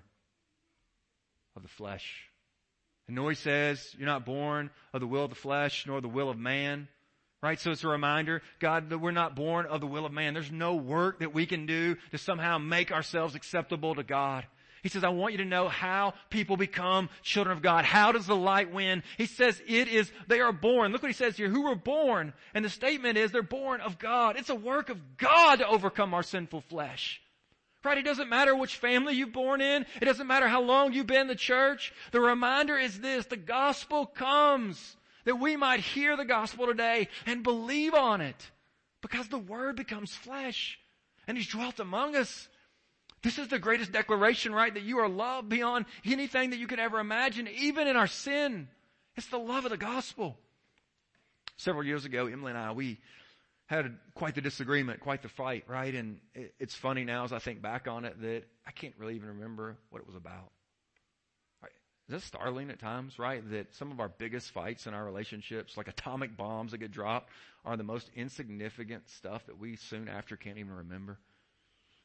of 1.56 1.64
the 1.64 1.68
flesh. 1.68 2.30
And 3.08 3.16
nor 3.16 3.30
he 3.32 3.36
says 3.36 3.96
you're 3.98 4.06
not 4.06 4.26
born 4.26 4.70
of 4.94 5.02
the 5.02 5.08
will 5.08 5.24
of 5.24 5.30
the 5.30 5.36
flesh 5.36 5.86
nor 5.88 6.00
the 6.00 6.08
will 6.08 6.30
of 6.30 6.38
man. 6.38 6.88
Right? 7.48 7.62
So 7.62 7.72
it's 7.72 7.86
a 7.86 7.88
reminder, 7.88 8.42
God, 8.60 8.90
that 8.90 8.98
we're 8.98 9.12
not 9.12 9.34
born 9.34 9.68
of 9.68 9.80
the 9.80 9.88
will 9.88 10.06
of 10.06 10.12
man. 10.12 10.34
There's 10.34 10.52
no 10.52 10.76
work 10.76 11.20
that 11.20 11.34
we 11.34 11.46
can 11.46 11.66
do 11.66 11.96
to 12.12 12.18
somehow 12.18 12.58
make 12.58 12.92
ourselves 12.92 13.36
acceptable 13.36 13.96
to 13.96 14.04
God. 14.04 14.46
He 14.84 14.90
says, 14.90 15.06
I 15.06 15.10
want 15.10 15.32
you 15.32 15.38
to 15.38 15.46
know 15.46 15.70
how 15.70 16.14
people 16.30 16.58
become 16.58 17.08
children 17.22 17.56
of 17.56 17.64
God. 17.64 17.86
How 17.86 18.12
does 18.12 18.28
the 18.28 18.36
light 18.36 18.74
win? 18.74 19.02
He 19.18 19.28
says 19.28 19.62
it 19.66 19.88
is, 19.88 20.12
they 20.28 20.42
are 20.42 20.52
born. 20.52 20.92
Look 20.92 21.02
what 21.02 21.08
he 21.08 21.14
says 21.14 21.38
here, 21.38 21.48
who 21.48 21.64
were 21.64 21.76
born. 21.76 22.34
And 22.54 22.66
the 22.66 22.70
statement 22.70 23.18
is 23.18 23.32
they're 23.32 23.44
born 23.44 23.80
of 23.80 23.98
God. 23.98 24.36
It's 24.38 24.50
a 24.50 24.56
work 24.56 24.90
of 24.90 25.00
God 25.16 25.60
to 25.60 25.70
overcome 25.70 26.14
our 26.14 26.24
sinful 26.24 26.66
flesh. 26.68 27.22
Right? 27.82 27.98
It 27.98 28.04
doesn't 28.04 28.28
matter 28.28 28.58
which 28.58 28.76
family 28.76 29.14
you're 29.14 29.28
born 29.28 29.62
in. 29.62 29.86
It 30.02 30.06
doesn't 30.06 30.28
matter 30.28 30.50
how 30.50 30.64
long 30.64 30.92
you've 30.92 31.08
been 31.08 31.22
in 31.22 31.28
the 31.28 31.36
church. 31.36 31.94
The 32.12 32.20
reminder 32.20 32.78
is 32.78 33.00
this, 33.00 33.26
the 33.28 33.38
gospel 33.38 34.06
comes 34.06 34.98
that 35.28 35.36
we 35.36 35.58
might 35.58 35.82
hear 35.82 36.16
the 36.16 36.24
gospel 36.24 36.68
today 36.68 37.10
and 37.26 37.44
believe 37.44 37.94
on 37.94 38.22
it 38.22 38.50
because 39.02 39.28
the 39.28 39.38
word 39.38 39.76
becomes 39.76 40.16
flesh 40.16 40.80
and 41.28 41.38
he's 41.38 41.50
dwelt 41.50 41.82
among 41.82 42.16
us. 42.16 42.48
This 43.24 43.38
is 43.38 43.50
the 43.50 43.60
greatest 43.60 43.92
declaration, 43.92 44.54
right? 44.54 44.74
That 44.74 44.84
you 44.84 45.00
are 45.00 45.10
loved 45.10 45.50
beyond 45.50 45.86
anything 46.06 46.52
that 46.52 46.60
you 46.60 46.66
could 46.66 46.80
ever 46.80 46.98
imagine, 47.00 47.50
even 47.50 47.90
in 47.90 47.98
our 47.98 48.08
sin. 48.08 48.70
It's 49.18 49.28
the 49.28 49.38
love 49.38 49.66
of 49.66 49.72
the 49.72 49.78
gospel. 49.78 50.38
Several 51.58 51.86
years 51.86 52.06
ago, 52.06 52.28
Emily 52.28 52.52
and 52.52 52.58
I, 52.58 52.72
we 52.72 52.98
had 53.66 53.98
quite 54.16 54.36
the 54.36 54.42
disagreement, 54.42 55.02
quite 55.02 55.24
the 55.24 55.30
fight, 55.30 55.66
right? 55.68 55.94
And 55.94 56.22
it's 56.58 56.74
funny 56.74 57.04
now 57.04 57.26
as 57.26 57.34
I 57.34 57.40
think 57.40 57.62
back 57.62 57.90
on 57.90 58.06
it 58.06 58.22
that 58.22 58.44
I 58.66 58.72
can't 58.72 58.94
really 58.98 59.16
even 59.16 59.28
remember 59.28 59.76
what 59.90 60.00
it 60.00 60.08
was 60.08 60.16
about. 60.16 60.52
Is 62.08 62.14
that 62.14 62.22
startling 62.22 62.70
at 62.70 62.80
times, 62.80 63.20
right? 63.20 63.44
That 63.52 63.76
some 63.76 63.92
of 63.92 64.00
our 64.00 64.08
biggest 64.08 64.52
fights 64.52 64.88
in 64.88 64.94
our 64.94 65.04
relationships, 65.04 65.76
like 65.76 65.90
atomic 65.90 66.38
bombs 66.38 66.72
that 66.72 66.78
get 66.78 66.92
dropped, 66.92 67.30
are 67.66 67.76
the 67.76 67.84
most 67.84 68.10
insignificant 68.16 69.10
stuff 69.10 69.46
that 69.48 69.60
we 69.60 69.76
soon 69.76 70.08
after 70.08 70.38
can't 70.38 70.58
even 70.58 70.74
remember. 70.74 71.18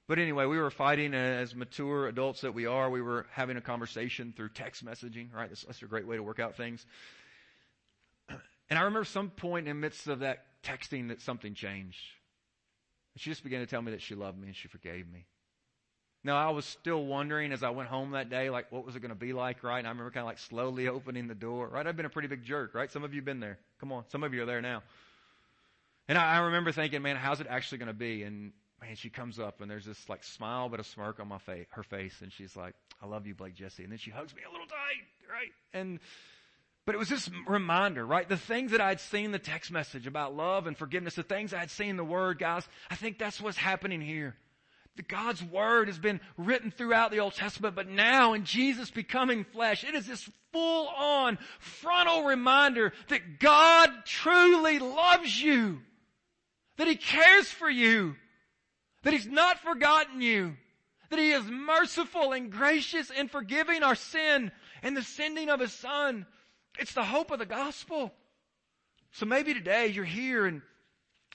But 0.09 0.19
anyway, 0.19 0.47
we 0.47 0.59
were 0.59 0.71
fighting 0.71 1.15
as 1.15 1.55
mature 1.55 2.09
adults 2.09 2.41
that 2.41 2.53
we 2.53 2.67
are. 2.67 2.91
We 2.91 3.01
were 3.01 3.27
having 3.31 3.57
a 3.57 3.61
conversation 3.61 4.35
through 4.37 4.49
text 4.51 4.85
messaging, 4.85 5.33
right? 5.33 5.49
That's, 5.49 5.63
that's 5.63 5.83
a 5.83 5.87
great 5.87 6.07
way 6.07 6.17
to 6.17 6.23
work 6.23 6.41
out 6.41 6.57
things. 6.57 6.85
And 8.71 8.79
I 8.79 8.83
remember 8.85 9.05
some 9.05 9.29
point 9.29 9.69
in 9.69 9.77
the 9.77 9.81
midst 9.81 10.09
of 10.09 10.21
that 10.21 10.47
texting 10.63 11.09
that 11.09 11.21
something 11.21 11.53
changed. 11.53 11.99
She 13.17 13.29
just 13.29 13.45
began 13.45 13.61
to 13.61 13.67
tell 13.67 13.83
me 13.83 13.93
that 13.93 14.01
she 14.01 14.15
loved 14.15 14.39
me 14.39 14.47
and 14.47 14.57
she 14.57 14.67
forgave 14.69 15.13
me. 15.13 15.27
Now, 16.25 16.37
I 16.37 16.51
was 16.51 16.65
still 16.65 17.05
wondering 17.05 17.53
as 17.53 17.65
I 17.65 17.71
went 17.71 17.89
home 17.89 18.13
that 18.13 18.31
day, 18.31 18.49
like, 18.49 18.71
what 18.71 18.87
was 18.87 18.95
it 18.95 19.01
going 19.01 19.11
to 19.11 19.17
be 19.17 19.33
like, 19.33 19.65
right? 19.65 19.79
And 19.79 19.89
I 19.89 19.91
remember 19.91 20.11
kind 20.13 20.23
of 20.23 20.29
like 20.29 20.39
slowly 20.39 20.87
opening 20.87 21.27
the 21.27 21.35
door, 21.35 21.67
right? 21.67 21.85
I've 21.85 21.97
been 21.97 22.07
a 22.07 22.11
pretty 22.11 22.29
big 22.29 22.45
jerk, 22.45 22.75
right? 22.75 22.91
Some 22.93 23.03
of 23.03 23.13
you 23.13 23.21
have 23.21 23.25
been 23.25 23.41
there. 23.41 23.59
Come 23.81 23.91
on. 23.91 24.05
Some 24.09 24.23
of 24.23 24.33
you 24.33 24.43
are 24.43 24.47
there 24.47 24.61
now. 24.61 24.83
And 26.09 26.17
I, 26.17 26.35
I 26.35 26.39
remember 26.39 26.71
thinking, 26.71 27.03
man, 27.03 27.17
how's 27.17 27.41
it 27.41 27.49
actually 27.51 27.79
going 27.79 27.89
to 27.89 27.93
be? 27.93 28.23
And 28.23 28.53
man, 28.81 28.95
she 28.95 29.11
comes 29.11 29.41
up 29.41 29.61
and 29.61 29.71
there's 29.71 29.85
this 29.85 30.09
like 30.09 30.23
smile 30.23 30.69
but 30.69 30.79
a 30.79 30.85
smirk 30.85 31.19
on 31.19 31.27
my 31.27 31.39
face, 31.39 31.67
her 31.71 31.83
face. 31.83 32.15
And 32.23 32.33
she's 32.33 32.55
like, 32.55 32.75
I 33.03 33.07
love 33.07 33.27
you, 33.27 33.35
Blake 33.35 33.55
Jesse. 33.55 33.83
And 33.83 33.91
then 33.91 33.99
she 33.99 34.13
hugs 34.13 34.33
me 34.33 34.43
a 34.49 34.53
little 34.53 34.69
tight, 34.69 35.29
right? 35.29 35.51
And, 35.75 35.99
but 36.87 36.95
it 36.95 36.99
was 36.99 37.09
this 37.09 37.29
reminder, 37.49 38.07
right? 38.07 38.29
The 38.29 38.37
things 38.37 38.71
that 38.71 38.81
I'd 38.81 39.01
seen 39.01 39.33
the 39.33 39.41
text 39.41 39.73
message 39.73 40.07
about 40.07 40.37
love 40.37 40.69
and 40.69 40.79
forgiveness, 40.79 41.15
the 41.17 41.25
things 41.25 41.53
I'd 41.53 41.71
seen 41.71 41.97
the 41.97 42.05
word, 42.05 42.39
guys, 42.39 42.67
I 42.91 42.95
think 42.95 43.19
that's 43.19 43.41
what's 43.41 43.57
happening 43.57 44.01
here. 44.01 44.37
God's 45.01 45.43
Word 45.43 45.89
has 45.89 45.99
been 45.99 46.21
written 46.37 46.71
throughout 46.71 47.11
the 47.11 47.21
Old 47.21 47.35
Testament, 47.35 47.75
but 47.75 47.89
now 47.89 48.35
in 48.35 48.45
Jesus 48.45 48.91
becoming 48.91 49.45
flesh, 49.45 49.85
it 49.85 49.95
is 49.95 50.07
this 50.07 50.29
full 50.53 50.89
on 50.89 51.39
frontal 51.59 52.25
reminder 52.25 52.93
that 53.09 53.39
God 53.39 53.91
truly 54.05 54.79
loves 54.79 55.41
you, 55.41 55.81
that 56.77 56.89
He 56.89 56.97
cares 56.97 57.49
for 57.49 57.71
you, 57.71 58.17
that 59.03 59.13
He's 59.13 59.27
not 59.27 59.59
forgotten 59.61 60.21
you, 60.21 60.57
that 61.11 61.19
He 61.19 61.31
is 61.31 61.45
merciful 61.45 62.33
and 62.33 62.51
gracious 62.51 63.11
in 63.11 63.29
forgiving 63.29 63.83
our 63.83 63.95
sin 63.95 64.53
and 64.83 64.97
the 64.97 65.03
sending 65.03 65.49
of 65.49 65.61
His 65.61 65.73
Son. 65.73 66.27
It's 66.79 66.95
the 66.95 67.05
hope 67.05 67.31
of 67.31 67.39
the 67.39 67.47
gospel. 67.47 68.13
So 69.13 69.27
maybe 69.27 69.55
today 69.55 69.89
you're 69.89 70.05
here 70.05 70.47
and 70.47 70.63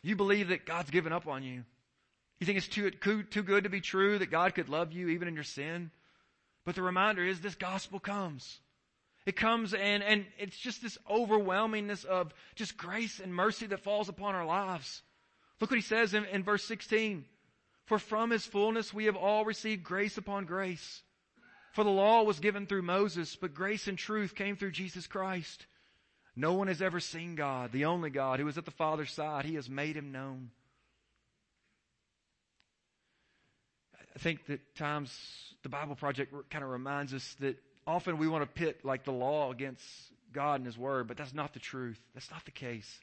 you 0.03 0.15
believe 0.15 0.49
that 0.49 0.65
God's 0.65 0.89
given 0.89 1.13
up 1.13 1.27
on 1.27 1.43
you. 1.43 1.63
You 2.39 2.45
think 2.45 2.57
it's 2.57 2.67
too, 2.67 2.91
too 2.91 3.43
good 3.43 3.63
to 3.63 3.69
be 3.69 3.81
true 3.81 4.19
that 4.19 4.31
God 4.31 4.53
could 4.53 4.69
love 4.69 4.91
you 4.91 5.09
even 5.09 5.27
in 5.27 5.33
your 5.33 5.43
sin? 5.43 5.91
But 6.65 6.75
the 6.75 6.81
reminder 6.81 7.25
is 7.25 7.39
this 7.39 7.55
gospel 7.55 7.99
comes. 7.99 8.59
It 9.25 9.35
comes 9.35 9.73
and, 9.73 10.03
and 10.03 10.25
it's 10.37 10.57
just 10.57 10.81
this 10.81 10.97
overwhelmingness 11.09 12.05
of 12.05 12.33
just 12.55 12.77
grace 12.77 13.19
and 13.19 13.33
mercy 13.33 13.67
that 13.67 13.83
falls 13.83 14.07
upon 14.07 14.35
our 14.35 14.45
lives. 14.45 15.01
Look 15.59 15.71
what 15.71 15.77
he 15.77 15.81
says 15.81 16.13
in, 16.13 16.25
in 16.25 16.43
verse 16.43 16.63
16. 16.65 17.25
For 17.85 17.99
from 17.99 18.29
his 18.29 18.45
fullness 18.45 18.93
we 18.93 19.05
have 19.05 19.15
all 19.15 19.43
received 19.43 19.83
grace 19.83 20.17
upon 20.17 20.45
grace. 20.45 21.01
For 21.73 21.83
the 21.83 21.89
law 21.89 22.23
was 22.23 22.39
given 22.39 22.67
through 22.67 22.81
Moses, 22.83 23.35
but 23.35 23.53
grace 23.53 23.87
and 23.87 23.97
truth 23.97 24.35
came 24.35 24.55
through 24.55 24.71
Jesus 24.71 25.07
Christ. 25.07 25.65
No 26.35 26.53
one 26.53 26.67
has 26.67 26.81
ever 26.81 26.99
seen 26.99 27.35
God, 27.35 27.71
the 27.71 27.85
only 27.85 28.09
God 28.09 28.39
who 28.39 28.47
is 28.47 28.57
at 28.57 28.65
the 28.65 28.71
Father's 28.71 29.11
side. 29.11 29.45
He 29.45 29.55
has 29.55 29.69
made 29.69 29.95
him 29.95 30.11
known. 30.11 30.51
I 34.17 34.19
think 34.19 34.47
that 34.47 34.75
times 34.75 35.15
the 35.61 35.69
Bible 35.69 35.93
Project 35.93 36.33
kind 36.49 36.63
of 36.63 36.71
reminds 36.71 37.13
us 37.13 37.35
that 37.39 37.55
often 37.85 38.17
we 38.17 38.27
want 38.27 38.41
to 38.41 38.47
pit 38.47 38.83
like 38.83 39.03
the 39.03 39.11
law 39.11 39.51
against 39.51 39.83
God 40.33 40.55
and 40.55 40.65
His 40.65 40.75
Word, 40.75 41.07
but 41.07 41.17
that's 41.17 41.35
not 41.35 41.53
the 41.53 41.59
truth. 41.59 41.99
That's 42.15 42.31
not 42.31 42.43
the 42.43 42.49
case. 42.49 42.99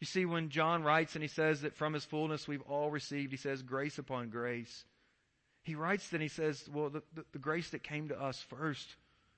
You 0.00 0.06
see, 0.06 0.26
when 0.26 0.50
John 0.50 0.82
writes 0.82 1.14
and 1.14 1.22
he 1.22 1.28
says 1.28 1.62
that 1.62 1.74
from 1.76 1.94
His 1.94 2.04
fullness 2.04 2.46
we've 2.46 2.60
all 2.68 2.90
received, 2.90 3.30
he 3.30 3.38
says 3.38 3.62
grace 3.62 3.96
upon 3.96 4.28
grace. 4.28 4.84
He 5.62 5.76
writes 5.76 6.10
then 6.10 6.20
he 6.20 6.28
says, 6.28 6.68
well, 6.70 6.90
the, 6.90 7.02
the, 7.14 7.24
the 7.32 7.38
grace 7.38 7.70
that 7.70 7.82
came 7.82 8.08
to 8.08 8.22
us 8.22 8.38
first, 8.50 8.96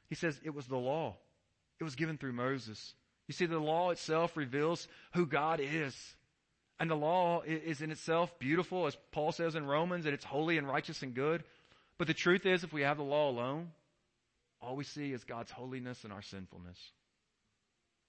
he 0.08 0.16
says 0.16 0.40
it 0.42 0.56
was 0.56 0.66
the 0.66 0.76
law. 0.76 1.14
It 1.78 1.84
was 1.84 1.94
given 1.94 2.18
through 2.18 2.32
Moses. 2.32 2.94
You 3.28 3.32
see, 3.32 3.46
the 3.46 3.60
law 3.60 3.90
itself 3.90 4.36
reveals 4.36 4.88
who 5.14 5.24
God 5.24 5.60
is. 5.62 6.15
And 6.78 6.90
the 6.90 6.94
law 6.94 7.42
is 7.42 7.80
in 7.80 7.90
itself 7.90 8.38
beautiful, 8.38 8.86
as 8.86 8.96
Paul 9.10 9.32
says 9.32 9.54
in 9.54 9.66
Romans, 9.66 10.04
that 10.04 10.12
it's 10.12 10.24
holy 10.24 10.58
and 10.58 10.68
righteous 10.68 11.02
and 11.02 11.14
good. 11.14 11.42
But 11.98 12.06
the 12.06 12.14
truth 12.14 12.44
is, 12.44 12.64
if 12.64 12.72
we 12.72 12.82
have 12.82 12.98
the 12.98 13.02
law 13.02 13.30
alone, 13.30 13.70
all 14.60 14.76
we 14.76 14.84
see 14.84 15.12
is 15.12 15.24
God's 15.24 15.50
holiness 15.50 16.04
and 16.04 16.12
our 16.12 16.22
sinfulness. 16.22 16.78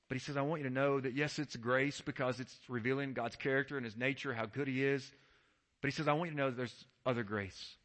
But 0.10 0.16
he 0.16 0.20
says, 0.20 0.38
I 0.38 0.42
want 0.42 0.62
you 0.62 0.70
to 0.70 0.74
know 0.74 1.00
that 1.00 1.14
yes, 1.14 1.40
it's 1.40 1.56
grace 1.56 2.02
because 2.02 2.40
it's 2.40 2.58
revealing 2.68 3.14
God's 3.14 3.36
character 3.36 3.78
and 3.78 3.86
his 3.86 3.98
nature, 3.98 4.34
how 4.34 4.46
good 4.46 4.68
he 4.68 4.84
is. 4.84 5.10
But 5.82 5.90
he 5.90 5.96
says, 5.96 6.08
I 6.08 6.14
want 6.14 6.32
you 6.32 6.36
to 6.36 6.42
know 6.42 6.50
that 6.50 6.58
there's 6.58 6.86
other 7.06 7.24
grace. 7.24 7.76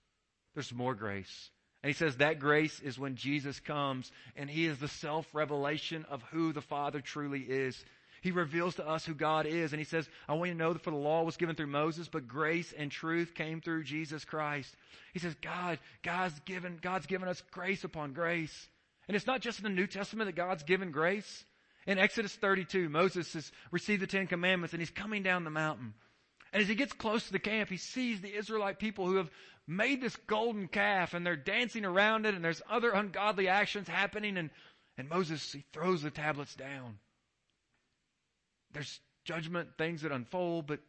There's 0.54 0.72
more 0.72 0.94
grace. 0.94 1.50
And 1.82 1.88
he 1.88 1.94
says 1.94 2.16
that 2.16 2.38
grace 2.38 2.78
is 2.80 2.98
when 2.98 3.16
Jesus 3.16 3.58
comes 3.58 4.10
and 4.36 4.48
he 4.48 4.66
is 4.66 4.78
the 4.78 4.88
self-revelation 4.88 6.06
of 6.10 6.22
who 6.30 6.52
the 6.52 6.60
Father 6.60 7.00
truly 7.00 7.40
is. 7.40 7.84
He 8.22 8.30
reveals 8.30 8.76
to 8.76 8.88
us 8.88 9.04
who 9.04 9.14
God 9.14 9.46
is. 9.46 9.72
And 9.72 9.80
he 9.80 9.84
says, 9.84 10.08
I 10.28 10.34
want 10.34 10.48
you 10.48 10.54
to 10.54 10.58
know 10.58 10.72
that 10.72 10.82
for 10.82 10.92
the 10.92 10.96
law 10.96 11.24
was 11.24 11.36
given 11.36 11.56
through 11.56 11.66
Moses, 11.66 12.08
but 12.08 12.28
grace 12.28 12.72
and 12.72 12.90
truth 12.90 13.34
came 13.34 13.60
through 13.60 13.82
Jesus 13.82 14.24
Christ. 14.24 14.74
He 15.12 15.18
says, 15.18 15.34
God, 15.42 15.80
God's 16.04 16.38
given, 16.40 16.78
God's 16.80 17.06
given 17.06 17.28
us 17.28 17.42
grace 17.50 17.82
upon 17.82 18.12
grace. 18.12 18.68
And 19.08 19.16
it's 19.16 19.26
not 19.26 19.40
just 19.40 19.58
in 19.58 19.64
the 19.64 19.70
New 19.70 19.88
Testament 19.88 20.28
that 20.28 20.36
God's 20.36 20.62
given 20.62 20.92
grace. 20.92 21.44
In 21.84 21.98
Exodus 21.98 22.32
32, 22.36 22.88
Moses 22.88 23.32
has 23.32 23.50
received 23.72 24.00
the 24.00 24.06
Ten 24.06 24.28
Commandments 24.28 24.72
and 24.72 24.80
he's 24.80 24.90
coming 24.90 25.24
down 25.24 25.42
the 25.42 25.50
mountain. 25.50 25.92
And 26.52 26.62
as 26.62 26.68
he 26.68 26.76
gets 26.76 26.92
close 26.92 27.26
to 27.26 27.32
the 27.32 27.40
camp, 27.40 27.70
he 27.70 27.76
sees 27.76 28.20
the 28.20 28.32
Israelite 28.32 28.78
people 28.78 29.06
who 29.06 29.16
have 29.16 29.30
made 29.66 30.00
this 30.00 30.14
golden 30.28 30.68
calf 30.68 31.12
and 31.12 31.26
they're 31.26 31.34
dancing 31.34 31.84
around 31.84 32.24
it 32.24 32.36
and 32.36 32.44
there's 32.44 32.62
other 32.70 32.92
ungodly 32.92 33.48
actions 33.48 33.88
happening 33.88 34.36
and, 34.36 34.50
and 34.96 35.08
Moses, 35.08 35.50
he 35.50 35.64
throws 35.72 36.02
the 36.02 36.10
tablets 36.10 36.54
down 36.54 36.98
there's 38.72 39.00
judgment, 39.24 39.68
things 39.78 40.02
that 40.02 40.12
unfold, 40.12 40.66
but 40.66 40.80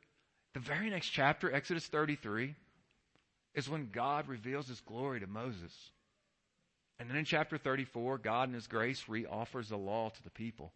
the 0.53 0.59
very 0.59 0.89
next 0.89 1.09
chapter, 1.09 1.53
Exodus 1.53 1.85
33, 1.87 2.55
is 3.55 3.69
when 3.69 3.89
God 3.91 4.27
reveals 4.27 4.67
his 4.67 4.81
glory 4.81 5.19
to 5.19 5.27
Moses. 5.27 5.73
And 6.99 7.09
then 7.09 7.17
in 7.17 7.25
chapter 7.25 7.57
34, 7.57 8.19
God 8.19 8.49
in 8.49 8.53
his 8.53 8.67
grace 8.67 9.03
reoffers 9.09 9.69
the 9.69 9.77
law 9.77 10.09
to 10.09 10.23
the 10.23 10.29
people. 10.29 10.71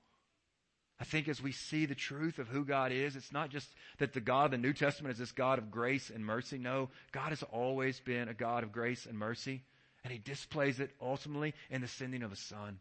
I 0.99 1.03
think 1.03 1.27
as 1.27 1.41
we 1.41 1.51
see 1.51 1.85
the 1.85 1.95
truth 1.95 2.39
of 2.39 2.47
who 2.47 2.65
God 2.65 2.91
is, 2.91 3.15
it's 3.15 3.31
not 3.31 3.51
just 3.51 3.69
that 3.99 4.13
the 4.13 4.19
God 4.19 4.45
of 4.45 4.51
the 4.51 4.57
New 4.57 4.73
Testament 4.73 5.13
is 5.13 5.19
this 5.19 5.31
God 5.31 5.59
of 5.59 5.69
grace 5.69 6.09
and 6.09 6.25
mercy. 6.25 6.57
No, 6.57 6.89
God 7.11 7.29
has 7.29 7.43
always 7.43 7.99
been 7.99 8.29
a 8.29 8.33
God 8.33 8.63
of 8.63 8.71
grace 8.71 9.05
and 9.05 9.17
mercy. 9.17 9.61
And 10.03 10.11
he 10.11 10.19
displays 10.19 10.79
it 10.79 10.91
ultimately 11.01 11.53
in 11.69 11.81
the 11.81 11.87
sending 11.87 12.23
of 12.23 12.31
a 12.31 12.35
son. 12.35 12.79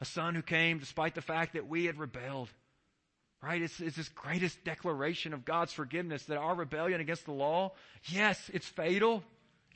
A 0.00 0.04
son 0.04 0.34
who 0.34 0.42
came 0.42 0.78
despite 0.78 1.14
the 1.14 1.20
fact 1.20 1.52
that 1.52 1.68
we 1.68 1.84
had 1.84 1.98
rebelled. 1.98 2.48
Right? 3.42 3.62
It's, 3.62 3.80
it's 3.80 3.96
this 3.96 4.08
greatest 4.08 4.64
declaration 4.64 5.32
of 5.32 5.44
God's 5.44 5.72
forgiveness 5.72 6.24
that 6.24 6.38
our 6.38 6.54
rebellion 6.54 7.00
against 7.00 7.24
the 7.24 7.32
law, 7.32 7.72
yes, 8.04 8.50
it's 8.52 8.66
fatal. 8.66 9.22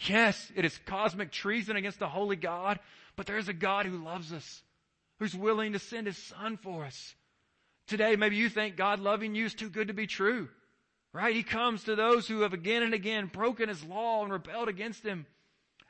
Yes, 0.00 0.50
it 0.56 0.64
is 0.64 0.76
cosmic 0.86 1.30
treason 1.30 1.76
against 1.76 2.00
the 2.00 2.08
holy 2.08 2.34
God, 2.34 2.80
but 3.14 3.26
there 3.26 3.38
is 3.38 3.48
a 3.48 3.52
God 3.52 3.86
who 3.86 4.02
loves 4.02 4.32
us, 4.32 4.62
who's 5.20 5.34
willing 5.34 5.74
to 5.74 5.78
send 5.78 6.08
his 6.08 6.18
son 6.18 6.56
for 6.56 6.84
us. 6.84 7.14
Today, 7.86 8.16
maybe 8.16 8.36
you 8.36 8.48
think 8.48 8.76
God 8.76 8.98
loving 8.98 9.34
you 9.34 9.44
is 9.44 9.54
too 9.54 9.68
good 9.68 9.88
to 9.88 9.94
be 9.94 10.06
true. 10.06 10.48
Right? 11.12 11.36
He 11.36 11.42
comes 11.42 11.84
to 11.84 11.94
those 11.94 12.26
who 12.26 12.40
have 12.40 12.54
again 12.54 12.82
and 12.82 12.94
again 12.94 13.26
broken 13.26 13.68
his 13.68 13.84
law 13.84 14.22
and 14.22 14.32
rebelled 14.32 14.68
against 14.68 15.04
him. 15.04 15.26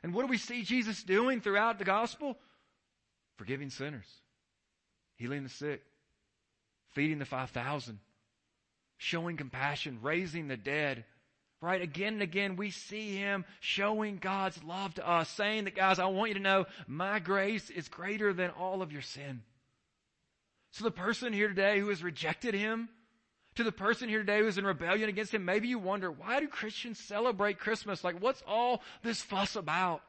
And 0.03 0.13
what 0.13 0.23
do 0.23 0.29
we 0.29 0.37
see 0.37 0.63
Jesus 0.63 1.03
doing 1.05 1.41
throughout 1.41 1.79
the 1.79 1.85
gospel? 1.85 2.37
Forgiving 3.39 3.71
sinners, 3.71 4.07
healing 5.17 5.45
the 5.45 5.49
sick, 5.49 5.83
feeding 6.93 7.19
the 7.19 7.25
5,000, 7.25 7.99
showing 8.97 9.37
compassion, 9.37 9.99
raising 10.03 10.49
the 10.49 10.57
dead. 10.57 11.05
Right? 11.61 11.81
Again 11.81 12.15
and 12.15 12.23
again, 12.23 12.57
we 12.57 12.71
see 12.73 13.15
him 13.17 13.45
showing 13.61 14.17
God's 14.17 14.63
love 14.65 14.95
to 14.95 15.09
us, 15.09 15.29
saying 15.29 15.65
that, 15.65 15.77
guys, 15.77 16.01
I 16.01 16.07
want 16.07 16.31
you 16.31 16.35
to 16.35 16.41
know 16.41 16.67
my 16.89 17.21
grace 17.21 17.71
is 17.71 17.87
greater 17.87 18.33
than 18.33 18.51
all 18.51 18.83
of 18.83 18.91
your 18.91 19.03
sin. 19.03 19.43
So 20.73 20.83
the 20.83 20.91
person 20.91 21.33
here 21.33 21.47
today 21.47 21.79
who 21.79 21.89
has 21.91 22.03
rejected 22.03 22.55
him, 22.55 22.89
to 23.55 23.63
the 23.63 23.71
person 23.71 24.09
here 24.09 24.19
today 24.19 24.41
who's 24.41 24.59
in 24.59 24.65
rebellion 24.65 25.09
against 25.09 25.35
him, 25.35 25.45
maybe 25.45 25.69
you 25.69 25.79
wonder, 25.79 26.11
why 26.11 26.41
do 26.41 26.49
Christians 26.49 26.99
celebrate 26.99 27.61
Christmas? 27.61 28.03
Like, 28.03 28.21
what's 28.21 28.43
all 28.47 28.83
this 29.03 29.21
fuss 29.23 29.55
about? 29.55 30.03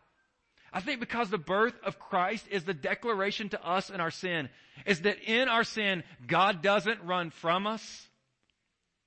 I 0.73 0.79
think 0.79 0.99
because 0.99 1.29
the 1.29 1.37
birth 1.37 1.75
of 1.83 1.99
Christ 1.99 2.47
is 2.49 2.63
the 2.63 2.73
declaration 2.73 3.49
to 3.49 3.63
us 3.63 3.91
in 3.91 4.01
our 4.01 4.11
sin, 4.11 4.49
is 4.85 5.01
that 5.01 5.21
in 5.23 5.47
our 5.47 5.63
sin, 5.63 6.03
God 6.25 6.63
doesn't 6.63 7.03
run 7.03 7.29
from 7.29 7.67
us, 7.67 8.07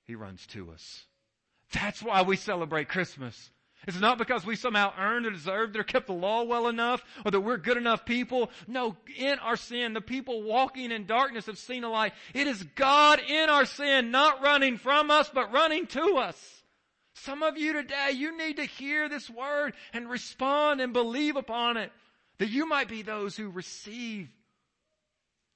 He 0.05 0.15
runs 0.15 0.47
to 0.47 0.71
us. 0.71 1.03
That's 1.73 2.01
why 2.01 2.21
we 2.21 2.37
celebrate 2.37 2.87
Christmas. 2.87 3.51
It's 3.85 3.99
not 3.99 4.17
because 4.17 4.45
we 4.45 4.55
somehow 4.55 4.91
earned 4.97 5.25
or 5.25 5.31
deserved 5.31 5.75
or 5.75 5.83
kept 5.83 6.07
the 6.07 6.13
law 6.13 6.43
well 6.43 6.67
enough 6.67 7.03
or 7.23 7.31
that 7.31 7.41
we're 7.41 7.57
good 7.57 7.77
enough 7.77 8.05
people. 8.05 8.49
No, 8.67 8.97
in 9.17 9.37
our 9.39 9.55
sin, 9.55 9.93
the 9.93 10.01
people 10.01 10.41
walking 10.43 10.91
in 10.91 11.05
darkness 11.05 11.45
have 11.45 11.59
seen 11.59 11.83
a 11.83 11.89
light. 11.89 12.13
It 12.33 12.47
is 12.47 12.63
God 12.75 13.19
in 13.19 13.49
our 13.49 13.65
sin, 13.65 14.09
not 14.09 14.41
running 14.41 14.77
from 14.77 15.11
us, 15.11 15.29
but 15.33 15.53
running 15.53 15.85
to 15.87 16.17
us. 16.17 16.56
Some 17.23 17.41
of 17.41 17.57
you 17.57 17.73
today, 17.73 18.11
you 18.11 18.37
need 18.37 18.57
to 18.57 18.65
hear 18.65 19.09
this 19.09 19.29
word 19.29 19.73
and 19.93 20.09
respond 20.09 20.81
and 20.81 20.93
believe 20.93 21.35
upon 21.35 21.77
it. 21.77 21.91
That 22.37 22.49
you 22.49 22.67
might 22.67 22.87
be 22.87 23.01
those 23.01 23.35
who 23.35 23.49
receive 23.49 24.29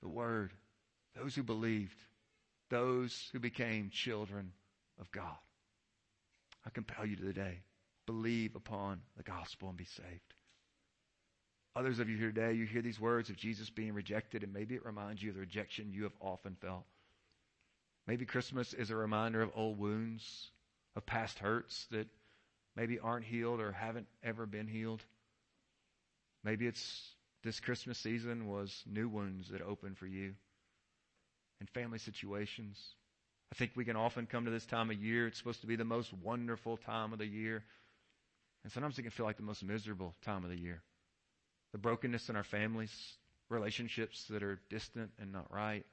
the 0.01 0.09
word, 0.09 0.51
those 1.15 1.35
who 1.35 1.43
believed, 1.43 1.97
those 2.69 3.29
who 3.31 3.39
became 3.39 3.91
children 3.91 4.53
of 4.99 5.11
God. 5.11 5.37
I 6.65 6.71
compel 6.71 7.05
you 7.05 7.15
today, 7.15 7.59
believe 8.07 8.55
upon 8.55 9.01
the 9.15 9.23
gospel 9.23 9.69
and 9.69 9.77
be 9.77 9.85
saved. 9.85 10.33
Others 11.75 11.99
of 11.99 12.09
you 12.09 12.17
here 12.17 12.31
today, 12.31 12.53
you 12.53 12.65
hear 12.65 12.81
these 12.81 12.99
words 12.99 13.29
of 13.29 13.37
Jesus 13.37 13.69
being 13.69 13.93
rejected, 13.93 14.43
and 14.43 14.51
maybe 14.51 14.75
it 14.75 14.85
reminds 14.85 15.21
you 15.21 15.29
of 15.29 15.35
the 15.35 15.41
rejection 15.41 15.93
you 15.93 16.03
have 16.03 16.15
often 16.19 16.55
felt. 16.59 16.85
Maybe 18.07 18.25
Christmas 18.25 18.73
is 18.73 18.89
a 18.89 18.95
reminder 18.95 19.41
of 19.41 19.51
old 19.55 19.77
wounds 19.77 20.49
of 20.95 21.05
past 21.05 21.39
hurts 21.39 21.87
that 21.91 22.07
maybe 22.75 22.99
aren't 22.99 23.25
healed 23.25 23.59
or 23.59 23.71
haven't 23.71 24.07
ever 24.23 24.45
been 24.45 24.67
healed. 24.67 25.03
Maybe 26.43 26.67
it's 26.67 27.11
this 27.43 27.59
Christmas 27.59 27.97
season 27.97 28.47
was 28.47 28.83
new 28.85 29.07
wounds 29.07 29.49
that 29.49 29.61
opened 29.61 29.97
for 29.97 30.07
you 30.07 30.33
and 31.59 31.69
family 31.69 31.99
situations. 31.99 32.95
I 33.51 33.55
think 33.55 33.71
we 33.75 33.85
can 33.85 33.95
often 33.95 34.25
come 34.25 34.45
to 34.45 34.51
this 34.51 34.65
time 34.65 34.89
of 34.89 35.01
year. 35.01 35.27
It's 35.27 35.37
supposed 35.37 35.61
to 35.61 35.67
be 35.67 35.75
the 35.75 35.85
most 35.85 36.13
wonderful 36.13 36.77
time 36.77 37.13
of 37.13 37.19
the 37.19 37.27
year. 37.27 37.63
And 38.63 38.71
sometimes 38.71 38.97
it 38.97 39.03
can 39.03 39.11
feel 39.11 39.25
like 39.25 39.37
the 39.37 39.43
most 39.43 39.63
miserable 39.63 40.15
time 40.23 40.43
of 40.43 40.49
the 40.49 40.59
year. 40.59 40.81
The 41.71 41.77
brokenness 41.77 42.29
in 42.29 42.35
our 42.35 42.43
families, 42.43 42.91
relationships 43.49 44.25
that 44.29 44.43
are 44.43 44.59
distant 44.69 45.11
and 45.19 45.31
not 45.31 45.51
right, 45.51 45.85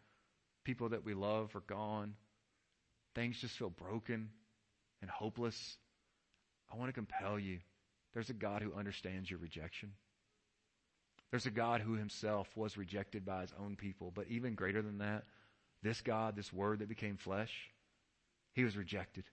people 0.65 0.91
that 0.91 1.05
we 1.05 1.15
love 1.15 1.55
are 1.57 1.61
gone. 1.61 2.15
Things 3.15 3.41
just 3.41 3.57
feel 3.57 3.71
broken 3.71 4.31
and 5.01 5.11
hopeless, 5.11 5.77
I 6.73 6.77
want 6.77 6.89
to 6.89 6.95
compel 6.95 7.39
you. 7.39 7.59
There's 8.15 8.31
a 8.31 8.35
God 8.35 8.63
who 8.63 8.75
understands 8.75 9.31
your 9.31 9.39
rejection. 9.39 9.93
There's 11.31 11.47
a 11.47 11.51
God 11.51 11.81
who 11.81 11.95
himself 11.95 12.49
was 12.57 12.77
rejected 12.77 13.25
by 13.25 13.43
his 13.43 13.53
own 13.61 13.77
people. 13.77 14.13
But 14.15 14.27
even 14.29 14.55
greater 14.55 14.83
than 14.83 14.99
that, 14.99 15.25
this 15.83 16.01
God, 16.01 16.37
this 16.37 16.53
word 16.53 16.81
that 16.81 16.89
became 16.89 17.17
flesh, 17.17 17.53
he 18.55 18.65
was 18.65 18.77
rejected. 18.77 19.25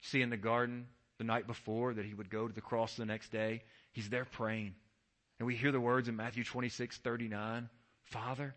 See, 0.00 0.22
in 0.22 0.30
the 0.30 0.36
garden 0.36 0.86
the 1.18 1.24
night 1.24 1.46
before 1.46 1.94
that 1.94 2.04
he 2.04 2.14
would 2.14 2.30
go 2.30 2.46
to 2.46 2.54
the 2.54 2.60
cross 2.60 2.94
the 2.94 3.06
next 3.06 3.30
day, 3.30 3.62
he's 3.92 4.08
there 4.08 4.24
praying. 4.24 4.74
And 5.38 5.46
we 5.46 5.56
hear 5.56 5.72
the 5.72 5.80
words 5.80 6.08
in 6.08 6.16
Matthew 6.16 6.44
26, 6.44 6.98
39. 6.98 7.68
Father, 8.04 8.54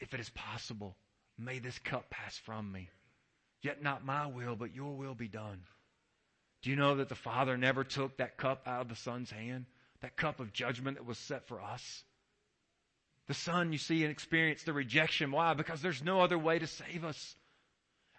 if 0.00 0.12
it 0.12 0.20
is 0.20 0.30
possible, 0.30 0.96
may 1.38 1.58
this 1.58 1.78
cup 1.78 2.10
pass 2.10 2.36
from 2.38 2.70
me. 2.70 2.88
Yet 3.64 3.82
not 3.82 4.04
my 4.04 4.26
will, 4.26 4.56
but 4.56 4.74
your 4.74 4.92
will 4.92 5.14
be 5.14 5.26
done. 5.26 5.62
Do 6.62 6.68
you 6.68 6.76
know 6.76 6.96
that 6.96 7.08
the 7.08 7.14
Father 7.14 7.56
never 7.56 7.82
took 7.82 8.18
that 8.18 8.36
cup 8.36 8.68
out 8.68 8.82
of 8.82 8.88
the 8.90 8.94
Son's 8.94 9.30
hand? 9.30 9.64
That 10.02 10.16
cup 10.16 10.38
of 10.38 10.52
judgment 10.52 10.98
that 10.98 11.06
was 11.06 11.16
set 11.16 11.48
for 11.48 11.62
us? 11.62 12.04
The 13.26 13.32
Son, 13.32 13.72
you 13.72 13.78
see, 13.78 14.02
and 14.02 14.12
experienced 14.12 14.66
the 14.66 14.74
rejection. 14.74 15.32
Why? 15.32 15.54
Because 15.54 15.80
there's 15.80 16.04
no 16.04 16.20
other 16.20 16.38
way 16.38 16.58
to 16.58 16.66
save 16.66 17.04
us. 17.04 17.36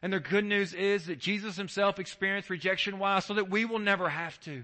And 0.02 0.12
the 0.12 0.20
good 0.20 0.46
news 0.46 0.74
is 0.74 1.06
that 1.06 1.20
Jesus 1.20 1.56
himself 1.56 2.00
experienced 2.00 2.50
rejection. 2.50 2.98
Why? 2.98 3.20
So 3.20 3.36
that 3.36 3.52
we 3.52 3.66
will 3.66 3.78
never 3.78 4.10
have 4.10 4.40
to. 4.42 4.64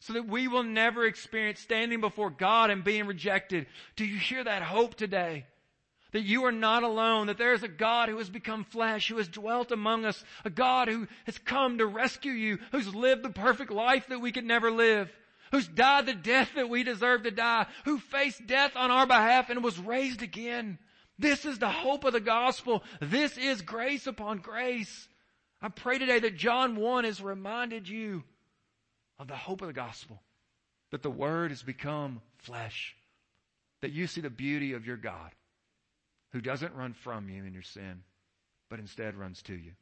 So 0.00 0.14
that 0.14 0.26
we 0.26 0.48
will 0.48 0.62
never 0.62 1.04
experience 1.04 1.60
standing 1.60 2.00
before 2.00 2.30
God 2.30 2.70
and 2.70 2.82
being 2.82 3.06
rejected. 3.06 3.66
Do 3.96 4.06
you 4.06 4.18
hear 4.18 4.42
that 4.42 4.62
hope 4.62 4.94
today? 4.94 5.44
That 6.12 6.22
you 6.22 6.44
are 6.44 6.52
not 6.52 6.82
alone, 6.82 7.26
that 7.26 7.36
there 7.36 7.52
is 7.52 7.62
a 7.62 7.68
God 7.68 8.08
who 8.08 8.18
has 8.18 8.30
become 8.30 8.64
flesh, 8.64 9.08
who 9.08 9.18
has 9.18 9.28
dwelt 9.28 9.72
among 9.72 10.04
us, 10.04 10.22
a 10.44 10.50
God 10.50 10.88
who 10.88 11.08
has 11.24 11.36
come 11.38 11.78
to 11.78 11.86
rescue 11.86 12.32
you, 12.32 12.58
who's 12.70 12.94
lived 12.94 13.22
the 13.22 13.30
perfect 13.30 13.70
life 13.70 14.06
that 14.08 14.20
we 14.20 14.32
could 14.32 14.44
never 14.44 14.70
live, 14.70 15.10
who's 15.50 15.66
died 15.66 16.06
the 16.06 16.14
death 16.14 16.50
that 16.54 16.68
we 16.68 16.84
deserve 16.84 17.24
to 17.24 17.30
die, 17.30 17.66
who 17.84 17.98
faced 17.98 18.46
death 18.46 18.76
on 18.76 18.90
our 18.90 19.06
behalf 19.06 19.50
and 19.50 19.64
was 19.64 19.78
raised 19.78 20.22
again. 20.22 20.78
This 21.18 21.44
is 21.44 21.58
the 21.58 21.70
hope 21.70 22.04
of 22.04 22.12
the 22.12 22.20
gospel. 22.20 22.84
This 23.00 23.36
is 23.36 23.62
grace 23.62 24.06
upon 24.06 24.38
grace. 24.38 25.08
I 25.60 25.68
pray 25.68 25.98
today 25.98 26.20
that 26.20 26.36
John 26.36 26.76
1 26.76 27.04
has 27.04 27.20
reminded 27.20 27.88
you 27.88 28.22
of 29.18 29.26
the 29.26 29.36
hope 29.36 29.62
of 29.62 29.68
the 29.68 29.72
gospel, 29.72 30.20
that 30.90 31.02
the 31.02 31.10
word 31.10 31.50
has 31.50 31.62
become 31.62 32.20
flesh, 32.38 32.94
that 33.80 33.92
you 33.92 34.06
see 34.06 34.20
the 34.20 34.30
beauty 34.30 34.74
of 34.74 34.86
your 34.86 34.98
God 34.98 35.32
who 36.36 36.42
doesn't 36.42 36.74
run 36.74 36.92
from 36.92 37.30
you 37.30 37.44
in 37.44 37.54
your 37.54 37.62
sin, 37.62 38.02
but 38.68 38.78
instead 38.78 39.14
runs 39.14 39.40
to 39.40 39.54
you. 39.54 39.72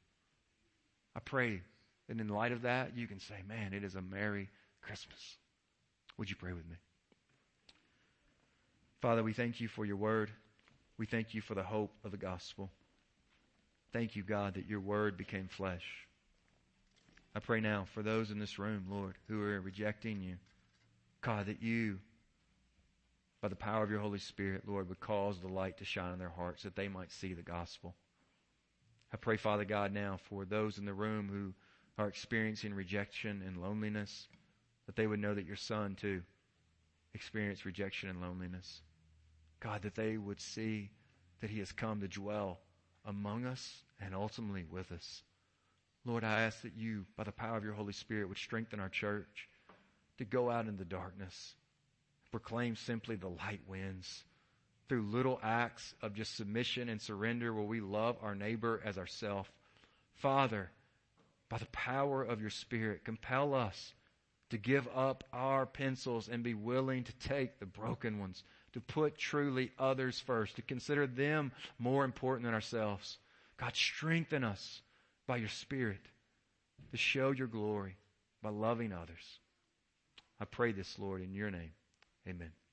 I 1.17 1.19
pray 1.19 1.61
that 2.07 2.21
in 2.21 2.29
light 2.29 2.53
of 2.53 2.63
that, 2.63 2.97
you 2.97 3.09
can 3.09 3.19
say, 3.19 3.35
man, 3.49 3.73
it 3.73 3.83
is 3.83 3.97
a 3.97 4.01
Merry 4.01 4.49
Christmas. 4.81 5.19
Would 6.17 6.31
you 6.31 6.37
pray 6.37 6.53
with 6.53 6.65
me? 6.71 6.77
Father, 9.03 9.25
we 9.25 9.33
thank 9.33 9.61
you 9.61 9.67
for 9.67 9.85
your 9.85 9.97
word. 9.97 10.31
We 10.97 11.07
thank 11.07 11.35
you 11.35 11.41
for 11.41 11.57
the 11.57 11.65
hope 11.65 11.91
of 12.05 12.13
the 12.13 12.17
gospel. 12.17 12.71
Thank 13.93 14.15
you, 14.15 14.23
God, 14.23 14.55
that 14.55 14.69
your 14.69 14.79
word 14.79 15.17
became 15.17 15.49
flesh. 15.49 16.07
I 17.35 17.41
pray 17.41 17.59
now 17.59 17.87
for 17.95 18.05
those 18.05 18.31
in 18.31 18.39
this 18.39 18.61
room, 18.61 18.85
Lord, 18.89 19.17
who 19.27 19.43
are 19.43 19.61
rejecting 19.61 20.23
you. 20.23 20.37
God, 21.21 21.47
that 21.47 21.65
you, 21.65 21.99
by 23.45 23.49
the 23.49 23.55
power 23.55 23.85
of 23.85 23.91
your 23.91 24.01
Holy 24.01 24.19
Spirit, 24.19 24.63
Lord, 24.67 24.89
would 24.89 25.01
cause 25.01 25.39
the 25.39 25.49
light 25.49 25.77
to 25.77 25.85
shine 25.85 26.15
in 26.15 26.19
their 26.19 26.31
hearts 26.31 26.63
that 26.63 26.77
they 26.77 26.89
might 26.89 27.13
see 27.13 27.35
the 27.35 27.43
gospel. 27.43 27.95
I 29.13 29.19
pray, 29.19 29.37
Father 29.37 29.67
God, 29.67 29.93
now 29.93 30.19
for 30.31 30.47
those 30.47 30.79
in 30.79 30.87
the 30.87 30.95
room 30.95 31.29
who 31.31 31.53
are 32.03 32.09
experiencing 32.09 32.73
rejection 32.73 33.43
and 33.47 33.61
loneliness, 33.61 34.29
that 34.87 34.97
they 34.97 35.07
would 35.07 35.21
know 35.21 35.35
that 35.35 35.45
your 35.45 35.57
son, 35.57 35.95
too, 35.95 36.23
experienced 37.13 37.67
rejection 37.67 38.09
and 38.09 38.23
loneliness. 38.23 38.81
God, 39.61 39.83
that 39.83 39.95
they 39.95 40.17
would 40.17 40.41
see 40.41 40.89
that 41.43 41.51
He 41.51 41.59
has 41.59 41.71
come 41.71 42.01
to 42.01 42.09
dwell 42.09 42.61
among 43.05 43.45
us 43.45 43.83
and 44.01 44.15
ultimately 44.15 44.65
with 44.71 44.91
us. 44.91 45.23
Lord, 46.07 46.25
I 46.25 46.41
ask 46.41 46.63
that 46.63 46.79
you, 46.79 47.05
by 47.15 47.25
the 47.25 47.31
power 47.31 47.59
of 47.59 47.65
your 47.65 47.75
Holy 47.75 47.93
Spirit, 47.93 48.27
would 48.27 48.39
strengthen 48.39 48.81
our 48.81 48.89
church 48.89 49.51
to 50.17 50.25
go 50.25 50.49
out 50.49 50.67
in 50.67 50.79
the 50.79 50.85
darkness, 50.87 51.57
proclaim 52.35 52.75
simply 52.75 53.15
the 53.15 53.29
light 53.29 53.61
wins 53.69 54.25
through 54.89 55.03
little 55.03 55.39
acts 55.41 55.95
of 56.03 56.15
just 56.15 56.35
submission 56.35 56.89
and 56.89 57.01
surrender 57.01 57.55
where 57.55 57.63
we 57.63 57.81
love 57.81 58.17
our 58.21 58.35
neighbor 58.35 58.83
as 58.85 58.99
ourself. 58.99 59.53
Father, 60.17 60.69
by 61.49 61.59
the 61.59 61.67
power 61.67 62.25
of 62.25 62.41
your 62.41 62.51
Spirit, 62.51 63.05
compel 63.05 63.55
us 63.55 63.93
to 64.51 64.59
give 64.59 64.89
up 64.97 65.23
our 65.33 65.65
pencils 65.65 66.29
and 66.29 66.43
be 66.43 66.55
willing 66.55 67.05
to 67.05 67.13
take 67.19 67.61
the 67.61 67.67
broken 67.67 68.19
ones 68.19 68.43
to 68.73 68.81
put 68.81 69.17
truly 69.17 69.71
others 69.79 70.19
first, 70.19 70.57
to 70.57 70.63
consider 70.63 71.07
them 71.07 71.53
more 71.79 72.05
important 72.05 72.47
than 72.47 72.55
ourselves. 72.55 73.19
God, 73.59 73.77
strengthen 73.77 74.43
us 74.43 74.83
by 75.29 75.37
your 75.37 75.49
Spirit 75.49 76.01
to 76.91 76.97
show 76.97 77.31
your 77.31 77.47
glory 77.47 77.95
by 78.43 78.49
loving 78.51 78.93
others. 78.93 79.39
I 80.41 80.47
pray 80.47 80.73
this, 80.73 80.99
Lord, 80.99 81.23
in 81.23 81.33
your 81.33 81.53
name. 81.53 81.71
Amen. 82.27 82.64